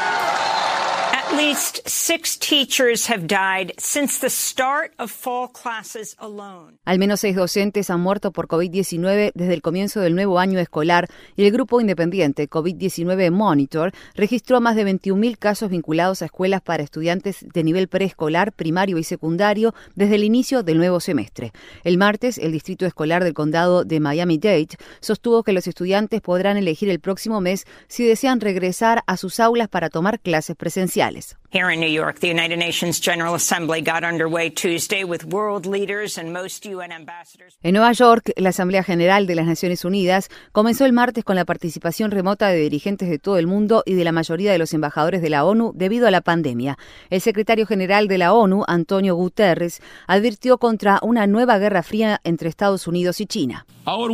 [1.38, 6.78] Least six teachers have died since the start of fall classes alone.
[6.86, 11.08] Al menos seis docentes han muerto por COVID-19 desde el comienzo del nuevo año escolar
[11.36, 16.84] y el grupo independiente COVID-19 Monitor registró más de 21.000 casos vinculados a escuelas para
[16.84, 21.52] estudiantes de nivel preescolar, primario y secundario desde el inicio del nuevo semestre.
[21.84, 26.90] El martes, el Distrito Escolar del Condado de Miami-Dade sostuvo que los estudiantes podrán elegir
[26.90, 31.23] el próximo mes si desean regresar a sus aulas para tomar clases presenciales.
[31.54, 36.18] Here in New York, the United Nations General Assembly got underway Tuesday with world leaders
[36.18, 37.60] and most UN ambassadors.
[37.62, 41.46] En Nueva York, la Asamblea General de las Naciones Unidas comenzó el martes con la
[41.46, 45.22] participación remota de dirigentes de todo el mundo y de la mayoría de los embajadores
[45.22, 46.80] de la ONU debido a la pandemia.
[47.12, 52.50] El secretario general de la ONU, Antonio Guterres, advirtió contra una nueva guerra fría entre
[52.50, 53.68] Estados Unidos y China.
[53.86, 54.10] Our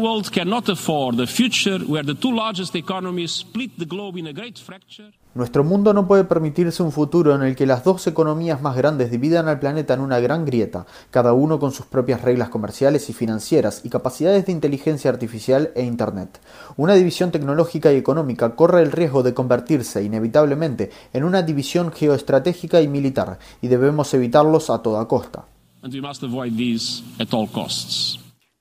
[5.35, 9.11] Nuestro mundo no puede permitirse un futuro en el que las dos economías más grandes
[9.11, 13.13] dividan al planeta en una gran grieta, cada uno con sus propias reglas comerciales y
[13.13, 16.41] financieras y capacidades de inteligencia artificial e Internet.
[16.77, 22.81] Una división tecnológica y económica corre el riesgo de convertirse inevitablemente en una división geoestratégica
[22.81, 25.45] y militar, y debemos evitarlos a toda costa.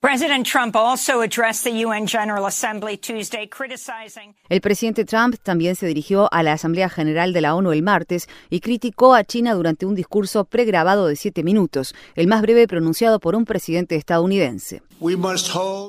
[0.01, 5.89] President Trump also addressed the UN General Assembly Tuesday criticizing El presidente Trump también se
[5.89, 9.87] dirigió a la Asamblea General de la ONU el martes y criticó a China durante
[9.87, 14.83] un discurso pregrabado de siete minutos, el más breve pronunciado por un presidente estadounidense.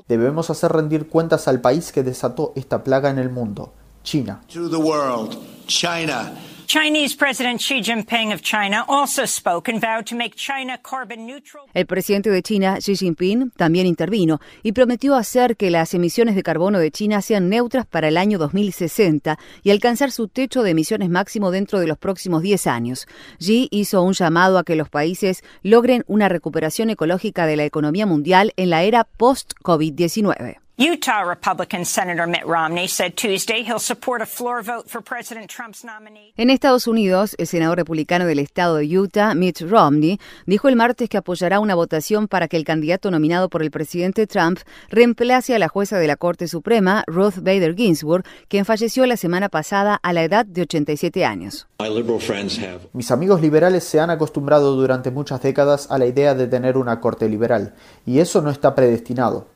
[0.07, 4.41] Debemos hacer rendir cuentas al país que desató esta plaga en el mundo, China.
[4.51, 5.37] to the world,
[5.67, 6.33] China.
[11.73, 16.43] El presidente de China, Xi Jinping, también intervino y prometió hacer que las emisiones de
[16.43, 21.09] carbono de China sean neutras para el año 2060 y alcanzar su techo de emisiones
[21.09, 23.07] máximo dentro de los próximos 10 años.
[23.39, 28.05] Xi hizo un llamado a que los países logren una recuperación ecológica de la economía
[28.05, 30.59] mundial en la era post-COVID-19.
[30.81, 35.83] Utah Republican Senator Mitt Romney said Tuesday he'll support a floor vote for President Trump's
[35.83, 36.31] nominee.
[36.37, 41.09] En Estados Unidos, el senador republicano del estado de Utah, Mitt Romney, dijo el martes
[41.09, 45.59] que apoyará una votación para que el candidato nominado por el presidente Trump reemplace a
[45.59, 50.13] la jueza de la Corte Suprema, Ruth Bader Ginsburg, quien falleció la semana pasada a
[50.13, 51.67] la edad de 87 años.
[52.93, 57.01] Mis amigos liberales se han acostumbrado durante muchas décadas a la idea de tener una
[57.01, 57.73] corte liberal,
[58.05, 59.47] y eso no está predestinado.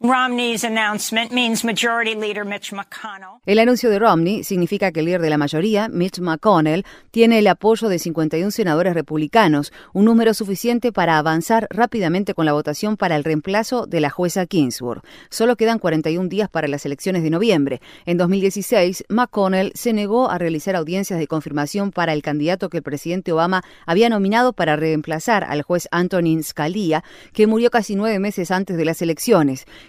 [0.00, 5.22] Romney's announcement means Majority Leader Mitch McConnell El anuncio de Romney significa que el líder
[5.22, 10.92] de la mayoría, Mitch McConnell, tiene el apoyo de 51 senadores republicanos, un número suficiente
[10.92, 15.02] para avanzar rápidamente con la votación para el reemplazo de la jueza Ginsburg.
[15.30, 17.80] Solo quedan 41 días para las elecciones de noviembre.
[18.04, 22.82] En 2016, McConnell se negó a realizar audiencias de confirmación para el candidato que el
[22.82, 28.50] presidente Obama había nominado para reemplazar al juez Antonin Scalia, que murió casi nueve meses
[28.50, 29.13] antes de las elecciones.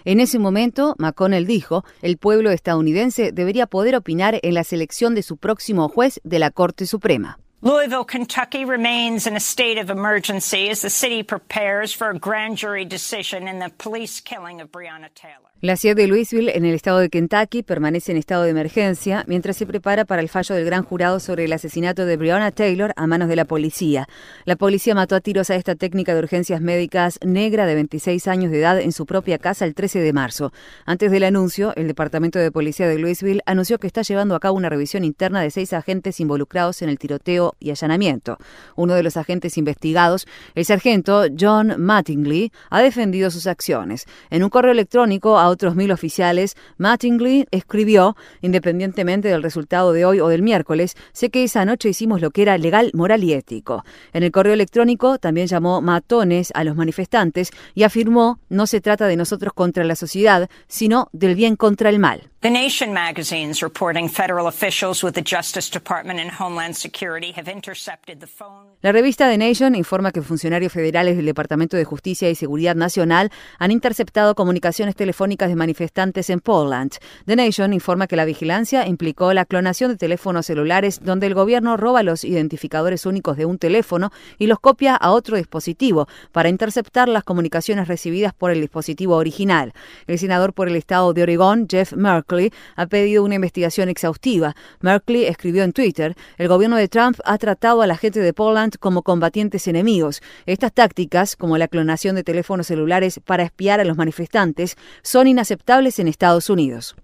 [0.04, 5.22] En ese momento, McConnell dijo, el pueblo estadounidense debería poder opinar en la selección de
[5.22, 7.38] su próximo juez de la Corte Suprema.
[7.62, 12.58] Louisville, Kentucky remains in a state of emergency as the city prepares for a grand
[12.58, 15.50] jury decision in the police killing of Breonna Taylor.
[15.66, 19.56] La ciudad de Louisville, en el estado de Kentucky, permanece en estado de emergencia mientras
[19.56, 23.08] se prepara para el fallo del gran jurado sobre el asesinato de Breonna Taylor a
[23.08, 24.06] manos de la policía.
[24.44, 28.52] La policía mató a tiros a esta técnica de urgencias médicas negra de 26 años
[28.52, 30.52] de edad en su propia casa el 13 de marzo.
[30.84, 34.56] Antes del anuncio, el Departamento de Policía de Louisville anunció que está llevando a cabo
[34.56, 38.38] una revisión interna de seis agentes involucrados en el tiroteo y allanamiento.
[38.76, 44.06] Uno de los agentes investigados, el sargento John Mattingly, ha defendido sus acciones.
[44.30, 50.20] En un correo electrónico a otros mil oficiales, Mattingly escribió, independientemente del resultado de hoy
[50.20, 53.82] o del miércoles, sé que esa noche hicimos lo que era legal, moral y ético.
[54.12, 59.06] En el correo electrónico también llamó matones a los manifestantes y afirmó, no se trata
[59.06, 62.30] de nosotros contra la sociedad, sino del bien contra el mal.
[62.46, 68.20] The Nation magazine's reporting federal officials with the Justice Department and Homeland Security have intercepted
[68.20, 68.68] the phone.
[68.82, 73.32] La revista The Nation informa que funcionarios federales del Departamento de Justicia y Seguridad Nacional
[73.58, 76.92] han interceptado comunicaciones telefónicas de manifestantes en Poland.
[77.24, 81.76] The Nation informa que la vigilancia implicó la clonación de teléfonos celulares donde el gobierno
[81.76, 87.08] roba los identificadores únicos de un teléfono y los copia a otro dispositivo para interceptar
[87.08, 89.72] las comunicaciones recibidas por el dispositivo original.
[90.06, 91.92] El senador por el estado de Oregón, Jeff
[92.36, 94.54] Merkley, ha pedido una investigación exhaustiva.
[94.80, 98.74] Merkley escribió en Twitter, el gobierno de Trump ha tratado a la gente de Poland
[98.78, 100.22] como combatientes enemigos.
[100.44, 105.98] Estas tácticas, como la clonación de teléfonos celulares para espiar a los manifestantes, son inaceptables
[105.98, 106.96] en Estados Unidos.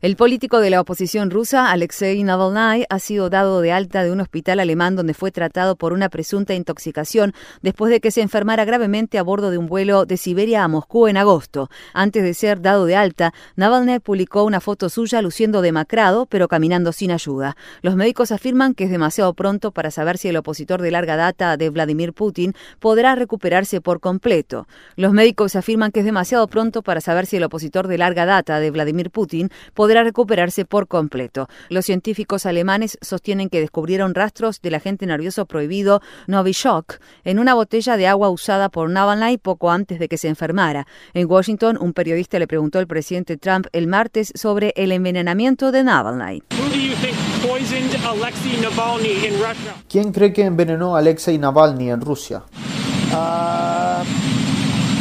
[0.00, 4.20] El político de la oposición rusa, Alexei Navalny, ha sido dado de alta de un
[4.20, 9.16] hospital alemán donde fue tratado por una presunta intoxicación después de que se enfermara gravemente
[9.16, 11.70] a bordo de un vuelo de Siberia a Moscú en agosto.
[11.94, 16.90] Antes de ser dado de alta, Navalny publicó una foto suya luciendo demacrado, pero caminando
[16.90, 17.56] sin ayuda.
[17.80, 21.56] Los médicos afirman que es demasiado pronto para saber si el opositor de larga data
[21.56, 24.66] de Vladimir Putin podrá recuperarse por completo.
[24.96, 28.60] Los médicos afirman que es demasiado pronto para saber si el opositor de larga data
[28.60, 31.48] de Vladimir Putin podrá recuperarse por completo.
[31.68, 37.96] Los científicos alemanes sostienen que descubrieron rastros del agente nervioso prohibido Novichok en una botella
[37.96, 40.86] de agua usada por Navalny poco antes de que se enfermara.
[41.14, 45.84] En Washington, un periodista le preguntó al presidente Trump el martes sobre el envenenamiento de
[45.84, 46.42] Navalny.
[49.88, 52.42] ¿Quién cree que envenenó a Alexei Navalny en Rusia?
[53.10, 53.77] Uh,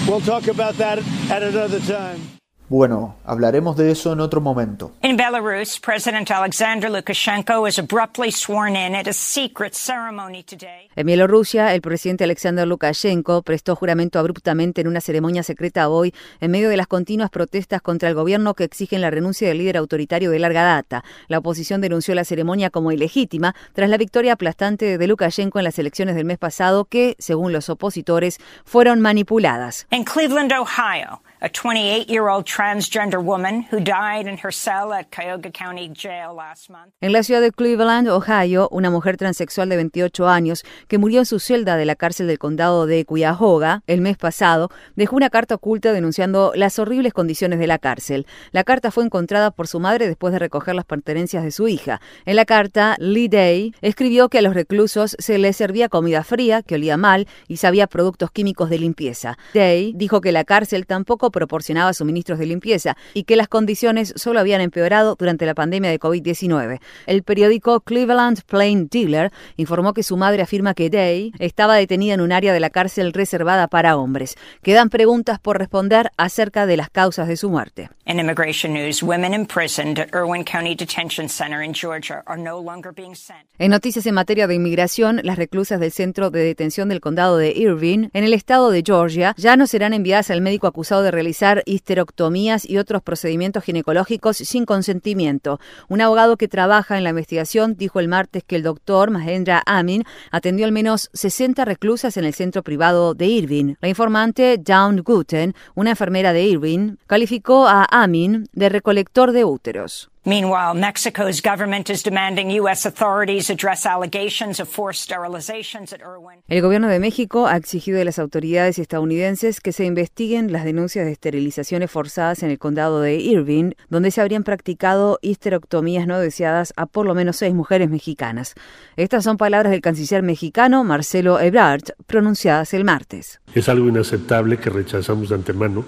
[0.08, 2.37] we'll talk about that at another time.
[2.70, 4.92] Bueno, hablaremos de eso en otro momento.
[5.02, 10.90] In Belarus, President Alexander Lukashenko was abruptly sworn in at a secret ceremony today.
[10.98, 16.52] En Bielorrusia, el presidente Alexander Lukashenko prestó juramento abruptamente en una ceremonia secreta hoy en
[16.52, 20.30] medio de las continuas protestas contra el gobierno que exigen la renuncia del líder autoritario
[20.30, 21.06] de larga data.
[21.30, 25.80] La oposición denunció la ceremonia como ilegítima tras la victoria aplastante de Lukashenko en las
[25.80, 29.88] elecciones del mes pasado que, según los opositores, fueron manipuladas.
[29.90, 35.90] In Cleveland, Ohio, a 28-year-old transgender woman who died in her cell at Cuyahoga County
[35.94, 36.94] Jail last month.
[37.02, 41.26] En la ciudad de Cleveland, Ohio, una mujer transexual de 28 años que murió en
[41.26, 45.56] su celda de la cárcel del condado de Cuyahoga el mes pasado dejó una carta
[45.56, 48.26] oculta denunciando las horribles condiciones de la cárcel.
[48.52, 52.02] La carta fue encontrada por su madre después de recoger las pertenencias de su hija.
[52.26, 56.64] En la carta, Lee Day escribió que a los reclusos se les servía comida fría,
[56.64, 59.38] que olía mal y sabía productos químicos de limpieza.
[59.54, 64.40] Day dijo que la cárcel tampoco proporcionaba suministros de limpieza y que las condiciones solo
[64.40, 66.80] habían empeorado durante la pandemia de COVID-19.
[67.06, 72.22] El periódico Cleveland Plain Dealer informó que su madre afirma que Day estaba detenida en
[72.22, 74.36] un área de la cárcel reservada para hombres.
[74.62, 77.90] Quedan preguntas por responder acerca de las causas de su muerte.
[78.06, 82.94] In immigration news, women imprisoned at Irwin County Detention Center in Georgia are no longer
[82.94, 83.48] being sent.
[83.60, 87.52] En noticias en materia de inmigración, las reclusas del centro de detención del condado de
[87.52, 91.64] Irvine, en el estado de Georgia, ya no serán enviadas al médico acusado de realizar
[91.66, 95.60] histerectomías y otros procedimientos ginecológicos sin consentimiento.
[95.90, 100.04] Un abogado que trabaja en la investigación dijo el martes que el doctor Mahendra Amin
[100.30, 103.78] atendió al menos 60 reclusas en el centro privado de Irvine.
[103.82, 110.12] La informante Dawn Guten, una enfermera de Irvine, calificó a Amin de recolector de úteros.
[110.28, 112.86] Meanwhile, Mexico's government is demanding U.S.
[112.86, 116.42] authorities address allegations of forced sterilizations at Irwin.
[116.50, 121.06] El gobierno de México ha exigido de las autoridades estadounidenses que se investiguen las denuncias
[121.06, 126.74] de esterilizaciones forzadas en el condado de Irvine, donde se habrían practicado histerectomías no deseadas
[126.76, 128.56] a por lo menos seis mujeres mexicanas.
[128.98, 133.40] Estas son palabras del canciller mexicano Marcelo Ebrard, pronunciadas el martes.
[133.56, 135.86] Es algo inaceptable que rechazamos de antemano.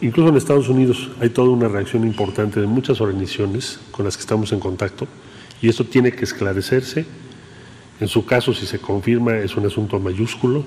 [0.00, 4.20] Incluso en Estados Unidos hay toda una reacción importante de muchas organizaciones con las que
[4.20, 5.06] estamos en contacto
[5.62, 7.06] y esto tiene que esclarecerse.
[7.98, 10.64] En su caso, si se confirma, es un asunto mayúsculo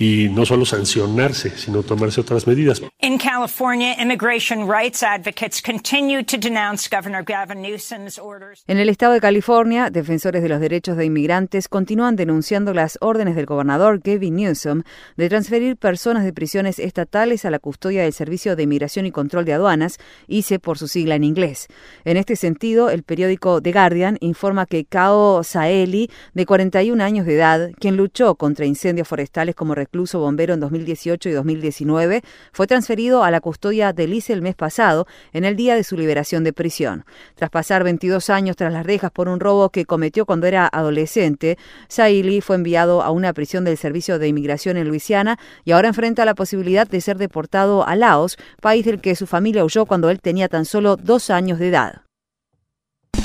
[0.00, 2.80] y no solo sancionarse, sino tomarse otras medidas.
[3.00, 8.64] In California, immigration rights advocates continue to denounce Governor Gavin Newsom's orders.
[8.66, 13.36] En el estado de California, defensores de los derechos de inmigrantes continúan denunciando las órdenes
[13.36, 14.82] del gobernador Gavin Newsom
[15.18, 19.44] de transferir personas de prisiones estatales a la custodia del Servicio de Inmigración y Control
[19.44, 19.98] de Aduanas,
[20.28, 21.68] ICE por su sigla en inglés.
[22.06, 27.34] En este sentido, el periódico The Guardian informa que Kao Saeli, de 41 años de
[27.34, 32.22] edad, quien luchó contra incendios forestales como recluso bombero en 2018 y 2019,
[32.52, 35.96] fue transferido a la custodia del ICE el mes pasado, en el día de su
[35.96, 37.04] liberación de prisión.
[37.34, 41.58] Tras pasar 22 años tras las rejas por un robo que cometió cuando era adolescente,
[41.88, 46.24] Saili fue enviado a una prisión del Servicio de Inmigración en Luisiana y ahora enfrenta
[46.24, 50.20] la posibilidad de ser deportado a Laos, país del que su familia huyó cuando él
[50.20, 52.09] tenía tan solo dos años de edad.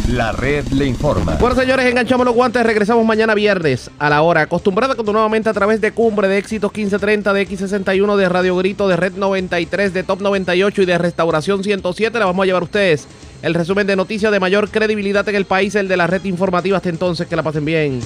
[0.09, 1.35] La red le informa.
[1.39, 2.63] Bueno, señores, enganchamos los guantes.
[2.63, 7.33] Regresamos mañana viernes a la hora acostumbrada continuamente a través de Cumbre, de Éxitos 1530,
[7.33, 12.19] de X61, de Radio Grito, de Red 93, de Top 98 y de Restauración 107.
[12.19, 13.07] La vamos a llevar a ustedes
[13.41, 16.77] el resumen de noticias de mayor credibilidad en el país, el de la red informativa.
[16.77, 18.01] Hasta entonces, que la pasen bien.